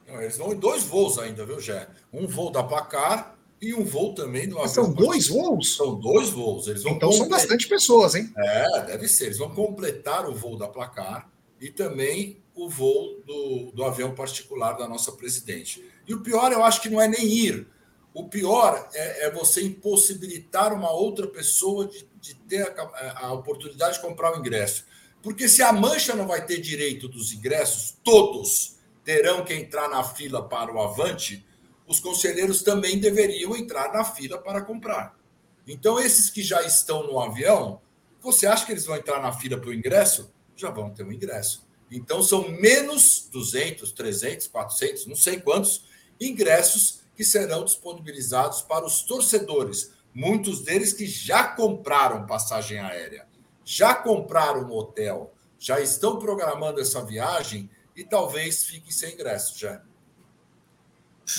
Eles 0.06 0.38
vão 0.38 0.52
em 0.52 0.58
dois 0.58 0.84
voos 0.84 1.18
ainda, 1.18 1.44
viu, 1.44 1.60
Jé? 1.60 1.88
Um 2.12 2.26
voo 2.26 2.50
da 2.50 2.62
Placar 2.62 3.37
e 3.60 3.74
um 3.74 3.84
voo 3.84 4.14
também 4.14 4.48
do 4.48 4.56
avião. 4.58 4.68
São 4.68 4.92
dois 4.92 5.28
voos? 5.28 5.76
São 5.76 5.98
dois 5.98 6.30
voos. 6.30 6.68
Eles 6.68 6.82
vão 6.82 6.92
então 6.92 7.10
são 7.10 7.28
bastante 7.28 7.68
pessoas, 7.68 8.14
hein? 8.14 8.32
É, 8.36 8.82
deve 8.82 9.08
ser. 9.08 9.26
Eles 9.26 9.38
vão 9.38 9.50
completar 9.50 10.28
o 10.28 10.34
voo 10.34 10.56
da 10.56 10.68
Placar 10.68 11.30
e 11.60 11.70
também 11.70 12.42
o 12.54 12.68
voo 12.68 13.20
do, 13.26 13.72
do 13.72 13.84
avião 13.84 14.14
particular 14.14 14.72
da 14.72 14.88
nossa 14.88 15.12
presidente. 15.12 15.84
E 16.06 16.14
o 16.14 16.20
pior, 16.20 16.52
eu 16.52 16.64
acho 16.64 16.80
que 16.80 16.88
não 16.88 17.00
é 17.00 17.08
nem 17.08 17.26
ir. 17.26 17.66
O 18.14 18.28
pior 18.28 18.88
é, 18.94 19.26
é 19.26 19.30
você 19.30 19.62
impossibilitar 19.62 20.72
uma 20.72 20.90
outra 20.90 21.26
pessoa 21.26 21.86
de, 21.86 22.08
de 22.20 22.34
ter 22.34 22.74
a, 22.76 23.26
a 23.26 23.32
oportunidade 23.32 23.94
de 23.94 24.02
comprar 24.02 24.36
o 24.36 24.38
ingresso. 24.38 24.84
Porque 25.22 25.48
se 25.48 25.62
a 25.62 25.72
Mancha 25.72 26.14
não 26.14 26.26
vai 26.26 26.44
ter 26.44 26.58
direito 26.60 27.08
dos 27.08 27.32
ingressos, 27.32 27.96
todos 28.04 28.76
terão 29.04 29.44
que 29.44 29.54
entrar 29.54 29.88
na 29.88 30.04
fila 30.04 30.48
para 30.48 30.72
o 30.72 30.80
Avante 30.80 31.44
os 31.88 31.98
conselheiros 31.98 32.62
também 32.62 33.00
deveriam 33.00 33.56
entrar 33.56 33.92
na 33.92 34.04
fila 34.04 34.38
para 34.38 34.60
comprar. 34.60 35.18
Então, 35.66 35.98
esses 35.98 36.28
que 36.28 36.42
já 36.42 36.62
estão 36.62 37.06
no 37.06 37.18
avião, 37.18 37.80
você 38.20 38.46
acha 38.46 38.66
que 38.66 38.72
eles 38.72 38.84
vão 38.84 38.96
entrar 38.96 39.20
na 39.20 39.32
fila 39.32 39.58
para 39.58 39.70
o 39.70 39.74
ingresso? 39.74 40.30
Já 40.54 40.70
vão 40.70 40.90
ter 40.90 41.02
um 41.04 41.12
ingresso. 41.12 41.66
Então, 41.90 42.22
são 42.22 42.48
menos 42.50 43.28
200, 43.32 43.90
300, 43.92 44.46
400, 44.48 45.06
não 45.06 45.16
sei 45.16 45.40
quantos 45.40 45.84
ingressos 46.20 47.00
que 47.16 47.24
serão 47.24 47.64
disponibilizados 47.64 48.60
para 48.62 48.84
os 48.84 49.02
torcedores. 49.02 49.92
Muitos 50.14 50.62
deles 50.62 50.92
que 50.92 51.06
já 51.06 51.48
compraram 51.48 52.26
passagem 52.26 52.78
aérea, 52.78 53.26
já 53.64 53.94
compraram 53.94 54.70
hotel, 54.70 55.32
já 55.58 55.80
estão 55.80 56.18
programando 56.18 56.80
essa 56.80 57.04
viagem 57.04 57.70
e 57.96 58.04
talvez 58.04 58.64
fiquem 58.64 58.90
sem 58.90 59.14
ingresso 59.14 59.58
já. 59.58 59.82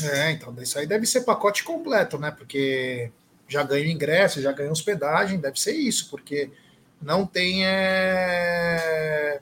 É, 0.03 0.31
então, 0.31 0.55
isso 0.61 0.77
aí 0.77 0.85
deve 0.85 1.05
ser 1.05 1.21
pacote 1.21 1.63
completo, 1.63 2.19
né? 2.19 2.29
Porque 2.29 3.11
já 3.47 3.63
ganha 3.63 3.91
ingresso, 3.91 4.41
já 4.41 4.51
ganha 4.51 4.71
hospedagem, 4.71 5.39
deve 5.39 5.59
ser 5.59 5.73
isso, 5.73 6.09
porque 6.09 6.51
não 7.01 7.25
tem. 7.25 7.65
É... 7.65 9.41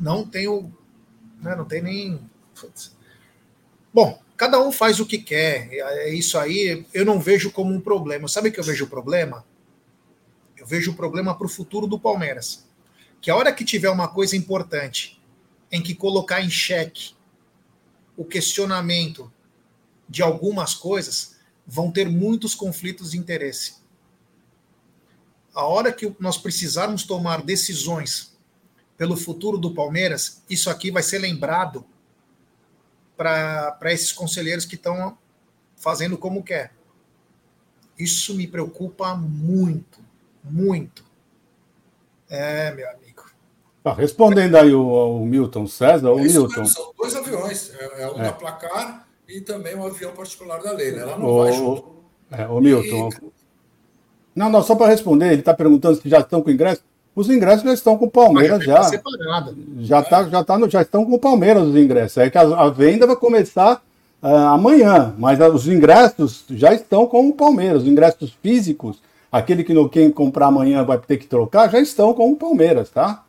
Não 0.00 0.26
tem 0.26 0.48
o. 0.48 0.70
Né, 1.42 1.54
não 1.54 1.64
tem 1.64 1.82
nem. 1.82 2.20
Bom, 3.92 4.20
cada 4.36 4.60
um 4.60 4.72
faz 4.72 4.98
o 4.98 5.06
que 5.06 5.18
quer. 5.18 5.68
É 5.72 6.10
isso 6.10 6.38
aí 6.38 6.86
eu 6.94 7.04
não 7.04 7.20
vejo 7.20 7.50
como 7.50 7.74
um 7.74 7.80
problema. 7.80 8.28
Sabe 8.28 8.50
que 8.50 8.58
eu 8.58 8.64
vejo 8.64 8.86
o 8.86 8.88
problema? 8.88 9.44
Eu 10.56 10.66
vejo 10.66 10.92
o 10.92 10.94
problema 10.94 11.36
para 11.36 11.46
o 11.46 11.50
futuro 11.50 11.86
do 11.86 11.98
Palmeiras. 11.98 12.66
Que 13.20 13.30
a 13.30 13.36
hora 13.36 13.52
que 13.52 13.64
tiver 13.64 13.90
uma 13.90 14.08
coisa 14.08 14.36
importante 14.36 15.20
em 15.70 15.82
que 15.82 15.94
colocar 15.94 16.40
em 16.40 16.48
xeque 16.48 17.17
o 18.18 18.24
questionamento 18.24 19.32
de 20.08 20.22
algumas 20.22 20.74
coisas, 20.74 21.36
vão 21.64 21.92
ter 21.92 22.08
muitos 22.08 22.54
conflitos 22.54 23.12
de 23.12 23.18
interesse. 23.18 23.76
A 25.54 25.64
hora 25.64 25.92
que 25.92 26.14
nós 26.18 26.36
precisarmos 26.36 27.04
tomar 27.04 27.42
decisões 27.42 28.36
pelo 28.96 29.16
futuro 29.16 29.56
do 29.56 29.72
Palmeiras, 29.72 30.42
isso 30.50 30.68
aqui 30.68 30.90
vai 30.90 31.02
ser 31.02 31.18
lembrado 31.18 31.86
para 33.16 33.92
esses 33.92 34.12
conselheiros 34.12 34.64
que 34.64 34.74
estão 34.74 35.16
fazendo 35.76 36.18
como 36.18 36.42
quer. 36.42 36.74
Isso 37.96 38.34
me 38.34 38.48
preocupa 38.48 39.14
muito, 39.14 40.00
muito. 40.42 41.04
É, 42.28 42.72
meu 42.72 42.88
amigo. 42.90 43.07
Tá 43.88 43.94
respondendo 43.94 44.56
aí 44.56 44.74
o, 44.74 45.20
o 45.20 45.24
Milton 45.24 45.66
César, 45.66 46.10
o 46.10 46.18
é 46.18 46.22
Milton. 46.22 46.64
São 46.66 46.92
dois 46.98 47.14
aviões, 47.14 47.72
é, 47.78 48.02
é 48.02 48.10
um 48.10 48.20
é. 48.20 48.24
da 48.24 48.32
placar 48.32 49.06
e 49.26 49.40
também 49.40 49.74
um 49.74 49.86
avião 49.86 50.12
particular 50.12 50.62
da 50.62 50.72
Leila. 50.72 51.00
Ela 51.00 51.18
não 51.18 51.26
o, 51.26 51.42
vai 51.42 51.52
junto. 51.52 51.84
É, 52.30 52.46
o 52.46 52.60
Milton. 52.60 53.08
E... 53.08 53.30
Não, 54.34 54.50
não, 54.50 54.62
só 54.62 54.74
para 54.74 54.88
responder, 54.88 55.32
ele 55.32 55.40
está 55.40 55.54
perguntando 55.54 56.00
se 56.00 56.08
já 56.08 56.20
estão 56.20 56.42
com 56.42 56.50
ingresso. 56.50 56.82
Os 57.14 57.30
ingressos 57.30 57.64
já 57.64 57.72
estão 57.72 57.96
com 57.96 58.04
o 58.04 58.10
Palmeiras 58.10 58.62
já. 58.62 58.82
Já, 59.78 60.02
tá, 60.02 60.24
já, 60.28 60.44
tá 60.44 60.58
no, 60.58 60.68
já 60.68 60.82
estão 60.82 61.04
com 61.04 61.14
o 61.14 61.18
Palmeiras 61.18 61.66
os 61.66 61.74
ingressos. 61.74 62.18
É 62.18 62.30
que 62.30 62.38
a, 62.38 62.42
a 62.42 62.68
venda 62.68 63.06
vai 63.06 63.16
começar 63.16 63.82
ah, 64.22 64.50
amanhã, 64.50 65.14
mas 65.18 65.40
os 65.40 65.66
ingressos 65.66 66.44
já 66.50 66.74
estão 66.74 67.06
com 67.06 67.26
o 67.26 67.32
Palmeiras. 67.32 67.82
Os 67.82 67.88
ingressos 67.88 68.36
físicos, 68.42 69.00
aquele 69.32 69.64
que 69.64 69.72
não 69.72 69.88
quem 69.88 70.10
comprar 70.10 70.46
amanhã 70.46 70.84
vai 70.84 70.98
ter 70.98 71.16
que 71.16 71.26
trocar, 71.26 71.70
já 71.70 71.80
estão 71.80 72.12
com 72.12 72.30
o 72.30 72.36
Palmeiras, 72.36 72.90
tá? 72.90 73.24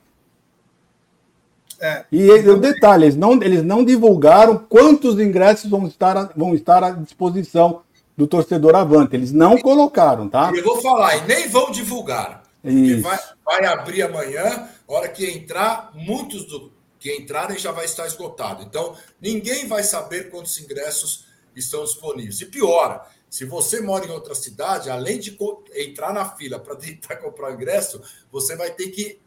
É, 1.81 2.05
E 2.11 2.29
o 2.29 2.57
detalhe, 2.57 3.05
eles 3.05 3.15
não, 3.15 3.33
eles 3.41 3.63
não 3.63 3.85
divulgaram 3.85 4.57
quantos 4.57 5.19
ingressos 5.19 5.69
vão 5.69 5.87
estar, 5.87 6.31
vão 6.35 6.53
estar 6.53 6.83
à 6.83 6.91
disposição 6.91 7.81
do 8.17 8.27
torcedor 8.27 8.75
Avante. 8.75 9.15
Eles 9.15 9.31
não 9.31 9.57
colocaram, 9.57 10.27
tá? 10.27 10.51
Eu 10.53 10.63
vou 10.63 10.81
falar, 10.81 11.17
e 11.17 11.27
nem 11.27 11.47
vão 11.47 11.71
divulgar. 11.71 12.43
Porque 12.61 12.95
vai, 12.95 13.19
vai 13.45 13.65
abrir 13.65 14.01
amanhã, 14.01 14.67
hora 14.87 15.07
que 15.07 15.25
entrar, 15.25 15.91
muitos 15.93 16.45
do 16.45 16.71
que 16.99 17.15
entrarem 17.15 17.57
já 17.57 17.71
vai 17.71 17.85
estar 17.85 18.05
esgotado. 18.05 18.61
Então, 18.61 18.93
ninguém 19.21 19.67
vai 19.67 19.83
saber 19.83 20.29
quantos 20.29 20.59
ingressos 20.59 21.25
estão 21.55 21.83
disponíveis. 21.85 22.41
E 22.41 22.45
pior, 22.45 23.09
se 23.29 23.45
você 23.45 23.79
mora 23.79 24.05
em 24.05 24.11
outra 24.11 24.35
cidade, 24.35 24.89
além 24.89 25.19
de 25.19 25.37
entrar 25.75 26.13
na 26.13 26.25
fila 26.25 26.59
para 26.59 26.75
tentar 26.77 27.15
comprar 27.17 27.51
o 27.51 27.53
ingresso, 27.53 28.01
você 28.29 28.55
vai 28.55 28.71
ter 28.71 28.89
que 28.89 29.19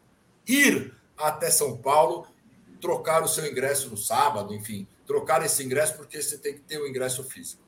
ir 0.47 0.93
até 1.17 1.49
São 1.49 1.77
Paulo, 1.77 2.27
trocar 2.83 3.23
o 3.23 3.29
seu 3.29 3.49
ingresso 3.49 3.89
no 3.89 3.95
sábado, 3.95 4.53
enfim, 4.53 4.85
trocar 5.07 5.41
esse 5.45 5.63
ingresso 5.63 5.95
porque 5.95 6.21
você 6.21 6.37
tem 6.37 6.55
que 6.55 6.59
ter 6.59 6.77
o 6.77 6.85
ingresso 6.85 7.23
físico. 7.23 7.63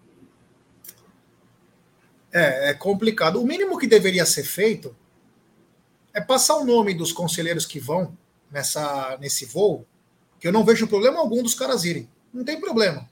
É, 2.33 2.71
é 2.71 2.73
complicado. 2.73 3.41
O 3.41 3.47
mínimo 3.47 3.77
que 3.77 3.87
deveria 3.87 4.25
ser 4.25 4.43
feito 4.43 4.93
é 6.13 6.19
passar 6.19 6.57
o 6.57 6.65
nome 6.65 6.93
dos 6.93 7.13
conselheiros 7.13 7.65
que 7.65 7.79
vão 7.79 8.17
nessa, 8.51 9.17
nesse 9.21 9.45
voo, 9.45 9.87
que 10.37 10.49
eu 10.49 10.51
não 10.51 10.65
vejo 10.65 10.85
problema 10.85 11.17
algum 11.17 11.41
dos 11.41 11.55
caras 11.55 11.85
irem. 11.85 12.09
Não 12.33 12.43
tem 12.43 12.59
problema. 12.59 13.09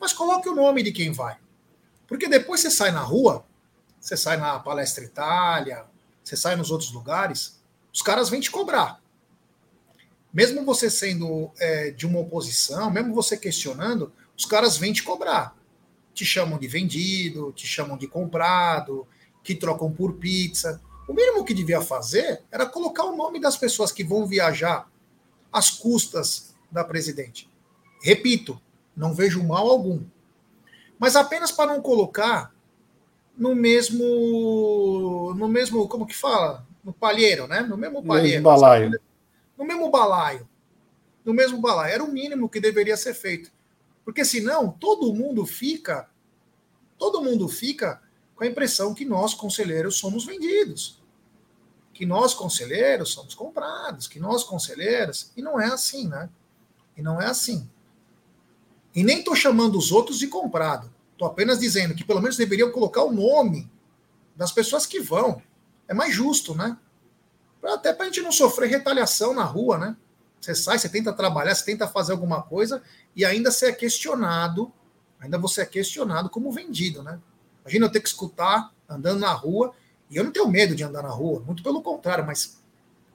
Mas 0.00 0.12
coloque 0.12 0.48
o 0.48 0.54
nome 0.54 0.82
de 0.82 0.90
quem 0.90 1.12
vai. 1.12 1.38
Porque 2.08 2.28
depois 2.28 2.60
você 2.60 2.72
sai 2.72 2.90
na 2.90 3.02
rua, 3.02 3.46
você 4.00 4.16
sai 4.16 4.36
na 4.36 4.58
Palestra 4.58 5.04
Itália, 5.04 5.84
você 6.24 6.36
sai 6.36 6.56
nos 6.56 6.72
outros 6.72 6.90
lugares, 6.90 7.62
os 7.94 8.02
caras 8.02 8.28
vêm 8.28 8.40
te 8.40 8.50
cobrar. 8.50 9.00
Mesmo 10.36 10.62
você 10.64 10.90
sendo 10.90 11.50
é, 11.58 11.90
de 11.90 12.06
uma 12.06 12.20
oposição, 12.20 12.90
mesmo 12.90 13.14
você 13.14 13.36
questionando, 13.36 14.12
os 14.36 14.44
caras 14.44 14.76
vêm 14.76 14.92
te 14.92 15.02
cobrar 15.02 15.56
te 16.16 16.24
chamam 16.24 16.58
de 16.58 16.66
vendido, 16.66 17.52
te 17.52 17.66
chamam 17.66 17.96
de 17.98 18.08
comprado, 18.08 19.06
que 19.44 19.54
trocam 19.54 19.92
por 19.92 20.14
pizza. 20.14 20.80
O 21.06 21.12
mínimo 21.12 21.44
que 21.44 21.52
devia 21.52 21.82
fazer 21.82 22.42
era 22.50 22.64
colocar 22.64 23.04
o 23.04 23.14
nome 23.14 23.38
das 23.38 23.56
pessoas 23.56 23.92
que 23.92 24.02
vão 24.02 24.26
viajar 24.26 24.90
às 25.52 25.70
custas 25.70 26.54
da 26.72 26.82
presidente. 26.82 27.48
Repito, 28.02 28.58
não 28.96 29.12
vejo 29.12 29.44
mal 29.44 29.68
algum. 29.68 30.02
Mas 30.98 31.16
apenas 31.16 31.52
para 31.52 31.74
não 31.74 31.82
colocar 31.82 32.50
no 33.36 33.54
mesmo 33.54 35.34
no 35.36 35.46
mesmo, 35.46 35.86
como 35.86 36.06
que 36.06 36.16
fala? 36.16 36.66
No 36.82 36.94
palheiro, 36.94 37.46
né? 37.46 37.60
No 37.60 37.76
mesmo 37.76 38.00
No 38.00 38.06
palheiro. 38.06 38.42
balaio. 38.42 38.98
No 39.56 39.64
mesmo 39.64 39.90
balaio. 39.90 40.48
No 41.24 41.32
mesmo 41.32 41.60
balaio. 41.60 41.94
Era 41.94 42.04
o 42.04 42.12
mínimo 42.12 42.48
que 42.48 42.60
deveria 42.60 42.96
ser 42.96 43.14
feito. 43.14 43.50
Porque 44.04 44.24
senão 44.24 44.70
todo 44.70 45.12
mundo 45.12 45.44
fica, 45.44 46.08
todo 46.98 47.22
mundo 47.22 47.48
fica 47.48 48.00
com 48.34 48.44
a 48.44 48.46
impressão 48.46 48.94
que 48.94 49.04
nós, 49.04 49.34
conselheiros, 49.34 49.96
somos 49.96 50.24
vendidos. 50.24 51.02
Que 51.92 52.04
nós, 52.06 52.34
conselheiros, 52.34 53.10
somos 53.10 53.34
comprados, 53.34 54.06
que 54.06 54.20
nós, 54.20 54.44
conselheiros. 54.44 55.32
E 55.36 55.42
não 55.42 55.60
é 55.60 55.66
assim, 55.66 56.06
né? 56.06 56.28
E 56.96 57.02
não 57.02 57.20
é 57.20 57.26
assim. 57.26 57.68
E 58.94 59.02
nem 59.02 59.18
estou 59.18 59.34
chamando 59.34 59.76
os 59.76 59.90
outros 59.90 60.18
de 60.18 60.28
comprado. 60.28 60.90
Estou 61.12 61.26
apenas 61.26 61.58
dizendo 61.58 61.94
que 61.94 62.04
pelo 62.04 62.20
menos 62.20 62.36
deveriam 62.36 62.70
colocar 62.70 63.02
o 63.02 63.12
nome 63.12 63.70
das 64.36 64.52
pessoas 64.52 64.86
que 64.86 65.00
vão. 65.00 65.42
É 65.88 65.94
mais 65.94 66.14
justo, 66.14 66.54
né? 66.54 66.76
Até 67.62 67.92
para 67.92 68.04
a 68.04 68.06
gente 68.06 68.22
não 68.22 68.30
sofrer 68.30 68.68
retaliação 68.68 69.34
na 69.34 69.44
rua, 69.44 69.78
né? 69.78 69.96
Você 70.40 70.54
sai, 70.54 70.78
você 70.78 70.88
tenta 70.88 71.12
trabalhar, 71.12 71.54
você 71.54 71.64
tenta 71.64 71.88
fazer 71.88 72.12
alguma 72.12 72.42
coisa 72.42 72.82
e 73.14 73.24
ainda 73.24 73.50
você 73.50 73.66
é 73.66 73.72
questionado, 73.72 74.72
ainda 75.18 75.38
você 75.38 75.62
é 75.62 75.66
questionado 75.66 76.30
como 76.30 76.52
vendido, 76.52 77.02
né? 77.02 77.18
Imagina 77.62 77.86
eu 77.86 77.90
ter 77.90 78.00
que 78.00 78.08
escutar 78.08 78.72
andando 78.88 79.18
na 79.18 79.32
rua, 79.32 79.74
e 80.08 80.16
eu 80.16 80.22
não 80.22 80.30
tenho 80.30 80.48
medo 80.48 80.74
de 80.74 80.84
andar 80.84 81.02
na 81.02 81.08
rua, 81.08 81.42
muito 81.44 81.62
pelo 81.62 81.82
contrário, 81.82 82.24
mas 82.24 82.62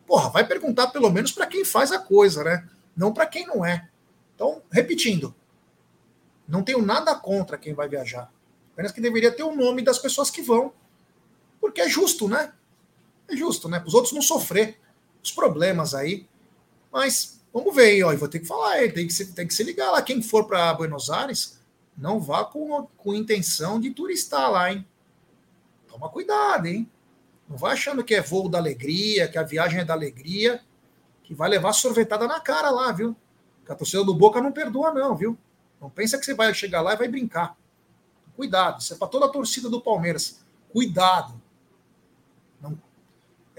porra, 0.05 0.29
vai 0.29 0.45
perguntar 0.45 0.87
pelo 0.87 1.09
menos 1.09 1.31
para 1.31 1.47
quem 1.47 1.63
faz 1.63 1.91
a 1.91 1.99
coisa, 1.99 2.43
né? 2.43 2.67
Não 2.95 3.13
para 3.13 3.25
quem 3.25 3.47
não 3.47 3.63
é. 3.63 3.87
Então, 4.35 4.61
repetindo, 4.69 5.33
não 6.45 6.63
tenho 6.63 6.81
nada 6.81 7.15
contra 7.15 7.57
quem 7.57 7.73
vai 7.73 7.87
viajar. 7.87 8.29
Apenas 8.73 8.91
que 8.91 8.99
deveria 8.99 9.31
ter 9.31 9.43
o 9.43 9.55
nome 9.55 9.81
das 9.81 9.99
pessoas 9.99 10.29
que 10.29 10.41
vão. 10.41 10.73
Porque 11.61 11.79
é 11.79 11.87
justo, 11.87 12.27
né? 12.27 12.51
É 13.31 13.35
justo, 13.35 13.69
né? 13.69 13.79
Para 13.79 13.87
os 13.87 13.93
outros 13.93 14.13
não 14.13 14.21
sofrer 14.21 14.77
os 15.23 15.31
problemas 15.31 15.95
aí. 15.95 16.27
Mas 16.91 17.41
vamos 17.53 17.73
ver 17.73 17.91
aí, 17.91 18.03
ó. 18.03 18.11
Eu 18.11 18.17
vou 18.17 18.27
ter 18.27 18.39
que 18.39 18.45
falar 18.45 18.73
aí, 18.73 18.91
tem 18.91 19.07
que 19.07 19.13
se, 19.13 19.33
tem 19.33 19.47
que 19.47 19.53
se 19.53 19.63
ligar 19.63 19.91
lá. 19.91 20.01
Quem 20.01 20.21
for 20.21 20.45
para 20.45 20.73
Buenos 20.73 21.09
Aires, 21.09 21.59
não 21.97 22.19
vá 22.19 22.43
com, 22.43 22.87
com 22.97 23.13
intenção 23.13 23.79
de 23.79 23.91
turistar 23.91 24.51
lá, 24.51 24.71
hein? 24.71 24.85
Toma 25.87 26.09
cuidado, 26.09 26.65
hein? 26.65 26.89
Não 27.47 27.57
vai 27.57 27.73
achando 27.73 28.03
que 28.03 28.15
é 28.15 28.21
voo 28.21 28.49
da 28.49 28.57
alegria, 28.57 29.27
que 29.27 29.37
a 29.37 29.43
viagem 29.43 29.81
é 29.81 29.85
da 29.85 29.93
alegria, 29.93 30.61
que 31.23 31.33
vai 31.33 31.49
levar 31.49 31.73
sorvetada 31.73 32.27
na 32.27 32.39
cara 32.39 32.69
lá, 32.69 32.91
viu? 32.91 33.15
Que 33.65 33.71
a 33.71 33.75
torcida 33.75 34.03
do 34.03 34.13
Boca 34.13 34.41
não 34.41 34.51
perdoa, 34.51 34.93
não, 34.93 35.15
viu? 35.15 35.37
Não 35.79 35.89
pensa 35.89 36.17
que 36.17 36.25
você 36.25 36.33
vai 36.33 36.53
chegar 36.53 36.81
lá 36.81 36.93
e 36.93 36.97
vai 36.97 37.07
brincar. 37.07 37.57
Cuidado, 38.35 38.81
isso 38.81 38.93
é 38.93 38.97
para 38.97 39.07
toda 39.07 39.25
a 39.25 39.29
torcida 39.29 39.69
do 39.69 39.81
Palmeiras. 39.81 40.41
Cuidado. 40.71 41.40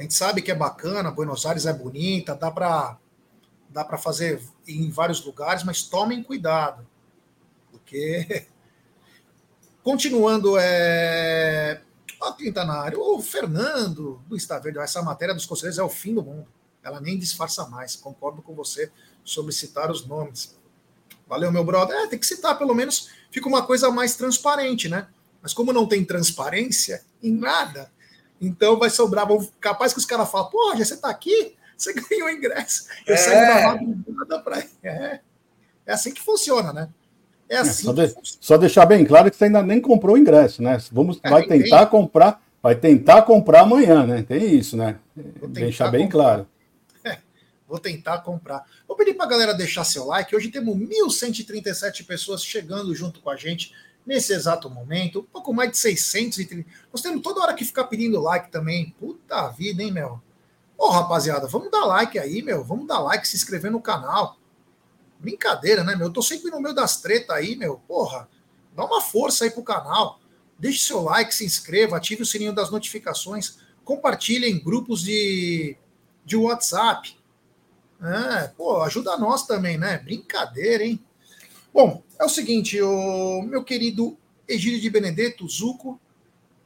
A 0.03 0.05
gente 0.05 0.14
sabe 0.14 0.42
que 0.42 0.50
é 0.50 0.55
bacana, 0.55 1.12
Buenos 1.12 1.46
Aires 1.46 1.64
é 1.64 1.72
bonita, 1.72 2.34
dá 2.34 2.50
para 2.50 2.98
dá 3.68 3.84
para 3.84 3.96
fazer 3.96 4.42
em 4.66 4.90
vários 4.90 5.24
lugares, 5.24 5.62
mas 5.62 5.82
tomem 5.82 6.24
cuidado, 6.24 6.84
porque 7.70 8.48
continuando 9.80 10.57
é 10.59 11.80
Ó, 12.20 12.32
quem 12.32 12.53
tá 12.53 12.90
o 12.96 13.22
Fernando 13.22 14.20
do 14.26 14.36
Está 14.36 14.59
Verde, 14.59 14.80
essa 14.80 15.00
matéria 15.03 15.34
dos 15.34 15.46
conselheiros 15.46 15.78
é 15.78 15.84
o 15.84 15.88
fim 15.88 16.12
do 16.12 16.22
mundo. 16.22 16.48
Ela 16.82 17.00
nem 17.00 17.16
disfarça 17.16 17.64
mais. 17.68 17.94
Concordo 17.94 18.42
com 18.42 18.57
você 18.57 18.90
sobre 19.24 19.53
citar 19.53 19.88
os 19.88 20.05
nomes. 20.05 20.57
Valeu, 21.28 21.53
meu 21.53 21.64
brother. 21.64 21.96
É, 21.96 22.07
tem 22.09 22.18
que 22.18 22.26
citar, 22.26 22.59
pelo 22.59 22.74
menos 22.74 23.09
fica 23.30 23.48
uma 23.48 23.64
coisa 23.64 23.88
mais 23.88 24.16
transparente, 24.16 24.88
né? 24.88 25.07
Mas 25.40 25.55
como 25.55 25.72
não 25.72 25.86
tem 25.86 26.05
transparência 26.05 27.05
em 27.22 27.32
nada, 27.32 27.90
então 28.43 28.78
vai 28.78 28.90
sobrar. 28.90 29.26
Vão, 29.26 29.47
capaz 29.61 29.93
que 29.93 29.99
os 29.99 30.05
caras 30.07 30.30
falam, 30.30 30.51
pô, 30.51 30.74
já 30.76 30.84
você 30.84 30.97
tá 30.97 31.09
aqui? 31.09 31.55
Você 31.76 31.93
ganhou 32.11 32.26
o 32.28 32.30
ingresso. 32.30 32.86
Eu 33.07 33.14
É. 33.14 33.16
saí 33.16 33.34
da 33.47 33.64
madrugada 33.76 34.38
pra. 34.40 34.62
É. 34.82 35.20
é 35.86 35.93
assim 35.93 36.12
que 36.12 36.20
funciona, 36.20 36.72
né? 36.72 36.88
É 37.49 37.57
É, 37.57 37.59
assim 37.59 37.84
só, 37.84 37.93
que 37.95 38.07
de- 38.07 38.14
só 38.40 38.57
deixar 38.59 38.86
bem 38.86 39.05
claro 39.05 39.30
que 39.30 39.36
você 39.36 39.45
ainda 39.45 39.62
nem 39.62 39.80
comprou 39.80 40.14
o 40.16 40.18
ingresso, 40.18 40.62
né? 40.62 40.78
Vamos, 40.90 41.18
É, 41.22 41.30
vai 41.30 41.47
tem- 41.47 41.62
tentar 41.62 41.86
comprar, 41.86 42.43
vai 42.62 42.74
tentar 42.74 43.22
comprar 43.22 43.61
amanhã, 43.62 44.07
né? 44.07 44.22
Tem 44.22 44.55
isso, 44.55 44.76
né? 44.76 44.99
Deixar 45.49 45.90
bem 45.90 46.05
comprar. 46.05 46.18
claro. 46.18 46.47
Vou 47.68 47.78
tentar 47.78 48.18
comprar. 48.18 48.64
Vou 48.86 48.97
pedir 48.97 49.14
para 49.14 49.26
a 49.26 49.28
galera 49.28 49.55
deixar 49.55 49.84
seu 49.84 50.05
like. 50.07 50.34
Hoje 50.34 50.49
temos 50.51 50.76
1.137 50.76 52.05
pessoas 52.07 52.45
chegando 52.45 52.95
junto 52.95 53.20
com 53.20 53.30
a 53.30 53.36
gente 53.36 53.72
nesse 54.07 54.32
exato 54.32 54.68
momento. 54.68 55.20
Um 55.20 55.24
pouco 55.24 55.53
mais 55.53 55.70
de 55.70 55.78
630. 55.78 56.68
Nós 56.92 57.00
temos 57.00 57.22
toda 57.22 57.40
hora 57.40 57.55
que 57.55 57.64
ficar 57.64 57.84
pedindo 57.84 58.20
like 58.20 58.50
também. 58.50 58.94
Puta 58.98 59.48
vida, 59.48 59.82
hein, 59.82 59.92
meu? 59.92 60.20
Ô, 60.76 60.88
rapaziada, 60.90 61.46
vamos 61.46 61.70
dar 61.70 61.84
like 61.84 62.18
aí, 62.18 62.42
meu. 62.42 62.64
Vamos 62.64 62.86
dar 62.86 62.98
like, 63.00 63.26
se 63.26 63.36
inscrever 63.36 63.70
no 63.70 63.80
canal. 63.80 64.36
Brincadeira, 65.18 65.84
né, 65.84 65.94
meu? 65.94 66.09
Eu 66.09 66.12
tô 66.12 66.22
sempre 66.22 66.50
no 66.50 66.61
meio 66.61 66.74
das 66.74 67.00
tretas 67.00 67.36
aí, 67.36 67.55
meu. 67.57 67.80
Porra, 67.86 68.28
dá 68.74 68.84
uma 68.84 69.00
força 69.00 69.44
aí 69.44 69.50
pro 69.50 69.62
canal. 69.62 70.20
Deixe 70.59 70.84
seu 70.84 71.00
like, 71.03 71.34
se 71.34 71.44
inscreva, 71.44 71.96
ative 71.96 72.22
o 72.22 72.26
sininho 72.26 72.53
das 72.53 72.70
notificações. 72.70 73.59
Compartilhe 73.84 74.48
em 74.48 74.62
grupos 74.62 75.03
de, 75.03 75.76
de 76.24 76.36
WhatsApp. 76.36 77.16
É, 78.03 78.48
pô, 78.48 78.82
ajuda 78.82 79.16
nós 79.16 79.46
também, 79.46 79.78
né? 79.78 79.98
Brincadeira, 79.98 80.84
hein? 80.84 81.05
Bom, 81.73 82.03
é 82.18 82.25
o 82.25 82.29
seguinte, 82.29 82.81
o 82.83 83.43
meu 83.43 83.64
querido 83.64 84.16
Egílio 84.47 84.81
de 84.81 84.91
Benedetto, 84.91 85.49
Zuco, 85.49 85.99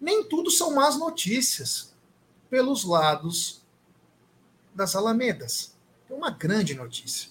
nem 0.01 0.25
tudo 0.25 0.51
são 0.51 0.75
más 0.75 0.99
notícias 0.99 1.95
pelos 2.51 2.85
lados 2.85 3.63
das 4.75 4.97
Alamedas. 4.97 5.77
Tem 6.09 6.17
uma 6.17 6.31
grande 6.31 6.75
notícia. 6.75 7.31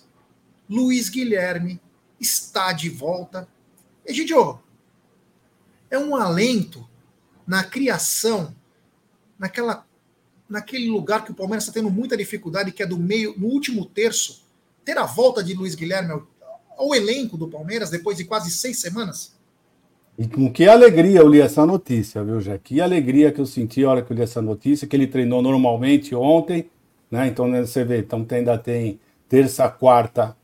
Luiz 0.70 1.10
Guilherme 1.10 1.82
está 2.20 2.72
de 2.72 2.90
volta. 2.90 3.48
Egidio, 4.06 4.60
é 5.90 6.00
um 6.00 6.16
alento 6.16 6.88
na 7.46 7.64
criação, 7.64 8.56
naquela 9.38 9.86
naquele 10.48 10.88
lugar 10.90 11.26
que 11.26 11.32
o 11.32 11.36
Palmeiras 11.36 11.64
está 11.64 11.74
tendo 11.74 11.90
muita 11.90 12.16
dificuldade, 12.16 12.72
que 12.72 12.84
é 12.84 12.86
do 12.86 12.98
meio, 12.98 13.38
no 13.38 13.48
último 13.48 13.84
terço, 13.84 14.46
ter 14.84 14.98
a 14.98 15.06
volta 15.06 15.44
de 15.44 15.56
Luiz 15.56 15.74
Guilherme 15.74 16.12
ao, 16.12 16.28
ao 16.78 16.94
elenco 16.94 17.38
do 17.38 17.48
Palmeiras 17.48 17.90
depois 17.90 18.18
de 18.18 18.26
quase 18.26 18.52
seis 18.52 18.80
semanas? 18.80 19.34
E 20.18 20.28
com 20.28 20.52
que 20.52 20.68
alegria 20.68 21.20
eu 21.20 21.28
li 21.28 21.42
essa 21.42 21.66
notícia, 21.66 22.24
viu, 22.24 22.40
Jé? 22.40 22.58
Que 22.64 22.80
alegria 22.80 23.32
que 23.32 23.42
eu 23.42 23.46
senti 23.46 23.84
a 23.84 23.90
hora 23.90 24.02
que 24.02 24.12
eu 24.12 24.16
li 24.16 24.24
essa 24.24 24.42
notícia, 24.42 24.88
que 24.88 24.96
ele 24.96 25.08
treinou 25.08 25.42
normalmente 25.42 26.16
ontem, 26.16 26.70
né? 27.12 27.28
Então, 27.28 27.48
né, 27.48 27.62
você 27.62 27.84
vê, 27.84 28.00
então 28.00 28.26
ainda 28.32 28.58
tem 28.58 29.00
terça, 29.28 29.68
quarta 29.68 30.36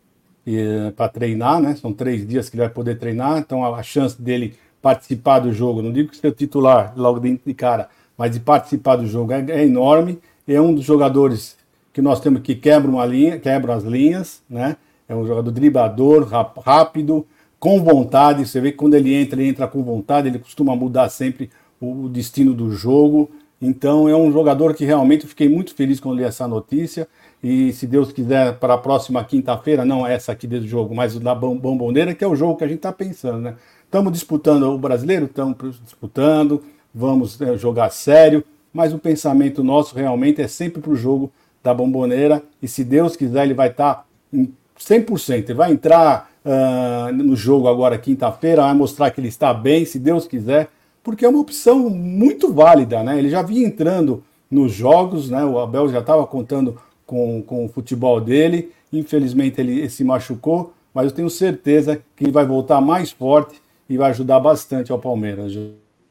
para 0.96 1.08
treinar, 1.08 1.62
né? 1.62 1.76
São 1.76 1.94
três 1.94 2.28
dias 2.28 2.50
que 2.50 2.56
ele 2.56 2.64
vai 2.64 2.74
poder 2.74 2.98
treinar, 2.98 3.38
então 3.38 3.64
a, 3.64 3.78
a 3.78 3.84
chance 3.84 4.22
dele 4.22 4.56
participar 4.82 5.40
do 5.40 5.54
jogo, 5.54 5.82
não 5.82 5.94
digo 5.94 6.10
que 6.10 6.18
ser 6.18 6.34
titular 6.34 6.94
logo 6.98 7.20
de, 7.20 7.54
cara, 7.54 7.88
mas 8.18 8.32
de 8.32 8.40
participar 8.40 8.96
do 8.96 9.06
jogo 9.08 9.32
é, 9.32 9.46
é 9.50 9.64
enorme. 9.64 10.20
É 10.48 10.60
um 10.60 10.74
dos 10.74 10.84
jogadores 10.84 11.56
que 11.94 12.02
nós 12.02 12.20
temos 12.20 12.42
que 12.42 12.56
quebram 12.56 13.00
a 13.00 13.06
linha, 13.06 13.40
quebram 13.40 13.74
as 13.74 13.84
linhas, 13.84 14.42
né? 14.50 14.76
É 15.12 15.16
um 15.16 15.28
jogador 15.28 15.52
driblador, 15.52 16.26
rápido, 16.64 17.28
com 17.60 17.84
vontade. 17.84 18.48
Você 18.48 18.62
vê 18.62 18.72
que 18.72 18.78
quando 18.78 18.94
ele 18.94 19.14
entra, 19.14 19.42
ele 19.42 19.50
entra 19.50 19.68
com 19.68 19.84
vontade, 19.84 20.30
ele 20.30 20.40
costuma 20.40 20.74
mudar 20.74 21.10
sempre 21.10 21.50
o, 21.82 22.08
destino 22.08 22.54
do 22.54 22.72
jogo. 22.72 23.30
Então 23.62 24.08
é 24.08 24.16
um 24.16 24.32
jogador 24.32 24.74
que 24.74 24.86
realmente 24.86 25.28
fiquei 25.28 25.50
muito 25.50 25.76
feliz 25.76 26.00
quando 26.00 26.18
li 26.18 26.24
essa 26.24 26.48
notícia. 26.48 27.10
E 27.44 27.74
se 27.74 27.86
Deus 27.86 28.14
quiser, 28.14 28.58
para 28.58 28.76
a 28.76 28.78
próxima 28.78 29.22
quinta-feira, 29.22 29.84
não 29.84 30.08
essa 30.08 30.32
aqui 30.32 30.48
desse 30.48 30.66
jogo, 30.66 30.96
mas 30.96 31.20
da 31.20 31.36
Bom- 31.36 31.58
Bomboneira, 31.58 32.16
que 32.16 32.24
é 32.24 32.28
o 32.28 32.36
jogo 32.36 32.56
que 32.56 32.64
a 32.64 32.68
gente 32.68 32.78
está 32.78 32.94
pensando, 32.94 33.40
né? 33.40 33.56
Estamos 33.84 34.14
disputando 34.14 34.64
o 34.64 34.78
brasileiro, 34.78 35.26
estamos 35.26 35.78
disputando, 35.84 36.64
vamos 36.96 37.38
né, 37.38 37.58
jogar 37.58 37.92
sério, 37.92 38.46
mas 38.72 38.94
o 38.94 38.98
pensamento 38.98 39.62
nosso 39.62 39.94
realmente 39.94 40.42
é 40.42 40.48
sempre 40.48 40.82
para 40.82 40.92
o 40.92 40.96
jogo 40.96 41.30
da 41.62 41.74
Bomboneira. 41.74 42.42
E 42.62 42.68
se 42.70 42.86
Deus 42.86 43.18
quiser, 43.18 43.44
ele 43.44 43.54
vai 43.54 43.68
estar 43.68 44.08
em 44.32 44.54
100%. 44.86 45.50
Ele 45.50 45.54
vai 45.54 45.72
entrar 45.72 46.32
ah, 46.44 47.12
no 47.14 47.36
jogo 47.36 47.68
agora 47.68 47.98
quinta-feira, 47.98 48.64
vai 48.64 48.74
mostrar 48.74 49.12
que 49.12 49.22
ele 49.22 49.28
está 49.28 49.54
bem, 49.54 49.86
se 49.86 50.00
Deus 50.00 50.28
quiser, 50.28 50.70
porque 51.04 51.26
é 51.26 51.30
uma 51.30 51.40
opção 51.40 51.90
muito 51.90 52.52
válida, 52.52 53.04
né? 53.04 53.18
Ele 53.18 53.30
já 53.30 53.42
vinha 53.42 53.68
entrando 53.68 54.24
nos 54.50 54.72
jogos, 54.72 55.30
né? 55.30 55.44
O 55.46 55.60
Abel 55.60 55.90
já 55.90 56.00
estava 56.00 56.26
contando 56.26 56.80
com, 57.06 57.42
com 57.42 57.66
o 57.66 57.70
futebol 57.70 58.20
dele. 58.20 58.72
Infelizmente 58.92 59.60
ele 59.62 59.90
se 59.90 60.04
machucou, 60.04 60.74
mas 60.94 61.06
eu 61.06 61.12
tenho 61.12 61.30
certeza 61.30 62.02
que 62.16 62.24
ele 62.24 62.32
vai 62.32 62.46
voltar 62.46 62.82
mais 62.82 63.12
forte 63.12 63.62
e 63.90 63.98
vai 63.98 64.12
ajudar 64.12 64.40
bastante 64.40 64.92
ao 64.92 65.00
Palmeiras. 65.00 65.54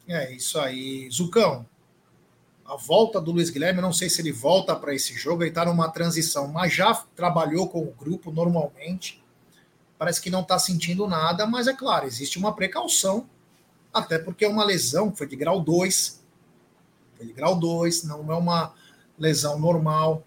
É 0.08 0.32
isso 0.34 0.58
aí. 0.58 1.08
Zucão, 1.10 1.64
a 2.70 2.76
volta 2.76 3.20
do 3.20 3.32
Luiz 3.32 3.50
Guilherme, 3.50 3.80
não 3.80 3.92
sei 3.92 4.08
se 4.08 4.22
ele 4.22 4.30
volta 4.30 4.76
para 4.76 4.94
esse 4.94 5.12
jogo, 5.14 5.42
ele 5.42 5.50
está 5.50 5.64
numa 5.64 5.90
transição, 5.90 6.46
mas 6.46 6.72
já 6.72 6.94
trabalhou 7.16 7.68
com 7.68 7.82
o 7.82 7.90
grupo 7.90 8.30
normalmente. 8.30 9.20
Parece 9.98 10.20
que 10.20 10.30
não 10.30 10.42
está 10.42 10.56
sentindo 10.56 11.08
nada, 11.08 11.46
mas 11.46 11.66
é 11.66 11.74
claro, 11.74 12.06
existe 12.06 12.38
uma 12.38 12.54
precaução, 12.54 13.28
até 13.92 14.20
porque 14.20 14.44
é 14.44 14.48
uma 14.48 14.62
lesão, 14.62 15.12
foi 15.12 15.26
de 15.26 15.34
grau 15.34 15.60
2. 15.60 16.22
Foi 17.16 17.26
de 17.26 17.32
grau 17.32 17.58
2, 17.58 18.04
não 18.04 18.30
é 18.32 18.36
uma 18.36 18.72
lesão 19.18 19.58
normal, 19.58 20.24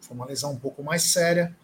foi 0.00 0.16
uma 0.16 0.26
lesão 0.26 0.52
um 0.52 0.58
pouco 0.58 0.80
mais 0.80 1.02
séria. 1.02 1.56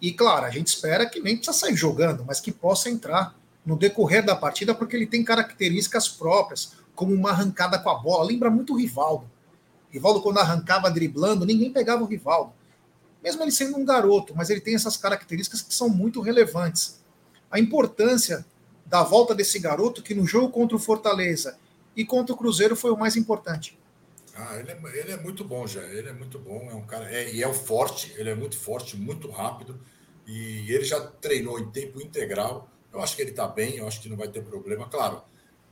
E 0.00 0.12
claro, 0.12 0.46
a 0.46 0.50
gente 0.50 0.68
espera 0.68 1.10
que 1.10 1.18
nem 1.18 1.36
precisa 1.36 1.58
sair 1.58 1.74
jogando, 1.74 2.24
mas 2.24 2.38
que 2.38 2.52
possa 2.52 2.88
entrar 2.88 3.36
no 3.66 3.76
decorrer 3.76 4.24
da 4.24 4.36
partida, 4.36 4.76
porque 4.76 4.94
ele 4.94 5.08
tem 5.08 5.24
características 5.24 6.08
próprias, 6.08 6.83
como 6.94 7.12
uma 7.12 7.30
arrancada 7.30 7.78
com 7.78 7.90
a 7.90 7.94
bola. 7.94 8.24
Lembra 8.24 8.50
muito 8.50 8.74
o 8.74 8.76
Rivaldo. 8.76 9.30
Rivaldo, 9.90 10.20
quando 10.22 10.38
arrancava 10.38 10.90
driblando, 10.90 11.46
ninguém 11.46 11.72
pegava 11.72 12.02
o 12.02 12.06
Rivaldo. 12.06 12.52
Mesmo 13.22 13.42
ele 13.42 13.52
sendo 13.52 13.78
um 13.78 13.84
garoto, 13.84 14.34
mas 14.36 14.50
ele 14.50 14.60
tem 14.60 14.74
essas 14.74 14.96
características 14.96 15.62
que 15.62 15.74
são 15.74 15.88
muito 15.88 16.20
relevantes. 16.20 17.02
A 17.50 17.58
importância 17.58 18.44
da 18.84 19.02
volta 19.02 19.34
desse 19.34 19.58
garoto, 19.58 20.02
que 20.02 20.14
no 20.14 20.26
jogo 20.26 20.50
contra 20.50 20.76
o 20.76 20.80
Fortaleza 20.80 21.56
e 21.96 22.04
contra 22.04 22.34
o 22.34 22.36
Cruzeiro 22.36 22.76
foi 22.76 22.90
o 22.90 22.98
mais 22.98 23.16
importante. 23.16 23.78
Ah, 24.36 24.58
ele 24.58 24.72
é, 24.72 24.98
ele 24.98 25.12
é 25.12 25.16
muito 25.16 25.44
bom 25.44 25.66
já. 25.66 25.82
Ele 25.82 26.08
é 26.08 26.12
muito 26.12 26.38
bom. 26.38 26.68
É 26.70 26.74
um 26.74 26.84
cara. 26.84 27.10
É, 27.10 27.32
e 27.32 27.42
é 27.42 27.52
forte. 27.52 28.12
Ele 28.16 28.30
é 28.30 28.34
muito 28.34 28.58
forte, 28.58 28.96
muito 28.96 29.30
rápido. 29.30 29.80
E 30.26 30.72
ele 30.72 30.84
já 30.84 31.00
treinou 31.00 31.58
em 31.58 31.70
tempo 31.70 32.00
integral. 32.00 32.68
Eu 32.92 33.00
acho 33.00 33.14
que 33.14 33.22
ele 33.22 33.30
está 33.30 33.46
bem. 33.46 33.76
Eu 33.76 33.86
acho 33.86 34.00
que 34.00 34.08
não 34.08 34.16
vai 34.16 34.28
ter 34.28 34.42
problema. 34.42 34.88
Claro, 34.88 35.22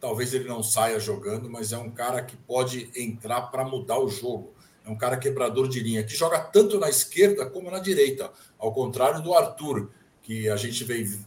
talvez 0.02 0.34
ele 0.34 0.48
não 0.48 0.64
saia 0.64 0.98
jogando, 0.98 1.48
mas 1.48 1.72
é 1.72 1.78
um 1.78 1.88
cara 1.88 2.20
que 2.20 2.36
pode 2.36 2.90
entrar 2.96 3.42
para 3.42 3.64
mudar 3.64 4.00
o 4.00 4.08
jogo. 4.08 4.52
É 4.84 4.90
um 4.90 4.96
cara 4.96 5.16
quebrador 5.16 5.68
de 5.68 5.78
linha 5.78 6.02
que 6.02 6.12
joga 6.12 6.40
tanto 6.40 6.76
na 6.76 6.90
esquerda 6.90 7.46
como 7.46 7.70
na 7.70 7.78
direita. 7.78 8.32
Ao 8.58 8.72
contrário 8.72 9.22
do 9.22 9.32
Arthur, 9.32 9.92
que 10.20 10.48
a 10.48 10.56
gente 10.56 10.82
vem. 10.82 11.24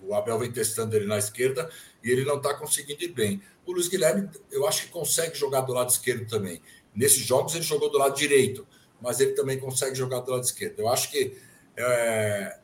O 0.00 0.14
Abel 0.14 0.38
vem 0.38 0.52
testando 0.52 0.94
ele 0.94 1.04
na 1.04 1.18
esquerda 1.18 1.68
e 2.00 2.08
ele 2.08 2.24
não 2.24 2.36
está 2.36 2.54
conseguindo 2.54 3.02
ir 3.02 3.08
bem. 3.08 3.42
O 3.66 3.72
Luiz 3.72 3.88
Guilherme, 3.88 4.30
eu 4.52 4.68
acho 4.68 4.84
que 4.84 4.90
consegue 4.90 5.36
jogar 5.36 5.62
do 5.62 5.72
lado 5.72 5.90
esquerdo 5.90 6.28
também. 6.28 6.62
Nesses 6.94 7.24
jogos 7.24 7.56
ele 7.56 7.64
jogou 7.64 7.90
do 7.90 7.98
lado 7.98 8.16
direito, 8.16 8.64
mas 9.02 9.18
ele 9.18 9.32
também 9.32 9.58
consegue 9.58 9.96
jogar 9.96 10.20
do 10.20 10.30
lado 10.30 10.44
esquerdo. 10.44 10.78
Eu 10.78 10.88
acho 10.88 11.10
que 11.10 11.36
é, 11.76 12.56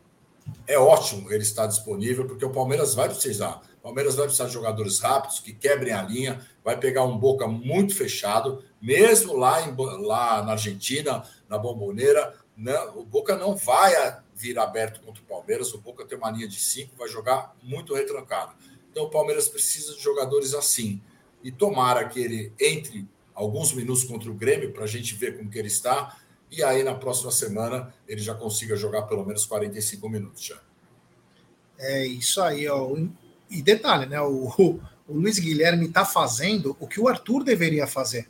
é 0.68 0.78
ótimo 0.78 1.32
ele 1.32 1.42
estar 1.42 1.66
disponível, 1.66 2.26
porque 2.26 2.44
o 2.44 2.50
Palmeiras 2.50 2.94
vai 2.94 3.08
precisar. 3.08 3.60
O 3.82 3.86
Palmeiras 3.86 4.14
vai 4.14 4.26
precisar 4.26 4.46
de 4.46 4.52
jogadores 4.52 5.00
rápidos, 5.00 5.40
que 5.40 5.52
quebrem 5.52 5.92
a 5.92 6.04
linha, 6.04 6.40
vai 6.62 6.78
pegar 6.78 7.02
um 7.02 7.18
Boca 7.18 7.48
muito 7.48 7.96
fechado, 7.96 8.64
mesmo 8.80 9.36
lá, 9.36 9.60
em, 9.60 9.74
lá 10.06 10.40
na 10.44 10.52
Argentina, 10.52 11.24
na 11.48 11.58
Bomboneira. 11.58 12.32
Não, 12.56 13.00
o 13.00 13.04
Boca 13.04 13.36
não 13.36 13.56
vai 13.56 13.92
vir 14.36 14.56
aberto 14.56 15.00
contra 15.00 15.20
o 15.20 15.26
Palmeiras, 15.26 15.74
o 15.74 15.78
Boca 15.78 16.04
tem 16.04 16.16
uma 16.16 16.30
linha 16.30 16.46
de 16.46 16.60
cinco, 16.60 16.94
vai 16.96 17.08
jogar 17.08 17.56
muito 17.60 17.92
retrancado. 17.92 18.54
Então 18.88 19.02
o 19.02 19.10
Palmeiras 19.10 19.48
precisa 19.48 19.94
de 19.96 20.00
jogadores 20.00 20.54
assim. 20.54 21.02
E 21.42 21.50
tomara 21.50 22.08
que 22.08 22.20
ele 22.20 22.52
entre 22.60 23.08
alguns 23.34 23.72
minutos 23.72 24.04
contra 24.04 24.30
o 24.30 24.34
Grêmio 24.34 24.72
para 24.72 24.84
a 24.84 24.86
gente 24.86 25.12
ver 25.16 25.36
como 25.36 25.50
que 25.50 25.58
ele 25.58 25.66
está. 25.66 26.16
E 26.48 26.62
aí 26.62 26.84
na 26.84 26.94
próxima 26.94 27.32
semana 27.32 27.92
ele 28.06 28.20
já 28.20 28.32
consiga 28.32 28.76
jogar 28.76 29.02
pelo 29.02 29.26
menos 29.26 29.44
45 29.44 30.08
minutos 30.08 30.44
já. 30.44 30.60
É 31.78 32.06
isso 32.06 32.40
aí, 32.40 32.68
ó. 32.68 32.96
E 33.52 33.60
detalhe, 33.60 34.06
né? 34.06 34.18
O, 34.20 34.48
o, 34.58 34.80
o 35.06 35.14
Luiz 35.14 35.38
Guilherme 35.38 35.86
está 35.86 36.06
fazendo 36.06 36.74
o 36.80 36.86
que 36.86 36.98
o 36.98 37.06
Arthur 37.06 37.44
deveria 37.44 37.86
fazer, 37.86 38.28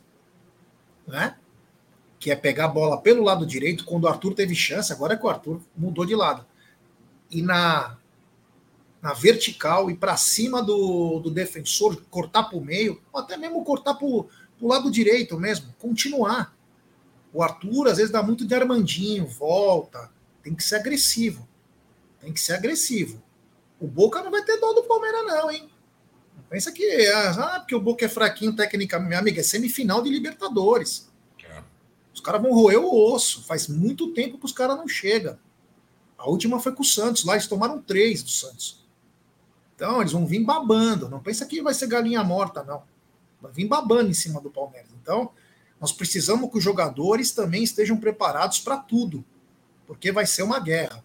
né? 1.07 1.37
Que 2.19 2.29
é 2.29 2.35
pegar 2.35 2.65
a 2.65 2.67
bola 2.67 3.01
pelo 3.01 3.23
lado 3.23 3.45
direito 3.45 3.85
quando 3.85 4.03
o 4.03 4.07
Arthur 4.07 4.33
teve 4.33 4.53
chance. 4.53 4.91
Agora 4.91 5.13
é 5.13 5.17
que 5.17 5.25
o 5.25 5.29
Arthur 5.29 5.61
mudou 5.75 6.05
de 6.05 6.13
lado. 6.13 6.45
E 7.31 7.41
na 7.41 7.97
na 9.01 9.11
vertical 9.11 9.91
e 9.91 9.95
para 9.95 10.15
cima 10.15 10.63
do, 10.63 11.19
do 11.19 11.29
defensor, 11.29 12.01
cortar 12.09 12.43
para 12.43 12.57
o 12.57 12.63
meio, 12.63 13.01
ou 13.11 13.19
até 13.19 13.35
mesmo 13.35 13.61
cortar 13.65 13.95
para 13.95 14.07
o 14.07 14.29
lado 14.61 14.89
direito 14.89 15.37
mesmo, 15.37 15.75
continuar. 15.77 16.55
O 17.33 17.43
Arthur 17.43 17.89
às 17.89 17.97
vezes 17.97 18.13
dá 18.13 18.23
muito 18.23 18.47
de 18.47 18.55
Armandinho, 18.55 19.27
volta, 19.27 20.09
tem 20.41 20.55
que 20.55 20.63
ser 20.63 20.77
agressivo. 20.77 21.45
Tem 22.21 22.31
que 22.31 22.39
ser 22.39 22.53
agressivo. 22.53 23.21
O 23.83 23.87
Boca 23.87 24.23
não 24.23 24.31
vai 24.31 24.41
ter 24.45 24.57
dó 24.61 24.71
do 24.71 24.83
Palmeiras, 24.83 25.25
não, 25.25 25.51
hein? 25.51 25.69
Não 26.37 26.43
pensa 26.49 26.71
que 26.71 27.05
ah, 27.07 27.59
porque 27.59 27.75
o 27.75 27.81
Boca 27.81 28.05
é 28.05 28.07
fraquinho 28.07 28.55
tecnicamente, 28.55 29.09
minha 29.09 29.19
amiga, 29.19 29.41
é 29.41 29.43
semifinal 29.43 30.01
de 30.01 30.09
Libertadores. 30.09 31.11
É. 31.43 31.61
Os 32.13 32.21
caras 32.21 32.41
vão 32.41 32.53
roer 32.53 32.79
o 32.79 33.13
osso. 33.13 33.43
Faz 33.43 33.67
muito 33.67 34.13
tempo 34.13 34.37
que 34.37 34.45
os 34.45 34.53
caras 34.53 34.77
não 34.77 34.87
chegam. 34.87 35.37
A 36.17 36.29
última 36.29 36.61
foi 36.61 36.71
com 36.71 36.81
o 36.81 36.85
Santos, 36.85 37.25
lá 37.25 37.33
eles 37.33 37.45
tomaram 37.45 37.81
três 37.81 38.23
do 38.23 38.29
Santos. 38.29 38.81
Então, 39.75 39.99
eles 39.99 40.13
vão 40.13 40.25
vir 40.25 40.45
babando. 40.45 41.09
Não 41.09 41.19
pensa 41.19 41.45
que 41.45 41.61
vai 41.61 41.73
ser 41.73 41.87
galinha 41.87 42.23
morta, 42.23 42.63
não. 42.63 42.83
Vai 43.41 43.51
vir 43.51 43.67
babando 43.67 44.09
em 44.09 44.13
cima 44.13 44.39
do 44.39 44.49
Palmeiras. 44.49 44.91
Então, 45.01 45.29
nós 45.77 45.91
precisamos 45.91 46.49
que 46.49 46.57
os 46.57 46.63
jogadores 46.63 47.33
também 47.33 47.63
estejam 47.63 47.97
preparados 47.97 48.61
para 48.61 48.77
tudo. 48.77 49.25
Porque 49.85 50.09
vai 50.09 50.25
ser 50.25 50.43
uma 50.43 50.61
guerra. 50.61 51.03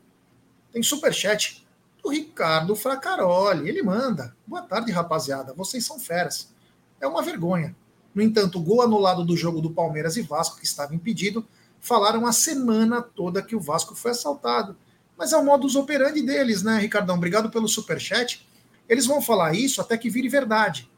Tem 0.71 0.81
superchat 0.81 1.67
do 2.03 2.11
Ricardo 2.11 2.75
Fracaroli. 2.75 3.69
Ele 3.69 3.83
manda. 3.83 4.35
Boa 4.47 4.63
tarde, 4.63 4.93
rapaziada. 4.93 5.53
Vocês 5.55 5.85
são 5.85 5.99
feras. 5.99 6.53
É 7.01 7.07
uma 7.07 7.23
vergonha. 7.23 7.75
No 8.15 8.23
entanto, 8.23 8.59
o 8.59 8.63
gol 8.63 8.83
anulado 8.83 9.25
do 9.25 9.37
jogo 9.37 9.61
do 9.61 9.71
Palmeiras 9.71 10.17
e 10.17 10.23
Vasco, 10.23 10.59
que 10.59 10.65
estava 10.67 10.95
impedido, 10.95 11.47
falaram 11.81 12.27
a 12.27 12.33
semana 12.33 13.01
toda 13.03 13.43
que 13.43 13.55
o 13.55 13.61
Vasco 13.61 13.95
foi 13.95 14.11
assaltado. 14.11 14.77
Mas 15.17 15.33
é 15.33 15.37
o 15.37 15.45
modus 15.45 15.77
operandi 15.77 16.23
deles, 16.23 16.63
né, 16.63 16.79
Ricardão? 16.79 17.17
Obrigado 17.17 17.51
pelo 17.51 17.69
superchat. 17.69 18.47
Eles 18.89 19.07
vão 19.07 19.21
falar 19.21 19.55
isso 19.55 19.81
até 19.81 19.97
que 19.99 20.09
vire 20.09 20.29
verdade. 20.29 20.91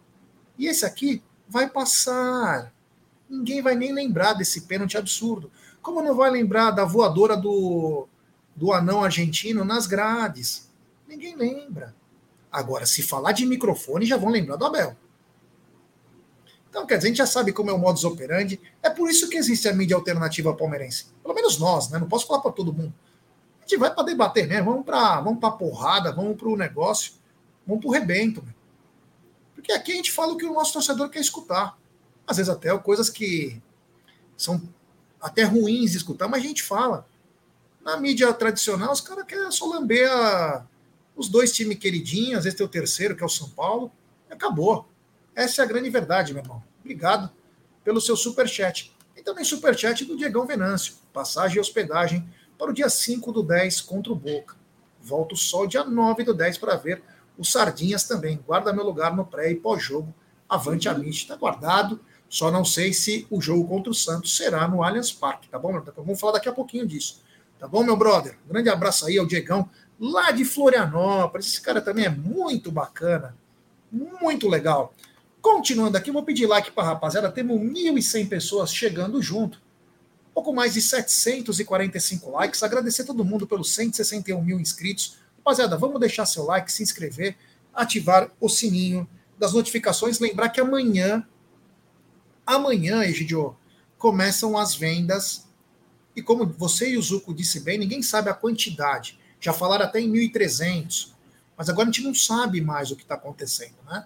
E 0.58 0.66
esse 0.66 0.84
aqui 0.86 1.22
vai 1.48 1.68
passar. 1.68 2.72
Ninguém 3.28 3.62
vai 3.62 3.74
nem 3.74 3.92
lembrar 3.92 4.34
desse 4.34 4.62
pênalti 4.62 4.96
absurdo. 4.96 5.50
Como 5.82 6.02
não 6.02 6.14
vai 6.14 6.30
lembrar 6.30 6.70
da 6.70 6.84
voadora 6.84 7.36
do, 7.36 8.06
do 8.54 8.72
anão 8.72 9.02
argentino 9.02 9.64
nas 9.64 9.86
grades? 9.86 10.69
Ninguém 11.10 11.34
lembra. 11.34 11.92
Agora, 12.52 12.86
se 12.86 13.02
falar 13.02 13.32
de 13.32 13.44
microfone, 13.44 14.06
já 14.06 14.16
vão 14.16 14.30
lembrar 14.30 14.54
do 14.54 14.64
Abel. 14.64 14.96
Então, 16.68 16.86
quer 16.86 16.98
dizer, 16.98 17.08
a 17.08 17.10
gente 17.10 17.18
já 17.18 17.26
sabe 17.26 17.52
como 17.52 17.68
é 17.68 17.72
o 17.72 17.78
modus 17.78 18.04
operandi. 18.04 18.60
É 18.80 18.88
por 18.88 19.10
isso 19.10 19.28
que 19.28 19.36
existe 19.36 19.68
a 19.68 19.72
mídia 19.74 19.96
alternativa 19.96 20.54
palmeirense. 20.54 21.06
Pelo 21.20 21.34
menos 21.34 21.58
nós, 21.58 21.90
né? 21.90 21.98
Não 21.98 22.06
posso 22.08 22.28
falar 22.28 22.40
para 22.40 22.52
todo 22.52 22.72
mundo. 22.72 22.94
A 23.58 23.62
gente 23.62 23.76
vai 23.76 23.92
para 23.92 24.04
debater 24.04 24.46
mesmo. 24.46 24.70
Vamos 24.70 24.86
para 24.86 25.20
vamos 25.20 25.42
a 25.42 25.50
porrada, 25.50 26.12
vamos 26.12 26.36
para 26.36 26.48
o 26.48 26.56
negócio. 26.56 27.14
Vamos 27.66 27.82
pro 27.82 27.90
rebento. 27.90 28.40
Meu. 28.40 28.54
Porque 29.56 29.72
aqui 29.72 29.90
a 29.90 29.96
gente 29.96 30.12
fala 30.12 30.32
o 30.32 30.36
que 30.36 30.46
o 30.46 30.54
nosso 30.54 30.72
torcedor 30.72 31.10
quer 31.10 31.18
escutar. 31.20 31.76
Às 32.24 32.36
vezes 32.36 32.50
até 32.50 32.76
coisas 32.78 33.10
que 33.10 33.60
são 34.36 34.62
até 35.20 35.42
ruins 35.42 35.90
de 35.90 35.96
escutar, 35.96 36.28
mas 36.28 36.40
a 36.44 36.46
gente 36.46 36.62
fala. 36.62 37.04
Na 37.82 37.96
mídia 37.96 38.32
tradicional, 38.32 38.92
os 38.92 39.00
caras 39.00 39.24
querem 39.26 39.50
só 39.50 39.66
lamber 39.66 40.08
a- 40.08 40.64
os 41.16 41.28
dois 41.28 41.52
times 41.52 41.78
queridinhos, 41.78 42.38
às 42.38 42.44
vezes 42.44 42.56
tem 42.56 42.66
o 42.66 42.70
terceiro, 42.70 43.16
que 43.16 43.22
é 43.22 43.26
o 43.26 43.28
São 43.28 43.48
Paulo, 43.50 43.92
acabou. 44.30 44.88
Essa 45.34 45.62
é 45.62 45.64
a 45.64 45.68
grande 45.68 45.90
verdade, 45.90 46.32
meu 46.32 46.42
irmão. 46.42 46.62
Obrigado 46.80 47.30
pelo 47.84 48.00
seu 48.00 48.16
superchat. 48.16 48.94
E 49.16 49.22
também 49.22 49.44
superchat 49.44 50.04
do 50.04 50.16
Diegão 50.16 50.46
Venâncio. 50.46 50.94
Passagem 51.12 51.58
e 51.58 51.60
hospedagem 51.60 52.26
para 52.58 52.70
o 52.70 52.74
dia 52.74 52.88
5 52.88 53.32
do 53.32 53.42
10 53.42 53.80
contra 53.82 54.12
o 54.12 54.16
Boca. 54.16 54.56
Volto 55.00 55.36
só 55.36 55.66
dia 55.66 55.84
9 55.84 56.24
do 56.24 56.34
10 56.34 56.58
para 56.58 56.76
ver 56.76 57.02
o 57.36 57.44
Sardinhas 57.44 58.04
também. 58.04 58.38
Guarda 58.46 58.72
meu 58.72 58.84
lugar 58.84 59.14
no 59.14 59.24
pré 59.24 59.50
e 59.50 59.54
pós-jogo. 59.54 60.14
Avante 60.48 60.88
a 60.88 60.94
Mitch. 60.94 61.22
Está 61.22 61.36
guardado. 61.36 62.00
Só 62.28 62.50
não 62.50 62.64
sei 62.64 62.92
se 62.92 63.26
o 63.28 63.40
jogo 63.40 63.66
contra 63.66 63.90
o 63.90 63.94
Santos 63.94 64.36
será 64.36 64.68
no 64.68 64.84
Allianz 64.84 65.10
Parque, 65.10 65.48
tá 65.48 65.58
bom? 65.58 65.72
meu? 65.72 65.82
Vamos 65.96 66.20
falar 66.20 66.34
daqui 66.34 66.48
a 66.48 66.52
pouquinho 66.52 66.86
disso. 66.86 67.20
Tá 67.58 67.66
bom, 67.66 67.82
meu 67.82 67.96
brother? 67.96 68.38
Grande 68.46 68.68
abraço 68.68 69.04
aí 69.04 69.18
ao 69.18 69.26
Diegão, 69.26 69.68
lá 70.00 70.30
de 70.30 70.44
Florianópolis. 70.44 71.48
Esse 71.48 71.60
cara 71.60 71.82
também 71.82 72.06
é 72.06 72.10
muito 72.10 72.72
bacana. 72.72 73.36
Muito 73.92 74.48
legal. 74.48 74.94
Continuando 75.42 75.98
aqui, 75.98 76.10
vou 76.10 76.22
pedir 76.22 76.46
like 76.46 76.70
para 76.70 76.88
rapaziada. 76.88 77.30
Temos 77.30 77.60
1.100 77.60 78.28
pessoas 78.28 78.72
chegando 78.72 79.20
junto. 79.20 79.60
Pouco 80.32 80.52
mais 80.54 80.72
de 80.72 80.80
745 80.80 82.30
likes. 82.30 82.62
Agradecer 82.62 83.04
todo 83.04 83.24
mundo 83.24 83.46
pelos 83.46 83.74
161 83.74 84.42
mil 84.42 84.58
inscritos. 84.58 85.18
Rapaziada, 85.38 85.76
vamos 85.76 86.00
deixar 86.00 86.24
seu 86.24 86.44
like, 86.44 86.72
se 86.72 86.82
inscrever, 86.82 87.36
ativar 87.74 88.30
o 88.40 88.48
sininho 88.48 89.08
das 89.38 89.52
notificações. 89.52 90.18
Lembrar 90.18 90.50
que 90.50 90.60
amanhã, 90.60 91.26
amanhã, 92.46 93.02
Egidio, 93.02 93.56
começam 93.98 94.56
as 94.56 94.74
vendas. 94.74 95.46
E 96.14 96.22
como 96.22 96.46
você 96.46 96.90
e 96.90 96.98
o 96.98 97.02
Zuco 97.02 97.34
disse 97.34 97.60
bem, 97.60 97.78
ninguém 97.78 98.02
sabe 98.02 98.30
a 98.30 98.34
quantidade. 98.34 99.19
Já 99.40 99.52
falaram 99.52 99.84
até 99.84 100.00
em 100.00 100.12
1.300. 100.12 101.12
Mas 101.56 101.68
agora 101.68 101.88
a 101.88 101.92
gente 101.92 102.02
não 102.02 102.14
sabe 102.14 102.60
mais 102.60 102.90
o 102.90 102.96
que 102.96 103.02
está 103.02 103.14
acontecendo, 103.14 103.74
né? 103.90 104.04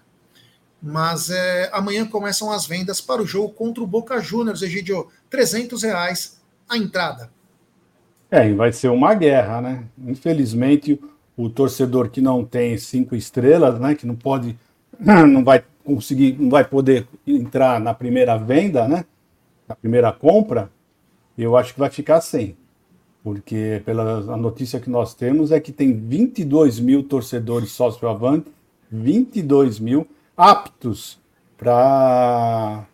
Mas 0.83 1.31
é, 1.31 1.71
amanhã 1.73 2.07
começam 2.07 2.51
as 2.51 2.67
vendas 2.67 3.01
para 3.01 3.23
o 3.23 3.27
jogo 3.27 3.55
contra 3.55 3.83
o 3.83 3.87
Boca 3.87 4.21
Juniors, 4.21 4.61
Egidio. 4.61 5.09
300 5.31 5.83
reais 5.83 6.41
a 6.69 6.77
entrada. 6.77 7.31
É, 8.31 8.49
e 8.49 8.55
vai 8.55 8.73
ser 8.73 8.89
uma 8.89 9.15
guerra, 9.15 9.61
né? 9.61 9.85
Infelizmente, 10.07 11.01
o 11.37 11.49
torcedor 11.49 12.11
que 12.11 12.21
não 12.21 12.45
tem 12.45 12.77
cinco 12.77 13.15
estrelas, 13.15 13.79
né? 13.79 13.95
Que 13.95 14.07
não 14.07 14.17
pode, 14.17 14.59
não 14.99 15.45
vai 15.45 15.65
conseguir, 15.85 16.37
não 16.39 16.51
vai 16.51 16.65
poder 16.65 17.07
entrar 17.27 17.81
na 17.81 17.95
primeira 17.95 18.37
venda, 18.37 18.89
né? 18.89 19.05
Na 19.69 19.75
primeira 19.75 20.13
compra, 20.13 20.71
eu 21.39 21.57
acho 21.57 21.73
que 21.73 21.81
vai 21.81 21.91
ficar 21.91 22.21
sem. 22.21 22.57
Porque 23.25 23.81
pela 23.87 24.19
a 24.35 24.37
notícia 24.37 24.79
que 24.79 24.91
nós 24.91 25.15
temos 25.15 25.51
é 25.51 25.59
que 25.59 25.73
tem 25.73 25.99
22 25.99 26.79
mil 26.79 27.03
torcedores 27.03 27.73
sócio-avante, 27.73 28.53
22 28.93 29.81
mil 29.81 30.07
aptos 30.37 31.19
para 31.57 32.87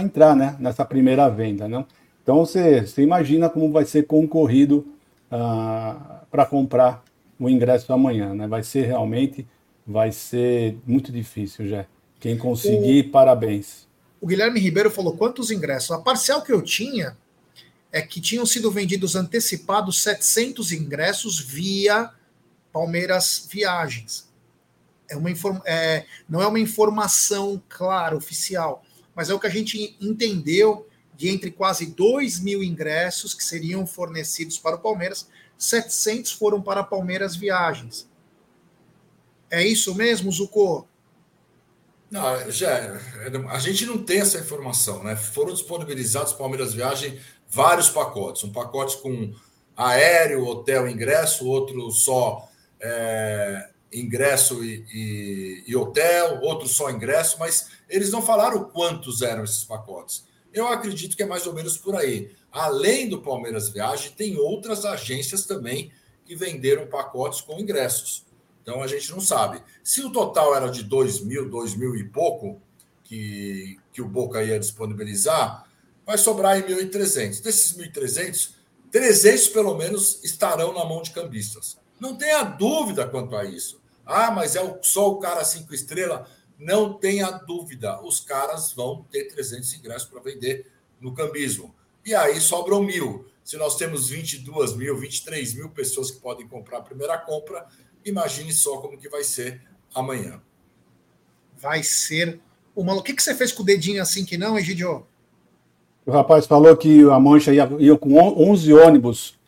entrar 0.00 0.36
né, 0.36 0.56
nessa 0.60 0.84
primeira 0.84 1.28
venda. 1.28 1.66
Né? 1.66 1.84
Então 2.22 2.46
você, 2.46 2.82
você 2.86 3.02
imagina 3.02 3.48
como 3.50 3.72
vai 3.72 3.84
ser 3.84 4.06
concorrido 4.06 4.86
ah, 5.28 6.22
para 6.30 6.46
comprar 6.46 7.02
o 7.36 7.48
ingresso 7.48 7.92
amanhã. 7.92 8.32
Né? 8.34 8.46
Vai 8.46 8.62
ser 8.62 8.86
realmente, 8.86 9.44
vai 9.84 10.12
ser 10.12 10.78
muito 10.86 11.10
difícil, 11.10 11.66
já. 11.66 11.84
Quem 12.20 12.38
conseguir, 12.38 13.10
parabéns. 13.10 13.88
O 14.20 14.26
Guilherme 14.26 14.60
Ribeiro 14.60 14.90
falou 14.90 15.16
quantos 15.16 15.50
ingressos. 15.50 15.90
A 15.90 15.98
parcial 15.98 16.42
que 16.42 16.52
eu 16.52 16.62
tinha 16.62 17.16
é 17.90 18.02
que 18.02 18.20
tinham 18.20 18.44
sido 18.44 18.70
vendidos 18.70 19.16
antecipados 19.16 20.02
700 20.02 20.72
ingressos 20.72 21.40
via 21.40 22.12
Palmeiras 22.72 23.46
Viagens. 23.50 24.28
É 25.08 25.16
uma 25.16 25.30
é, 25.64 26.04
não 26.28 26.42
é 26.42 26.46
uma 26.46 26.60
informação 26.60 27.62
clara, 27.68 28.16
oficial, 28.16 28.84
mas 29.14 29.30
é 29.30 29.34
o 29.34 29.40
que 29.40 29.46
a 29.46 29.50
gente 29.50 29.96
entendeu 30.00 30.86
de 31.16 31.28
entre 31.28 31.50
quase 31.50 31.86
2 31.86 32.38
mil 32.40 32.62
ingressos 32.62 33.34
que 33.34 33.42
seriam 33.42 33.84
fornecidos 33.84 34.56
para 34.56 34.76
o 34.76 34.78
Palmeiras, 34.78 35.28
700 35.58 36.30
foram 36.30 36.62
para 36.62 36.84
Palmeiras 36.84 37.34
Viagens. 37.34 38.08
É 39.50 39.66
isso 39.66 39.94
mesmo, 39.96 40.30
Zucco? 40.30 40.86
Não, 42.08 42.50
já, 42.50 43.00
a 43.50 43.58
gente 43.58 43.84
não 43.84 43.98
tem 43.98 44.20
essa 44.20 44.38
informação, 44.38 45.02
né? 45.02 45.16
Foram 45.16 45.52
disponibilizados 45.52 46.32
Palmeiras 46.32 46.72
Viagem 46.72 47.18
vários 47.48 47.88
pacotes. 47.88 48.44
Um 48.44 48.52
pacote 48.52 48.98
com 48.98 49.32
aéreo, 49.76 50.46
hotel, 50.46 50.88
ingresso, 50.88 51.46
outro 51.46 51.90
só 51.90 52.48
é, 52.80 53.70
ingresso 53.92 54.62
e, 54.62 54.84
e, 54.92 55.64
e, 55.66 55.76
hotel, 55.76 56.40
outro 56.42 56.68
só 56.68 56.90
ingresso, 56.90 57.38
mas 57.38 57.68
eles 57.88 58.10
não 58.10 58.20
falaram 58.20 58.64
quantos 58.64 59.22
eram 59.22 59.44
esses 59.44 59.64
pacotes. 59.64 60.26
Eu 60.52 60.66
acredito 60.66 61.16
que 61.16 61.22
é 61.22 61.26
mais 61.26 61.46
ou 61.46 61.54
menos 61.54 61.78
por 61.78 61.94
aí. 61.94 62.30
Além 62.50 63.08
do 63.08 63.20
Palmeiras 63.20 63.68
Viagem, 63.68 64.12
tem 64.12 64.36
outras 64.36 64.84
agências 64.84 65.46
também 65.46 65.92
que 66.24 66.34
venderam 66.34 66.86
pacotes 66.86 67.40
com 67.40 67.58
ingressos. 67.58 68.26
Então 68.62 68.82
a 68.82 68.86
gente 68.86 69.10
não 69.10 69.20
sabe. 69.20 69.62
Se 69.82 70.02
o 70.02 70.10
total 70.10 70.54
era 70.54 70.68
de 70.68 70.82
2 70.82 71.20
mil, 71.20 71.48
2 71.48 71.74
mil 71.76 71.96
e 71.96 72.04
pouco 72.04 72.60
que, 73.04 73.78
que 73.92 74.02
o 74.02 74.08
Boca 74.08 74.42
ia 74.42 74.58
disponibilizar, 74.58 75.67
vai 76.08 76.16
sobrar 76.16 76.58
em 76.58 76.62
1.300. 76.62 77.42
Desses 77.42 77.76
1.300, 77.76 78.52
300 78.90 79.48
pelo 79.48 79.76
menos 79.76 80.24
estarão 80.24 80.72
na 80.72 80.82
mão 80.82 81.02
de 81.02 81.10
cambistas. 81.10 81.76
Não 82.00 82.16
tenha 82.16 82.42
dúvida 82.44 83.06
quanto 83.06 83.36
a 83.36 83.44
isso. 83.44 83.78
Ah, 84.06 84.30
mas 84.30 84.56
é 84.56 84.78
só 84.80 85.10
o 85.10 85.18
cara 85.18 85.44
cinco 85.44 85.74
estrelas. 85.74 86.26
Não 86.58 86.94
tenha 86.94 87.30
dúvida. 87.30 88.00
Os 88.02 88.20
caras 88.20 88.72
vão 88.72 89.04
ter 89.10 89.24
300 89.24 89.74
ingressos 89.74 90.08
para 90.08 90.22
vender 90.22 90.72
no 90.98 91.12
cambismo. 91.12 91.74
E 92.02 92.14
aí 92.14 92.40
sobram 92.40 92.82
mil. 92.82 93.26
Se 93.44 93.58
nós 93.58 93.76
temos 93.76 94.08
22 94.08 94.76
mil, 94.76 94.96
23 94.96 95.52
mil 95.52 95.68
pessoas 95.68 96.10
que 96.10 96.20
podem 96.20 96.48
comprar 96.48 96.78
a 96.78 96.82
primeira 96.82 97.18
compra, 97.18 97.66
imagine 98.02 98.50
só 98.50 98.78
como 98.78 98.96
que 98.96 99.10
vai 99.10 99.24
ser 99.24 99.60
amanhã. 99.94 100.40
Vai 101.58 101.82
ser 101.82 102.40
uma. 102.74 102.94
O 102.94 103.02
que, 103.02 103.12
que 103.12 103.22
você 103.22 103.34
fez 103.34 103.52
com 103.52 103.62
o 103.62 103.66
dedinho 103.66 104.00
assim 104.00 104.24
que 104.24 104.38
não, 104.38 104.58
Egidio? 104.58 105.06
O 106.08 106.10
rapaz 106.10 106.46
falou 106.46 106.74
que 106.74 107.02
a 107.02 107.20
Mancha 107.20 107.52
ia, 107.52 107.68
ia 107.78 107.98
com 107.98 108.14
11 108.16 108.72
ônibus 108.72 109.38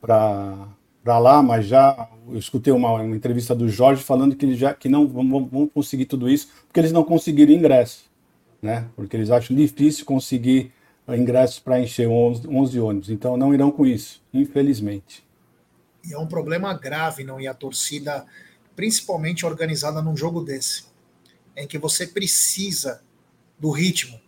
para 0.00 0.66
lá, 1.04 1.42
mas 1.42 1.66
já 1.66 2.08
eu 2.26 2.38
escutei 2.38 2.72
uma, 2.72 2.90
uma, 2.90 3.14
entrevista 3.14 3.54
do 3.54 3.68
Jorge 3.68 4.02
falando 4.02 4.34
que, 4.34 4.46
ele 4.46 4.56
já, 4.56 4.72
que 4.72 4.88
não 4.88 5.06
vão, 5.06 5.44
vão 5.44 5.68
conseguir 5.68 6.06
tudo 6.06 6.26
isso 6.30 6.48
porque 6.66 6.80
eles 6.80 6.90
não 6.90 7.04
conseguiram 7.04 7.52
ingresso, 7.52 8.10
né? 8.62 8.88
Porque 8.96 9.14
eles 9.14 9.30
acham 9.30 9.54
difícil 9.54 10.06
conseguir 10.06 10.72
ingressos 11.06 11.58
para 11.58 11.78
encher 11.78 12.08
11, 12.08 12.48
11 12.48 12.80
ônibus. 12.80 13.10
Então 13.10 13.36
não 13.36 13.52
irão 13.52 13.70
com 13.70 13.84
isso, 13.84 14.22
infelizmente. 14.32 15.22
E 16.02 16.14
é 16.14 16.18
um 16.18 16.26
problema 16.26 16.72
grave 16.72 17.24
não 17.24 17.38
ir 17.38 17.46
a 17.46 17.52
torcida, 17.52 18.24
principalmente 18.74 19.44
organizada 19.44 20.00
num 20.00 20.16
jogo 20.16 20.40
desse, 20.40 20.86
em 21.54 21.66
que 21.66 21.76
você 21.76 22.06
precisa 22.06 23.02
do 23.58 23.70
ritmo, 23.70 24.18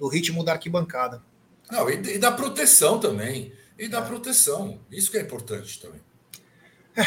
do 0.00 0.08
ritmo 0.08 0.42
da 0.42 0.52
arquibancada. 0.52 1.22
Não, 1.70 1.88
e, 1.90 2.14
e 2.14 2.18
da 2.18 2.32
proteção 2.32 2.98
também. 2.98 3.52
E 3.78 3.86
da 3.86 3.98
é. 3.98 4.02
proteção. 4.02 4.80
Isso 4.90 5.10
que 5.10 5.18
é 5.18 5.20
importante 5.20 5.78
também. 5.78 6.00
É, 6.96 7.06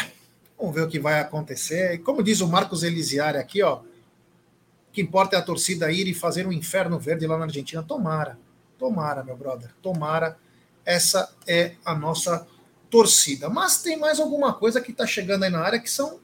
vamos 0.56 0.74
ver 0.74 0.82
o 0.82 0.88
que 0.88 1.00
vai 1.00 1.20
acontecer. 1.20 1.94
E 1.94 1.98
como 1.98 2.22
diz 2.22 2.40
o 2.40 2.46
Marcos 2.46 2.84
Elisiari 2.84 3.36
aqui, 3.36 3.62
ó, 3.62 3.80
o 3.80 4.92
que 4.92 5.02
importa 5.02 5.34
é 5.34 5.38
a 5.40 5.42
torcida 5.42 5.90
ir 5.90 6.06
e 6.06 6.14
fazer 6.14 6.46
um 6.46 6.52
inferno 6.52 6.98
verde 6.98 7.26
lá 7.26 7.36
na 7.36 7.44
Argentina. 7.44 7.82
Tomara, 7.82 8.38
tomara, 8.78 9.24
meu 9.24 9.36
brother, 9.36 9.70
tomara. 9.82 10.38
Essa 10.84 11.34
é 11.46 11.74
a 11.84 11.94
nossa 11.94 12.46
torcida. 12.88 13.48
Mas 13.48 13.82
tem 13.82 13.98
mais 13.98 14.20
alguma 14.20 14.54
coisa 14.54 14.80
que 14.80 14.92
está 14.92 15.04
chegando 15.04 15.42
aí 15.42 15.50
na 15.50 15.60
área 15.60 15.80
que 15.80 15.90
são 15.90 16.20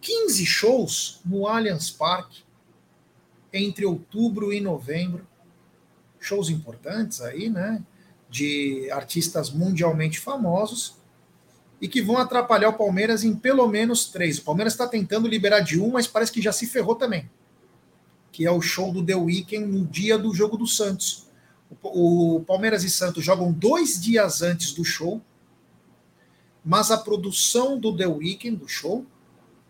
15 0.00 0.46
shows 0.46 1.20
no 1.24 1.48
Allianz 1.48 1.90
Parque 1.90 2.44
entre 3.52 3.84
outubro 3.84 4.52
e 4.52 4.60
novembro. 4.60 5.26
Shows 6.28 6.50
importantes 6.50 7.20
aí, 7.22 7.48
né? 7.48 7.82
De 8.28 8.90
artistas 8.90 9.50
mundialmente 9.50 10.20
famosos 10.20 10.96
e 11.80 11.88
que 11.88 12.02
vão 12.02 12.18
atrapalhar 12.18 12.70
o 12.70 12.76
Palmeiras 12.76 13.24
em 13.24 13.34
pelo 13.34 13.66
menos 13.68 14.08
três. 14.08 14.38
O 14.38 14.44
Palmeiras 14.44 14.74
está 14.74 14.86
tentando 14.86 15.28
liberar 15.28 15.60
de 15.60 15.80
um, 15.80 15.92
mas 15.92 16.06
parece 16.06 16.32
que 16.32 16.42
já 16.42 16.52
se 16.52 16.66
ferrou 16.66 16.94
também. 16.94 17.30
Que 18.32 18.44
é 18.44 18.50
o 18.50 18.60
show 18.60 18.92
do 18.92 19.04
The 19.04 19.14
Weeknd 19.14 19.66
no 19.66 19.86
dia 19.86 20.18
do 20.18 20.34
jogo 20.34 20.56
do 20.56 20.66
Santos. 20.66 21.26
O 21.82 22.44
Palmeiras 22.46 22.82
e 22.84 22.90
Santos 22.90 23.24
jogam 23.24 23.52
dois 23.52 24.00
dias 24.00 24.42
antes 24.42 24.72
do 24.72 24.84
show, 24.84 25.22
mas 26.64 26.90
a 26.90 26.98
produção 26.98 27.78
do 27.78 27.96
The 27.96 28.06
Weeknd, 28.06 28.56
do 28.56 28.68
show, 28.68 29.06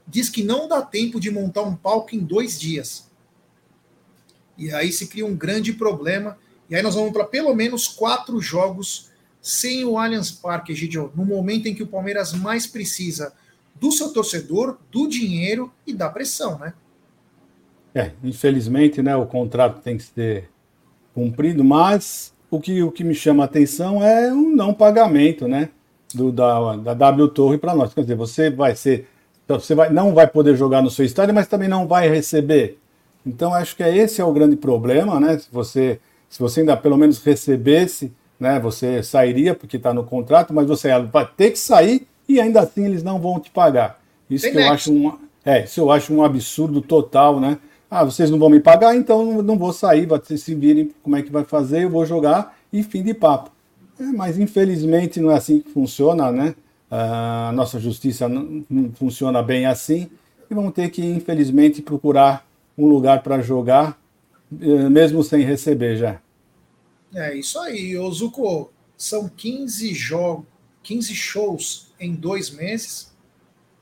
diz 0.07 0.29
que 0.29 0.43
não 0.43 0.67
dá 0.67 0.81
tempo 0.81 1.21
de 1.21 1.31
montar 1.31 1.63
um 1.63 1.77
palco 1.77 2.15
em 2.15 2.21
dois 2.21 2.59
dias. 2.59 3.09
E 4.57 4.73
aí 4.73 4.91
se 4.91 5.07
cria 5.07 5.27
um 5.27 5.37
grande 5.37 5.73
problema. 5.73 6.39
E 6.69 6.77
aí 6.77 6.83
nós 6.83 6.95
vamos 6.95 7.12
para 7.12 7.25
pelo 7.25 7.55
menos 7.55 7.89
quatro 7.89 8.41
jogos 8.41 9.09
sem 9.41 9.85
o 9.85 9.97
Allianz 9.97 10.31
Parque, 10.31 10.75
Gidio, 10.75 11.12
no 11.14 11.25
momento 11.25 11.66
em 11.66 11.75
que 11.75 11.83
o 11.83 11.87
Palmeiras 11.87 12.33
mais 12.33 12.66
precisa 12.66 13.33
do 13.75 13.91
seu 13.93 14.12
torcedor, 14.12 14.77
do 14.91 15.09
dinheiro 15.09 15.73
e 15.87 15.95
da 15.95 16.09
pressão, 16.09 16.59
né? 16.59 16.75
É, 17.95 18.12
infelizmente, 18.23 19.03
né, 19.03 19.16
o 19.16 19.27
contrato 19.27 19.81
tem 19.81 19.97
que 19.97 20.03
ser 20.03 20.51
cumprido, 21.14 21.64
mas 21.64 22.33
o 22.51 22.61
que, 22.61 22.83
o 22.83 22.93
que 22.93 23.03
me 23.03 23.14
chama 23.14 23.45
a 23.45 23.47
atenção 23.47 24.03
é 24.03 24.33
o 24.33 24.55
não 24.55 24.75
pagamento, 24.75 25.49
né, 25.49 25.71
do, 26.14 26.31
da, 26.31 26.77
da 26.77 26.95
W 26.95 27.29
Torre 27.29 27.59
para 27.59 27.75
nós. 27.75 27.95
Quer 27.95 28.03
dizer, 28.03 28.14
você 28.14 28.51
vai 28.51 28.75
ser, 28.75 29.09
você 29.47 29.75
vai, 29.75 29.91
não 29.91 30.14
vai 30.14 30.27
poder 30.27 30.57
jogar 30.57 30.83
no 30.83 30.91
seu 30.91 31.05
estádio, 31.05 31.35
mas 31.35 31.47
também 31.47 31.69
não 31.69 31.87
vai 31.87 32.09
receber. 32.09 32.79
Então, 33.27 33.53
acho 33.53 33.77
que 33.77 33.83
é 33.83 33.97
esse 33.97 34.21
é 34.21 34.25
o 34.25 34.33
grande 34.33 34.57
problema, 34.57 35.19
né? 35.19 35.39
Se 35.39 35.49
você, 35.51 36.01
se 36.29 36.39
você 36.39 36.61
ainda 36.61 36.76
pelo 36.76 36.97
menos 36.97 37.22
recebesse, 37.22 38.12
né, 38.39 38.61
você 38.61 39.03
sairia 39.03 39.55
porque 39.55 39.76
está 39.76 39.93
no 39.93 40.05
contrato, 40.05 40.53
mas 40.53 40.66
você 40.66 40.89
vai 41.01 41.29
ter 41.37 41.51
que 41.51 41.59
sair 41.59 42.07
e 42.29 42.41
ainda 42.41 42.61
assim 42.61 42.85
eles 42.85 43.03
não 43.03 43.18
vão 43.20 43.41
te 43.41 43.51
pagar. 43.51 44.01
Isso 44.29 44.45
Tem 44.45 44.53
que 44.53 44.59
eu 44.59 44.70
acho 44.70 44.93
um, 44.93 45.12
é, 45.45 45.64
isso 45.64 45.81
eu 45.81 45.91
acho 45.91 46.12
um 46.12 46.22
absurdo 46.22 46.81
total, 46.81 47.41
né? 47.41 47.59
Ah, 47.91 48.05
vocês 48.05 48.31
não 48.31 48.39
vão 48.39 48.51
me 48.51 48.61
pagar, 48.61 48.95
então 48.95 49.43
não 49.43 49.57
vou 49.57 49.72
sair, 49.72 50.07
vocês 50.07 50.43
se 50.43 50.55
virem 50.55 50.91
como 51.03 51.16
é 51.16 51.22
que 51.22 51.33
vai 51.33 51.45
fazer, 51.45 51.85
eu 51.85 51.91
vou 51.91 52.05
jogar 52.05 52.57
e 52.72 52.83
fim 52.83 53.03
de 53.03 53.14
papo. 53.14 53.51
É, 53.99 54.05
mas 54.05 54.39
infelizmente 54.39 55.20
não 55.20 55.31
é 55.31 55.37
assim 55.37 55.61
que 55.61 55.70
funciona, 55.70 56.31
né? 56.31 56.55
A 56.91 57.51
nossa 57.55 57.81
justiça 57.81 58.29
não, 58.29 58.64
não 58.68 58.91
funciona 58.93 59.43
bem 59.43 59.66
assim 59.66 60.09
e 60.51 60.55
vamos 60.55 60.72
ter 60.72 60.89
que, 60.91 61.05
infelizmente, 61.05 61.83
procurar 61.83 62.47
um 62.76 62.87
lugar 62.87 63.22
para 63.22 63.41
jogar, 63.41 63.99
mesmo 64.51 65.23
sem 65.23 65.43
receber 65.45 65.97
já. 65.97 66.21
É 67.15 67.35
isso 67.35 67.59
aí, 67.59 67.97
Ozuko. 67.97 68.73
São 68.97 69.29
15 69.29 69.95
jogos, 69.95 70.47
15 70.83 71.15
shows 71.15 71.93
em 72.01 72.15
dois 72.15 72.51
meses. 72.51 73.13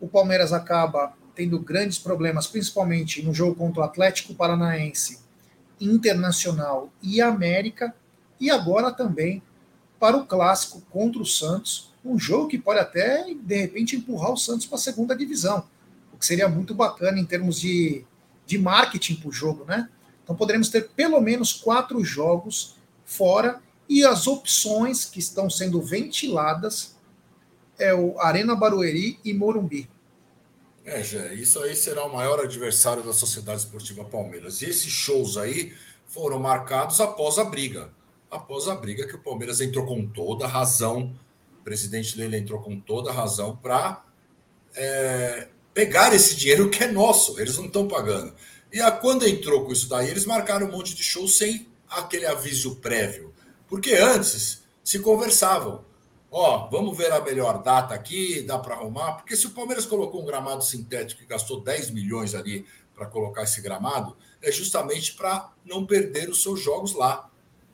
O 0.01 0.07
Palmeiras 0.07 0.53
acaba 0.53 1.15
tendo 1.35 1.59
grandes 1.59 1.99
problemas, 1.99 2.47
principalmente 2.47 3.23
no 3.23 3.33
jogo 3.33 3.55
contra 3.55 3.83
o 3.83 3.85
Atlético 3.85 4.35
Paranaense, 4.35 5.21
Internacional 5.81 6.91
e 7.03 7.21
América, 7.21 7.95
e 8.41 8.51
agora 8.51 8.91
também 8.91 9.43
para 9.99 10.17
o 10.17 10.27
clássico 10.27 10.83
contra 10.91 11.21
o 11.21 11.27
Santos, 11.27 11.93
um 12.05 12.19
jogo 12.19 12.49
que 12.49 12.59
pode 12.59 12.79
até, 12.79 13.27
de 13.35 13.57
repente, 13.57 13.97
empurrar 13.97 14.33
o 14.33 14.37
Santos 14.37 14.67
para 14.67 14.77
a 14.77 14.81
segunda 14.81 15.17
divisão, 15.17 15.67
o 16.13 16.19
que 16.19 16.27
seria 16.27 16.49
muito 16.49 16.75
bacana 16.75 17.19
em 17.19 17.25
termos 17.25 17.61
de, 17.61 18.05
de 18.47 18.59
marketing 18.59 19.17
para 19.17 19.29
o 19.29 19.33
jogo, 19.33 19.65
né? 19.65 19.89
Então 20.27 20.35
poderemos 20.35 20.69
ter 20.69 20.89
pelo 20.89 21.21
menos 21.21 21.53
quatro 21.53 22.03
jogos 22.03 22.75
fora 23.05 23.63
e 23.89 24.05
as 24.05 24.27
opções 24.27 25.05
que 25.05 25.21
estão 25.21 25.49
sendo 25.49 25.81
ventiladas 25.81 26.97
é 27.79 27.95
o 27.95 28.19
Arena 28.19 28.57
Barueri 28.57 29.21
e 29.25 29.33
Morumbi. 29.33 29.89
É, 30.85 31.01
Jé, 31.03 31.35
isso 31.35 31.61
aí 31.61 31.77
será 31.77 32.05
o 32.05 32.13
maior 32.13 32.41
adversário 32.41 33.05
da 33.05 33.13
Sociedade 33.13 33.61
Esportiva 33.61 34.05
Palmeiras. 34.05 34.63
E 34.63 34.67
esses 34.67 34.91
shows 34.91 35.37
aí 35.37 35.73
foram 36.07 36.41
marcados 36.41 37.01
após 37.01 37.39
a 37.39 37.45
briga. 37.45 37.91
Após 38.29 38.67
a 38.67 38.75
briga 38.75 39.07
que 39.07 39.15
o 39.15 39.23
Palmeiras 39.23 39.61
entrou 39.61 39.87
com 39.87 40.05
toda 40.07 40.47
razão, 40.47 41.15
o 41.61 41.63
presidente 41.63 42.17
dele 42.17 42.37
entrou 42.37 42.61
com 42.61 42.81
toda 42.81 43.13
razão 43.13 43.57
para 43.57 44.05
é, 44.75 45.49
pegar 45.75 46.15
esse 46.15 46.35
dinheiro 46.37 46.71
que 46.71 46.83
é 46.83 46.91
nosso, 46.91 47.39
eles 47.41 47.57
não 47.57 47.67
estão 47.67 47.87
pagando. 47.87 48.35
E 48.73 48.81
a, 48.81 48.91
quando 48.91 49.27
entrou 49.27 49.65
com 49.65 49.73
isso 49.73 49.89
daí, 49.89 50.09
eles 50.09 50.27
marcaram 50.27 50.67
um 50.67 50.73
monte 50.73 50.95
de 50.95 51.03
shows 51.03 51.37
sem 51.37 51.69
aquele 51.89 52.27
aviso 52.27 52.77
prévio. 52.77 53.33
Porque 53.69 53.95
antes 53.95 54.63
se 54.83 54.99
conversavam. 54.99 55.85
Ó, 56.31 56.69
vamos 56.69 56.97
ver 56.97 57.13
a 57.13 57.21
melhor 57.21 57.63
data 57.63 57.95
aqui, 57.95 58.43
dá 58.43 58.59
para 58.59 58.75
arrumar, 58.75 59.13
porque 59.15 59.37
se 59.37 59.47
o 59.47 59.51
Palmeiras 59.51 59.87
colocou 59.87 60.23
um 60.23 60.27
gramado 60.27 60.63
sintético 60.63 61.23
e 61.23 61.27
gastou 61.27 61.61
10 61.61 61.91
milhões 61.91 62.35
ali 62.35 62.67
para 62.95 63.07
colocar 63.07 63.43
esse 63.43 63.61
gramado, 63.61 64.17
é 64.43 64.51
justamente 64.51 65.15
para 65.15 65.53
não 65.65 65.87
perder 65.87 66.29
os 66.29 66.43
seus 66.43 66.61
jogos 66.61 66.93
lá. 66.95 67.31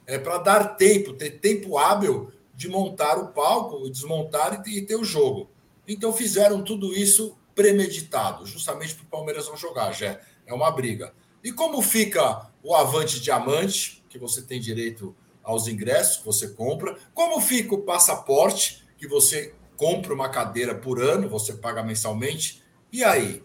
É 0.07 0.19
para 0.19 0.39
dar 0.39 0.77
tempo, 0.77 1.13
ter 1.13 1.39
tempo 1.39 1.79
hábil 1.79 2.33
de 2.55 2.69
montar 2.69 3.19
o 3.19 3.29
palco, 3.29 3.89
desmontar 3.89 4.63
e 4.67 4.83
ter 4.83 4.97
o 4.97 5.05
jogo. 5.05 5.51
Então 5.87 6.13
fizeram 6.13 6.63
tudo 6.63 6.95
isso 6.95 7.37
premeditado, 7.55 8.47
justamente 8.47 8.95
para 8.95 9.05
o 9.05 9.09
Palmeiras 9.09 9.49
não 9.49 9.57
jogar, 9.57 9.93
já 9.93 10.21
é 10.47 10.55
uma 10.55 10.71
briga. 10.71 11.13
E 11.43 11.53
como 11.53 11.83
fica 11.83 12.51
o 12.63 12.75
Avante 12.75 13.21
Diamante, 13.21 14.05
que 14.09 14.19
você 14.19 14.43
tem 14.43 14.61
direito 14.61 15.15
aos 15.43 15.67
ingressos 15.67 16.19
que 16.19 16.25
você 16.25 16.49
compra. 16.49 16.97
Como 17.13 17.41
fica 17.41 17.75
o 17.75 17.83
passaporte, 17.83 18.87
que 18.97 19.09
você 19.09 19.55
compra 19.77 20.15
uma 20.15 20.29
cadeira 20.29 20.75
por 20.75 21.03
ano, 21.03 21.29
você 21.29 21.55
paga 21.55 21.83
mensalmente. 21.83 22.63
E 22.93 23.03
aí? 23.03 23.45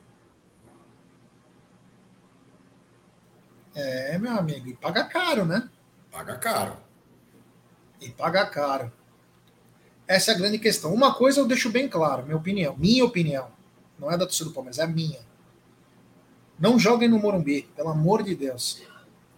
É, 3.74 4.18
meu 4.18 4.32
amigo, 4.32 4.68
e 4.68 4.76
paga 4.76 5.04
caro, 5.04 5.46
né? 5.46 5.70
Paga 6.12 6.36
caro. 6.38 6.78
E 8.02 8.10
paga 8.10 8.46
caro. 8.46 8.92
Essa 10.08 10.32
é 10.32 10.36
a 10.36 10.38
grande 10.38 10.58
questão. 10.58 10.94
Uma 10.94 11.14
coisa 11.14 11.40
eu 11.40 11.46
deixo 11.46 11.70
bem 11.70 11.88
claro, 11.88 12.24
minha 12.24 12.38
opinião, 12.38 12.76
minha 12.78 13.06
opinião, 13.06 13.52
não 14.00 14.12
é 14.12 14.18
da 14.18 14.26
torcida 14.26 14.50
do 14.50 14.54
Palmeiras, 14.54 14.80
é 14.80 14.88
minha. 14.88 15.27
Não 16.60 16.80
joguem 16.80 17.08
no 17.08 17.20
Morumbi, 17.20 17.70
pelo 17.76 17.90
amor 17.90 18.24
de 18.24 18.36
Deus. 18.36 18.82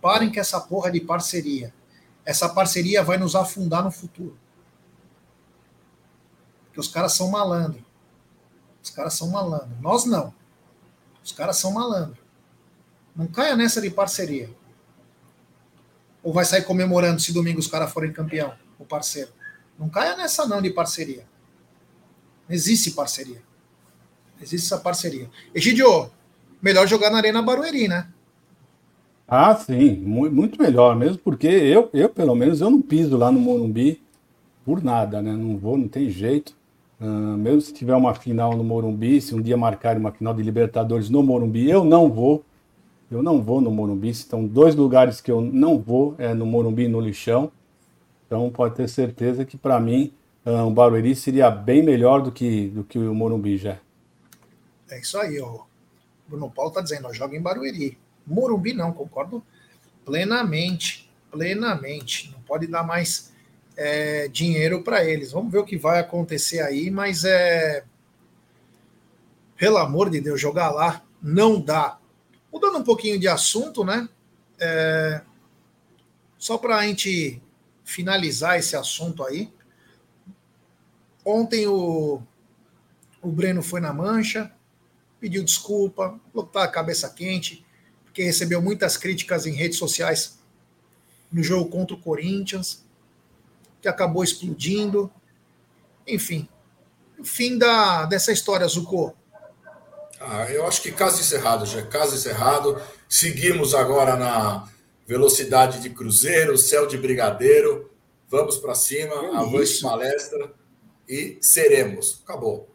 Parem 0.01 0.32
com 0.32 0.39
essa 0.39 0.59
porra 0.59 0.91
de 0.91 1.01
parceria 1.01 1.74
essa 2.30 2.47
parceria 2.47 3.01
vai 3.01 3.17
nos 3.17 3.36
afundar 3.36 3.84
no 3.84 3.89
futuro. 3.89 4.38
Porque 6.65 6.80
os 6.80 6.88
caras 6.88 7.13
são 7.13 7.28
malandro. 7.32 7.84
Os 8.84 8.91
caras 8.91 9.15
são 9.15 9.30
malandro. 9.30 9.76
Nós 9.82 10.05
não. 10.05 10.32
Os 11.24 11.32
caras 11.32 11.57
são 11.57 11.72
malandro. 11.72 12.22
Não 13.15 13.26
caia 13.26 13.55
nessa 13.55 13.82
de 13.82 13.89
parceria. 13.89 14.47
Ou 16.22 16.32
vai 16.32 16.45
sair 16.45 16.61
comemorando 16.61 17.20
se 17.20 17.34
domingo 17.34 17.59
os 17.59 17.65
caras 17.65 17.91
forem 17.91 18.13
campeão, 18.13 18.55
o 18.78 18.86
parceiro. 18.86 19.32
Não 19.80 19.89
caia 19.89 20.15
nessa 20.15 20.45
não 20.45 20.61
de 20.61 20.70
parceria. 20.70 21.28
Não 22.47 22.55
existe 22.55 22.91
parceria. 22.91 23.41
existe 24.39 24.67
essa 24.67 24.78
parceria. 24.78 25.32
Egidio, 25.51 26.11
melhor 26.62 26.88
jogar 26.88 27.10
na 27.10 27.18
Arena 27.18 27.41
Barueri, 27.41 27.88
né? 27.88 28.07
Ah, 29.28 29.55
sim, 29.55 29.97
muito 29.97 30.60
melhor, 30.60 30.95
mesmo 30.95 31.20
porque 31.20 31.47
eu, 31.47 31.89
eu, 31.93 32.10
pelo 32.10 32.34
menos, 32.34 32.62
eu 32.62 32.70
não 32.70 32.82
piso 32.82 33.16
lá 33.16 33.32
no 33.32 33.39
Morumbi 33.39 34.01
por 34.66 34.84
nada, 34.84 35.22
né? 35.22 35.32
Não 35.32 35.55
vou, 35.55 35.78
não 35.78 35.88
tem 35.88 36.10
jeito. 36.10 36.57
Uh, 36.99 37.38
mesmo 37.38 37.62
se 37.62 37.74
tiver 37.74 37.95
uma 37.95 38.14
final 38.14 38.57
no 38.57 38.64
Morumbi, 38.64 39.22
se 39.22 39.36
um 39.36 39.41
dia 39.41 39.55
marcarem 39.55 39.99
uma 39.99 40.12
final 40.12 40.34
de 40.34 40.41
Libertadores 40.41 41.10
no 41.10 41.22
Morumbi, 41.22 41.70
eu 41.70 41.84
não 41.86 42.12
vou. 42.12 42.43
Eu 43.10 43.24
não 43.24 43.41
vou 43.41 43.62
no 43.62 43.72
Morumbi. 43.72 44.10
Estão 44.10 44.45
dois 44.45 44.76
lugares 44.76 45.22
que 45.22 45.32
eu 45.32 45.41
não 45.41 45.78
vou, 45.78 46.16
é 46.18 46.34
no 46.34 46.45
Morumbi 46.45 46.84
e 46.84 46.88
no 46.88 46.99
Lixão. 46.99 47.51
Então 48.26 48.49
pode 48.49 48.76
ter 48.76 48.89
certeza 48.89 49.45
que 49.45 49.57
para 49.57 49.80
mim 49.80 50.12
uh, 50.45 50.66
o 50.66 50.72
Barueri 50.72 51.16
seria 51.16 51.49
bem 51.49 51.84
melhor 51.84 52.22
do 52.22 52.32
que, 52.32 52.68
do 52.70 52.84
que 52.84 52.97
o 52.97 53.14
Morumbi 53.14 53.57
já. 53.57 53.78
É 54.89 54.99
isso 54.99 55.18
aí, 55.20 55.39
ó. 55.39 55.68
Bruno 56.30 56.49
Paulo 56.49 56.71
tá 56.71 56.82
dizendo, 56.82 57.11
joga 57.13 57.36
em 57.36 57.41
Barueri. 57.41 57.97
Morumbi 58.25 58.73
não, 58.73 58.93
concordo 58.93 59.43
plenamente, 60.05 61.09
plenamente. 61.32 62.32
Não 62.32 62.41
pode 62.41 62.67
dar 62.67 62.84
mais 62.84 63.34
é, 63.75 64.27
dinheiro 64.27 64.84
para 64.84 65.03
eles. 65.03 65.32
Vamos 65.32 65.51
ver 65.51 65.59
o 65.59 65.65
que 65.65 65.77
vai 65.77 65.99
acontecer 65.99 66.61
aí, 66.61 66.91
mas 66.91 67.23
é 67.23 67.84
pelo 69.57 69.77
amor 69.77 70.09
de 70.09 70.21
Deus, 70.21 70.39
jogar 70.39 70.71
lá 70.71 71.03
não 71.21 71.59
dá. 71.59 71.99
Mudando 72.51 72.77
um 72.77 72.84
pouquinho 72.84 73.19
de 73.19 73.27
assunto, 73.27 73.84
né? 73.84 74.07
É, 74.57 75.21
só 76.38 76.57
para 76.57 76.77
a 76.77 76.88
gente 76.88 77.41
finalizar 77.84 78.57
esse 78.57 78.75
assunto 78.75 79.23
aí. 79.25 79.51
Ontem 81.25 81.67
o, 81.67 82.21
o 83.21 83.27
Breno 83.30 83.61
foi 83.61 83.82
na 83.82 83.93
mancha, 83.93 84.51
pediu 85.20 85.43
desculpa, 85.43 86.20
falou 86.32 86.47
que 86.47 86.53
tá 86.53 86.63
a 86.63 86.67
cabeça 86.67 87.09
quente, 87.09 87.65
que 88.13 88.24
recebeu 88.24 88.61
muitas 88.61 88.97
críticas 88.97 89.45
em 89.45 89.53
redes 89.53 89.78
sociais 89.78 90.39
no 91.32 91.43
jogo 91.43 91.70
contra 91.70 91.95
o 91.95 91.99
Corinthians, 91.99 92.84
que 93.82 93.88
acabou 93.88 94.24
explodindo. 94.24 95.11
Enfim, 96.07 96.49
o 97.17 97.24
fim 97.24 97.57
da, 97.57 98.05
dessa 98.05 98.32
história, 98.32 98.67
Zucco. 98.67 99.15
Ah, 100.20 100.51
eu 100.51 100.67
acho 100.67 100.82
que 100.82 100.91
caso 100.91 101.22
encerrado, 101.22 101.65
já 101.65 101.82
caso 101.86 102.15
encerrado. 102.15 102.82
Seguimos 103.07 103.74
agora 103.74 104.15
na 104.15 104.67
velocidade 105.07 105.82
de 105.82 105.89
cruzeiro, 105.89 106.57
céu 106.57 106.88
de 106.88 106.97
brigadeiro. 106.97 107.89
Vamos 108.28 108.57
para 108.57 108.76
cima, 108.76 109.39
avante 109.39 109.82
palestra 109.82 110.53
e 111.07 111.38
seremos. 111.41 112.22
Acabou. 112.24 112.70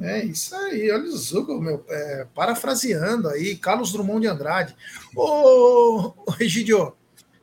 É 0.00 0.24
isso 0.24 0.54
aí, 0.56 0.90
olha 0.90 1.04
o 1.04 1.16
Zugo, 1.16 1.60
meu, 1.60 1.84
é, 1.88 2.26
parafraseando 2.34 3.28
aí, 3.28 3.54
Carlos 3.54 3.92
Drummond 3.92 4.22
de 4.22 4.28
Andrade. 4.28 4.74
Ô, 5.14 6.14
ô 6.26 6.34
Egidio, 6.40 6.96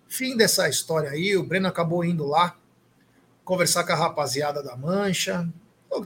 fim 0.08 0.36
dessa 0.36 0.68
história 0.68 1.12
aí, 1.12 1.38
o 1.38 1.44
Breno 1.44 1.68
acabou 1.68 2.04
indo 2.04 2.26
lá 2.26 2.58
conversar 3.46 3.84
com 3.84 3.94
a 3.94 3.96
rapaziada 3.96 4.64
da 4.64 4.76
Mancha, 4.76 5.48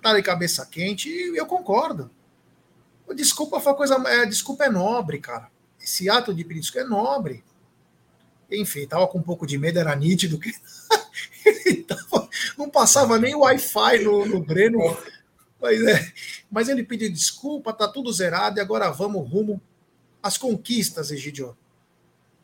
tá 0.01 0.13
de 0.13 0.21
cabeça 0.21 0.65
quente, 0.65 1.09
e 1.09 1.37
eu 1.37 1.45
concordo. 1.45 2.11
Desculpa 3.15 3.59
foi 3.59 3.73
coisa, 3.73 3.95
é, 4.07 4.25
desculpa 4.25 4.65
é 4.65 4.69
nobre, 4.69 5.19
cara. 5.19 5.49
Esse 5.81 6.09
ato 6.09 6.33
de 6.33 6.43
pedir 6.43 6.59
desculpa 6.59 6.85
é 6.85 6.89
nobre. 6.89 7.43
Enfim, 8.51 8.85
tava 8.85 9.07
com 9.07 9.19
um 9.19 9.23
pouco 9.23 9.47
de 9.47 9.57
medo, 9.57 9.79
era 9.79 9.95
nítido 9.95 10.37
que 10.37 10.53
ele 11.45 11.83
tava, 11.83 12.29
não 12.57 12.69
passava 12.69 13.17
nem 13.17 13.33
o 13.33 13.39
Wi-Fi 13.39 14.03
no, 14.03 14.25
no 14.25 14.41
Breno. 14.41 14.79
Mas, 15.59 15.81
é, 15.81 16.11
mas 16.51 16.67
ele 16.67 16.83
pediu 16.83 17.11
desculpa, 17.11 17.71
tá 17.71 17.87
tudo 17.87 18.11
zerado 18.11 18.59
e 18.59 18.61
agora 18.61 18.89
vamos 18.91 19.27
rumo 19.29 19.61
às 20.21 20.37
conquistas, 20.37 21.09
Egidio. 21.09 21.55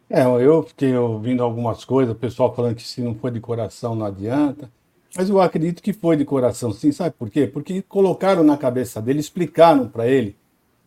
É, 0.09 0.21
eu 0.23 0.63
fiquei 0.63 0.95
ouvindo 0.95 1.43
algumas 1.43 1.83
coisas, 1.83 2.15
o 2.15 2.17
pessoal 2.17 2.55
falando 2.55 2.75
que 2.75 2.83
se 2.83 3.01
não 3.01 3.13
for 3.13 3.29
de 3.29 3.41
coração 3.41 3.93
não 3.93 4.05
adianta. 4.05 4.71
Mas 5.15 5.29
eu 5.29 5.41
acredito 5.41 5.81
que 5.81 5.91
foi 5.91 6.15
de 6.15 6.23
coração, 6.23 6.71
sim. 6.71 6.91
Sabe 6.91 7.13
por 7.17 7.29
quê? 7.29 7.47
Porque 7.47 7.81
colocaram 7.81 8.43
na 8.43 8.55
cabeça 8.55 9.01
dele, 9.01 9.19
explicaram 9.19 9.87
para 9.87 10.07
ele 10.07 10.35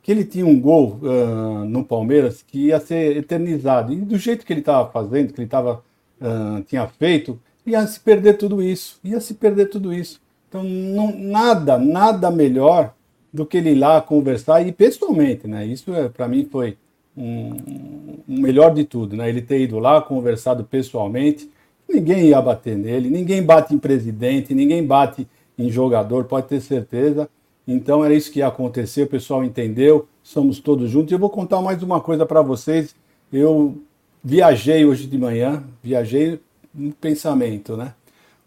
que 0.03 0.11
ele 0.11 0.25
tinha 0.25 0.47
um 0.47 0.59
gol 0.59 0.99
uh, 1.03 1.65
no 1.67 1.85
Palmeiras 1.85 2.43
que 2.43 2.67
ia 2.67 2.81
ser 2.81 3.17
eternizado. 3.17 3.93
E 3.93 3.97
do 3.97 4.17
jeito 4.17 4.47
que 4.47 4.53
ele 4.53 4.61
estava 4.61 4.91
fazendo, 4.91 5.33
que 5.33 5.41
ele 5.41 5.49
tava, 5.49 5.83
uh, 6.21 6.63
tinha 6.63 6.87
feito, 6.87 7.39
ia 7.67 7.87
se 7.87 8.01
perder 8.01 8.35
tudo 8.35 8.63
isso. 8.63 8.99
Ia 9.05 9.21
se 9.21 9.35
perder 9.35 9.67
tudo 9.67 9.93
isso. 9.93 10.21
Então, 10.49 10.63
não, 10.63 11.15
nada, 11.17 11.77
nada 11.77 12.31
melhor 12.31 12.95
do 13.33 13.47
que 13.47 13.59
ele 13.59 13.71
ir 13.71 13.75
lá 13.77 14.01
conversar 14.01 14.67
e 14.67 14.73
pessoalmente, 14.73 15.47
né? 15.47 15.65
Isso 15.65 15.93
é, 15.95 16.09
para 16.09 16.27
mim 16.27 16.49
foi 16.51 16.77
um, 17.17 18.19
um 18.29 18.41
melhor 18.41 18.75
de 18.75 18.85
tudo, 18.85 19.17
né? 19.17 19.29
Ele 19.29 19.41
ter 19.41 19.61
ido 19.61 19.79
lá, 19.79 20.01
conversado 20.01 20.65
pessoalmente, 20.65 21.49
ninguém 21.89 22.27
ia 22.27 22.41
bater 22.41 22.77
nele, 22.77 23.09
ninguém 23.09 23.43
bate 23.43 23.75
em 23.75 23.79
presidente, 23.79 24.55
ninguém 24.55 24.85
bate 24.85 25.27
em 25.57 25.71
jogador, 25.71 26.25
pode 26.25 26.49
ter 26.49 26.61
certeza. 26.61 27.29
Então 27.67 28.05
era 28.05 28.15
isso 28.15 28.33
que 28.33 28.41
ia 28.41 28.49
acontecer, 28.49 29.03
o 29.03 29.07
pessoal 29.07 29.45
entendeu, 29.45 30.09
somos 30.23 30.59
todos 30.59 30.91
juntos. 30.91 31.13
E 31.13 31.15
eu 31.15 31.19
vou 31.19 31.31
contar 31.31 31.61
mais 31.61 31.83
uma 31.83 32.01
coisa 32.01 32.27
para 32.27 32.43
vocês. 32.43 32.95
Eu 33.33 33.81
viajei 34.25 34.85
hoje 34.85 35.07
de 35.07 35.17
manhã, 35.17 35.63
viajei 35.83 36.41
no 36.75 36.93
pensamento, 36.93 37.77
né? 37.77 37.95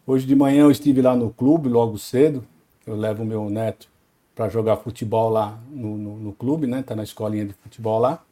Hoje 0.05 0.25
de 0.25 0.35
manhã 0.35 0.63
eu 0.63 0.71
estive 0.71 1.01
lá 1.01 1.15
no 1.15 1.29
clube, 1.29 1.69
logo 1.69 1.97
cedo. 1.97 2.43
Eu 2.85 2.97
levo 2.97 3.23
meu 3.23 3.49
neto 3.49 3.92
para 4.35 4.49
jogar 4.49 4.77
futebol 4.77 5.29
lá 5.29 5.59
no, 5.71 5.97
no, 5.97 6.17
no, 6.17 6.33
clube, 6.33 6.67
né? 6.67 6.83
Tá 6.83 6.95
na 6.95 7.03
escolinha 7.03 7.45
de 7.45 7.53
futebol 7.53 7.99
lá. 7.99 8.23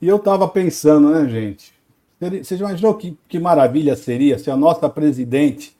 E 0.00 0.08
eu 0.08 0.18
tava 0.18 0.46
pensando, 0.48 1.10
né, 1.10 1.28
gente? 1.28 1.72
Você 2.20 2.56
imaginou 2.56 2.94
que, 2.94 3.16
que 3.28 3.38
maravilha 3.38 3.96
seria 3.96 4.38
se 4.38 4.50
a 4.50 4.56
nossa 4.56 4.88
presidente 4.88 5.76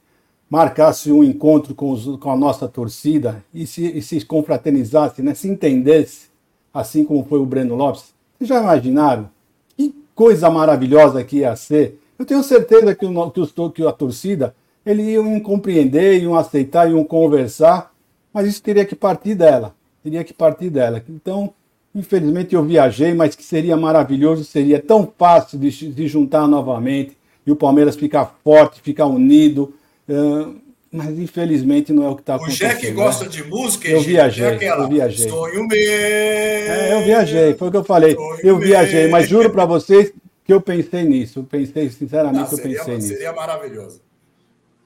marcasse 0.51 1.11
um 1.11 1.23
encontro 1.23 1.75
com, 1.75 1.93
os, 1.93 2.17
com 2.19 2.31
a 2.31 2.37
nossa 2.37 2.69
torcida 2.69 3.43
e 3.55 3.67
se, 3.67 3.87
e 3.87 4.03
se 4.03 4.25
confraternizasse, 4.25 5.23
né? 5.23 5.35
se 5.35 5.49
entendesse, 5.49 6.29
assim 6.75 7.05
como 7.05 7.25
foi 7.25 7.39
o 7.39 7.47
Breno 7.47 7.75
Lopes. 7.75 8.13
Vocês 8.37 8.49
já 8.49 8.61
imaginaram? 8.61 9.31
Que 9.77 9.95
coisa 10.15 10.51
maravilhosa 10.51 11.23
que 11.25 11.39
ia 11.39 11.55
ser. 11.57 11.99
Eu 12.19 12.27
tenho 12.27 12.43
certeza 12.43 12.95
que, 12.95 13.07
o, 13.07 13.31
que, 13.31 13.41
os, 13.41 13.55
que 13.75 13.87
a 13.87 13.93
torcida 13.93 14.55
eles 14.85 15.07
iam 15.07 15.39
compreender, 15.41 16.21
iam 16.21 16.35
aceitar, 16.35 16.91
iam 16.91 17.05
conversar, 17.05 17.92
mas 18.33 18.47
isso 18.47 18.63
teria 18.63 18.85
que 18.85 18.95
partir 18.95 19.35
dela. 19.35 19.75
Teria 20.03 20.25
que 20.25 20.33
partir 20.33 20.71
dela. 20.71 21.03
Então, 21.09 21.53
infelizmente 21.95 22.55
eu 22.55 22.65
viajei, 22.65 23.15
mas 23.15 23.35
que 23.35 23.45
seria 23.45 23.77
maravilhoso, 23.77 24.45
seria 24.45 24.81
tão 24.81 25.11
fácil 25.17 25.59
de 25.59 25.71
se 25.71 26.09
juntar 26.09 26.47
novamente 26.49 27.17
e 27.47 27.53
o 27.53 27.57
Palmeiras 27.57 27.97
ficar 27.97 28.37
forte, 28.43 28.81
ficar 28.81 29.07
unido, 29.07 29.75
Uh, 30.09 30.61
mas 30.91 31.19
infelizmente 31.19 31.93
não 31.93 32.05
é 32.05 32.09
o 32.11 32.15
que 32.15 32.21
está 32.23 32.35
acontecendo. 32.35 32.71
O 32.71 32.75
Jack 32.75 32.91
gosta 32.93 33.27
de 33.27 33.43
música, 33.45 33.89
eu 33.89 34.03
viajei, 34.03 34.45
é 34.45 34.55
aquela, 34.55 34.85
eu 34.85 34.89
viajei. 34.89 35.29
Sonho 35.29 35.67
meu. 35.67 35.79
É, 35.79 36.93
eu 36.93 37.05
viajei, 37.05 37.55
foi 37.55 37.69
o 37.69 37.71
que 37.71 37.77
eu 37.79 37.85
falei. 37.85 38.15
Sonho 38.15 38.39
eu 38.43 38.59
viajei, 38.59 39.09
mas 39.09 39.27
juro 39.29 39.51
para 39.51 39.65
vocês 39.65 40.13
que 40.45 40.53
eu 40.53 40.61
pensei 40.61 41.05
nisso. 41.05 41.39
Eu 41.39 41.45
pensei, 41.45 41.89
sinceramente, 41.89 42.51
não, 42.51 42.59
seria, 42.59 42.77
eu 42.77 42.79
pensei 42.81 42.97
nisso. 42.97 43.09
Seria 43.09 43.33
maravilhoso. 43.33 44.03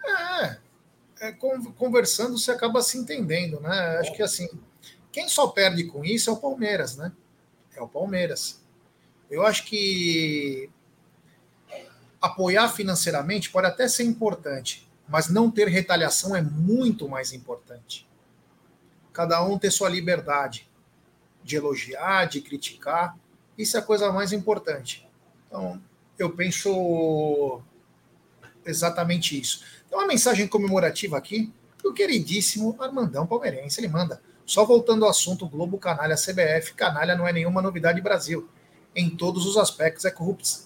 É, 0.07 0.57
é, 1.27 1.37
conversando 1.77 2.39
você 2.39 2.51
acaba 2.51 2.83
se 2.83 2.99
entendendo, 2.99 3.61
né? 3.61 3.99
Acho 3.99 4.13
que 4.13 4.23
assim, 4.23 4.49
quem 5.13 5.29
só 5.29 5.49
perde 5.49 5.85
com 5.85 6.05
isso 6.05 6.31
é 6.31 6.33
o 6.33 6.37
Palmeiras, 6.37 6.97
né? 6.97 7.13
É 7.75 7.83
o 7.83 7.89
Palmeiras. 7.89 8.63
Eu 9.31 9.45
acho 9.45 9.65
que 9.65 10.71
apoiar 12.21 12.69
financeiramente 12.69 13.51
pode 13.51 13.67
até 13.67 13.89
ser 13.89 14.05
importante, 14.05 14.89
mas 15.09 15.29
não 15.29 15.51
ter 15.51 15.69
retaliação 15.69 16.35
é 16.35 16.43
muito 16.43 17.09
mais 17.09 17.33
importante. 17.33 18.07
Cada 19.13 19.43
um 19.45 19.59
ter 19.59 19.71
sua 19.71 19.89
liberdade 19.89 20.69
de 21.43 21.57
elogiar, 21.57 22.27
de 22.27 22.41
criticar, 22.41 23.17
isso 23.57 23.77
é 23.77 23.81
a 23.81 23.83
coisa 23.83 24.13
mais 24.13 24.33
importante. 24.33 25.09
Então, 25.47 25.81
eu 26.19 26.31
penso 26.35 27.63
exatamente 28.65 29.41
isso. 29.41 29.65
Uma 29.97 30.07
mensagem 30.07 30.47
comemorativa 30.47 31.17
aqui 31.17 31.53
do 31.83 31.93
queridíssimo 31.93 32.77
Armandão 32.79 33.27
Palmeirense. 33.27 33.81
Ele 33.81 33.89
manda. 33.89 34.21
Só 34.45 34.65
voltando 34.65 35.05
ao 35.05 35.11
assunto 35.11 35.49
Globo 35.49 35.79
Canalha 35.79 36.15
CBF, 36.15 36.75
canalha 36.75 37.17
não 37.17 37.27
é 37.27 37.33
nenhuma 37.33 37.63
novidade 37.63 38.01
Brasil. 38.01 38.49
Em 38.95 39.11
todos 39.11 39.47
os 39.47 39.57
aspectos 39.57 40.05
é 40.05 40.15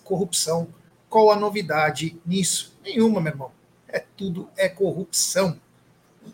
corrupção. 0.04 0.68
Qual 1.08 1.30
a 1.30 1.36
novidade 1.36 2.20
nisso? 2.26 2.76
Nenhuma, 2.84 3.20
meu 3.20 3.32
irmão 3.32 3.60
é 3.92 4.02
tudo 4.16 4.48
é 4.56 4.68
corrupção. 4.68 5.56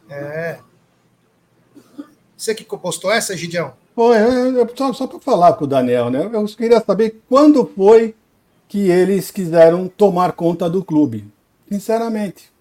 É. 0.09 0.59
Você 2.37 2.55
que 2.55 2.65
postou 2.65 3.11
essa, 3.11 3.37
Gidião? 3.37 3.75
Foi, 3.95 4.17
só, 4.77 4.93
só 4.93 5.07
para 5.07 5.19
falar 5.21 5.55
com 5.55 5.65
o 5.65 5.69
Daniel, 5.69 6.11
né? 6.11 6.29
Eu 6.31 6.45
queria 6.47 6.83
saber 6.85 7.23
quando 7.29 7.67
foi 7.75 8.15
que 8.69 8.91
eles 8.91 9.31
quiseram 9.31 9.89
tomar 9.89 10.33
conta 10.33 10.69
do 10.69 10.85
clube. 10.85 11.27
Sinceramente. 11.71 12.56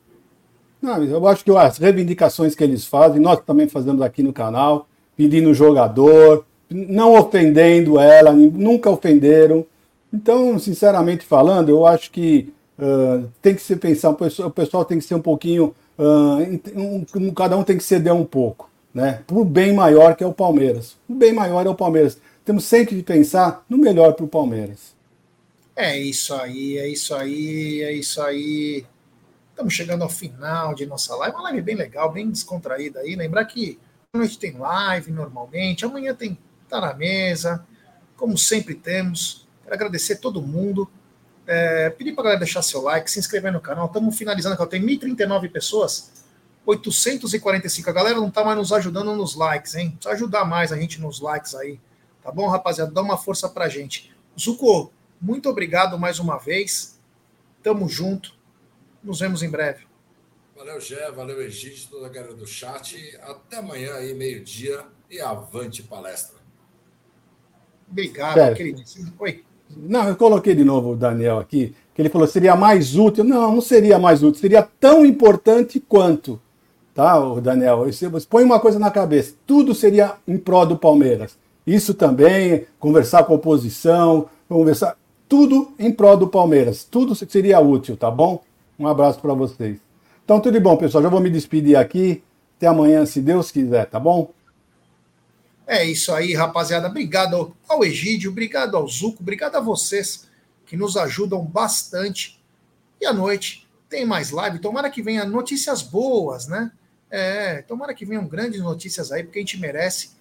Não, 0.81 1.03
eu 1.03 1.27
acho 1.27 1.43
que 1.43 1.51
as 1.51 1.77
reivindicações 1.77 2.55
que 2.55 2.63
eles 2.63 2.85
fazem, 2.85 3.19
nós 3.19 3.39
também 3.39 3.67
fazemos 3.67 4.01
aqui 4.01 4.21
no 4.21 4.33
canal, 4.33 4.87
pedindo 5.15 5.53
jogador, 5.53 6.45
não 6.69 7.15
ofendendo 7.15 7.99
ela, 7.99 8.31
nunca 8.31 8.89
ofenderam. 8.89 9.65
Então, 10.13 10.57
sinceramente 10.59 11.25
falando, 11.25 11.69
eu 11.69 11.85
acho 11.85 12.11
que 12.11 12.53
Uh, 12.77 13.31
tem 13.41 13.55
que 13.55 13.61
se 13.61 13.75
pensar, 13.77 14.09
o 14.09 14.51
pessoal, 14.51 14.83
tem 14.83 14.99
que 14.99 15.05
ser 15.05 15.15
um 15.15 15.21
pouquinho, 15.21 15.73
uh, 15.97 16.73
um, 16.75 17.05
um, 17.15 17.33
cada 17.33 17.57
um 17.57 17.63
tem 17.63 17.77
que 17.77 17.83
ceder 17.83 18.13
um 18.13 18.25
pouco, 18.25 18.69
né? 18.93 19.21
Para 19.25 19.37
o 19.37 19.45
bem 19.45 19.73
maior 19.73 20.15
que 20.15 20.23
é 20.23 20.27
o 20.27 20.33
Palmeiras. 20.33 20.97
O 21.07 21.13
bem 21.13 21.31
maior 21.31 21.65
é 21.65 21.69
o 21.69 21.75
Palmeiras. 21.75 22.17
Temos 22.43 22.65
sempre 22.65 22.97
que 22.97 23.03
pensar 23.03 23.63
no 23.69 23.77
melhor 23.77 24.13
para 24.13 24.25
o 24.25 24.27
Palmeiras. 24.27 24.93
É 25.73 25.97
isso 25.97 26.33
aí, 26.33 26.77
é 26.77 26.87
isso 26.87 27.15
aí, 27.15 27.81
é 27.81 27.93
isso 27.93 28.21
aí. 28.21 28.85
Estamos 29.55 29.73
chegando 29.73 30.01
ao 30.01 30.09
final 30.09 30.75
de 30.75 30.85
nossa 30.85 31.15
live, 31.15 31.33
uma 31.33 31.43
live 31.43 31.61
bem 31.61 31.75
legal, 31.75 32.11
bem 32.11 32.29
descontraída 32.29 32.99
aí. 32.99 33.15
Lembrar 33.15 33.45
que 33.45 33.79
noite 34.13 34.37
tem 34.37 34.57
live 34.57 35.13
normalmente, 35.13 35.85
amanhã 35.85 36.13
tem 36.13 36.37
tá 36.67 36.81
na 36.81 36.93
mesa, 36.93 37.65
como 38.17 38.37
sempre 38.37 38.75
temos. 38.75 39.47
Quero 39.63 39.73
agradecer 39.73 40.17
todo 40.17 40.41
mundo 40.41 40.91
é, 41.47 41.89
pedir 41.89 42.11
para 42.11 42.25
galera 42.25 42.39
deixar 42.41 42.61
seu 42.61 42.81
like, 42.81 43.09
se 43.09 43.17
inscrever 43.17 43.49
no 43.49 43.61
canal. 43.61 43.85
Estamos 43.85 44.17
finalizando 44.17 44.61
aqui. 44.61 44.71
Tem 44.71 44.85
1.039 44.85 45.49
pessoas, 45.49 46.25
845. 46.65 47.89
A 47.89 47.93
galera 47.93 48.17
não 48.17 48.27
está 48.27 48.43
mais 48.43 48.57
nos 48.57 48.73
ajudando 48.73 49.15
nos 49.15 49.35
likes, 49.35 49.73
hein? 49.75 49.91
Precisa 49.91 50.13
ajudar 50.15 50.43
mais 50.43 50.73
a 50.73 50.77
gente 50.77 50.99
nos 50.99 51.21
likes 51.21 51.55
aí. 51.55 51.79
Tá 52.21 52.29
bom, 52.29 52.45
rapaziada? 52.49 52.91
Dá 52.91 53.01
uma 53.01 53.17
força 53.17 53.47
pra 53.47 53.69
gente. 53.69 54.13
Zuko, 54.37 54.91
muito 55.21 55.47
obrigado 55.47 55.97
mais 55.97 56.19
uma 56.19 56.37
vez. 56.37 56.99
Tamo 57.63 57.87
junto. 57.87 58.34
Nos 59.05 59.19
vemos 59.19 59.43
em 59.43 59.49
breve. 59.49 59.83
Valeu, 60.57 60.81
Gé. 60.81 61.11
Valeu, 61.11 61.39
Egídio, 61.43 61.87
toda 61.91 62.07
a 62.07 62.09
galera 62.09 62.33
do 62.33 62.47
chat. 62.47 62.97
Até 63.21 63.57
amanhã 63.57 63.93
aí, 63.93 64.15
meio-dia. 64.15 64.83
E 65.11 65.21
avante 65.21 65.83
palestra. 65.83 66.39
Obrigado, 67.87 68.55
queridíssimo. 68.55 69.13
Oi. 69.19 69.43
Não, 69.77 70.07
eu 70.07 70.15
coloquei 70.15 70.55
de 70.55 70.63
novo 70.63 70.91
o 70.93 70.95
Daniel 70.95 71.37
aqui, 71.37 71.75
que 71.93 72.01
ele 72.01 72.09
falou 72.09 72.27
seria 72.27 72.55
mais 72.55 72.95
útil. 72.95 73.23
Não, 73.23 73.53
não 73.53 73.61
seria 73.61 73.99
mais 73.99 74.23
útil, 74.23 74.41
seria 74.41 74.63
tão 74.63 75.05
importante 75.05 75.79
quanto. 75.79 76.41
Tá, 76.95 77.19
o 77.19 77.39
Daniel? 77.39 77.85
Você 77.85 78.09
põe 78.27 78.43
uma 78.43 78.59
coisa 78.59 78.79
na 78.79 78.89
cabeça: 78.89 79.35
tudo 79.45 79.75
seria 79.75 80.15
em 80.27 80.37
prol 80.37 80.65
do 80.65 80.77
Palmeiras. 80.77 81.37
Isso 81.67 81.93
também, 81.93 82.65
conversar 82.79 83.23
com 83.25 83.33
a 83.33 83.35
oposição, 83.35 84.29
conversar. 84.49 84.97
Tudo 85.29 85.73
em 85.77 85.91
prol 85.91 86.17
do 86.17 86.27
Palmeiras. 86.27 86.83
Tudo 86.83 87.13
seria 87.13 87.59
útil, 87.59 87.95
tá 87.95 88.09
bom? 88.09 88.41
Um 88.77 88.87
abraço 88.87 89.19
para 89.19 89.33
vocês. 89.33 89.79
Então, 90.23 90.39
tudo 90.39 90.53
de 90.53 90.59
bom, 90.59 90.75
pessoal. 90.75 91.03
Já 91.03 91.09
vou 91.09 91.21
me 91.21 91.29
despedir 91.29 91.75
aqui. 91.75 92.23
Até 92.57 92.67
amanhã, 92.67 93.05
se 93.05 93.21
Deus 93.21 93.51
quiser, 93.51 93.85
tá 93.85 93.99
bom? 93.99 94.33
É 95.67 95.83
isso 95.83 96.13
aí, 96.13 96.33
rapaziada. 96.33 96.87
Obrigado 96.87 97.55
ao, 97.67 97.83
Egídio, 97.83 98.31
obrigado 98.31 98.77
ao 98.77 98.87
Zuco, 98.87 99.21
obrigado 99.21 99.55
a 99.55 99.59
vocês 99.59 100.27
que 100.65 100.77
nos 100.77 100.95
ajudam 100.95 101.43
bastante. 101.43 102.39
E 103.01 103.05
à 103.05 103.11
noite 103.11 103.67
tem 103.89 104.05
mais 104.05 104.31
live. 104.31 104.59
Tomara 104.59 104.89
que 104.89 105.01
venha 105.01 105.25
notícias 105.25 105.81
boas, 105.81 106.47
né? 106.47 106.71
É, 107.09 107.61
tomara 107.63 107.93
que 107.93 108.05
venham 108.05 108.27
grandes 108.27 108.61
notícias 108.61 109.11
aí, 109.11 109.23
porque 109.23 109.39
a 109.39 109.41
gente 109.41 109.59
merece. 109.59 110.11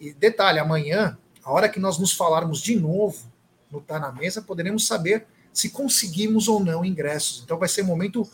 E 0.00 0.12
detalhe, 0.12 0.58
amanhã, 0.58 1.16
a 1.44 1.52
hora 1.52 1.68
que 1.68 1.78
nós 1.78 1.98
nos 1.98 2.12
falarmos 2.12 2.60
de 2.60 2.76
novo 2.78 3.30
no 3.70 3.80
Tá 3.80 3.98
na 3.98 4.12
Mesa, 4.12 4.42
poderemos 4.42 4.86
saber 4.86 5.26
se 5.52 5.70
conseguimos 5.70 6.48
ou 6.48 6.60
não 6.60 6.84
ingressos. 6.84 7.42
Então 7.44 7.58
vai 7.58 7.68
ser 7.68 7.82
um 7.82 7.86
momento 7.86 8.28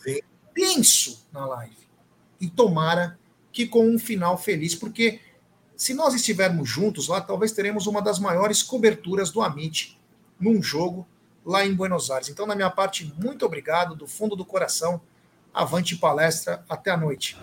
tenso 0.53 1.25
na 1.31 1.45
live. 1.45 1.75
E 2.39 2.49
tomara 2.49 3.19
que 3.51 3.67
com 3.67 3.87
um 3.87 3.99
final 3.99 4.37
feliz, 4.37 4.75
porque 4.75 5.19
se 5.75 5.93
nós 5.93 6.13
estivermos 6.13 6.69
juntos 6.69 7.07
lá, 7.07 7.21
talvez 7.21 7.51
teremos 7.51 7.87
uma 7.87 8.01
das 8.01 8.19
maiores 8.19 8.61
coberturas 8.61 9.31
do 9.31 9.41
Amit 9.41 9.99
num 10.39 10.61
jogo 10.61 11.07
lá 11.45 11.65
em 11.65 11.73
Buenos 11.73 12.11
Aires. 12.11 12.29
Então, 12.29 12.45
na 12.45 12.55
minha 12.55 12.69
parte, 12.69 13.13
muito 13.17 13.45
obrigado, 13.45 13.95
do 13.95 14.05
fundo 14.05 14.35
do 14.35 14.45
coração. 14.45 15.01
Avante 15.53 15.95
palestra, 15.95 16.63
até 16.69 16.91
a 16.91 16.97
noite. 16.97 17.37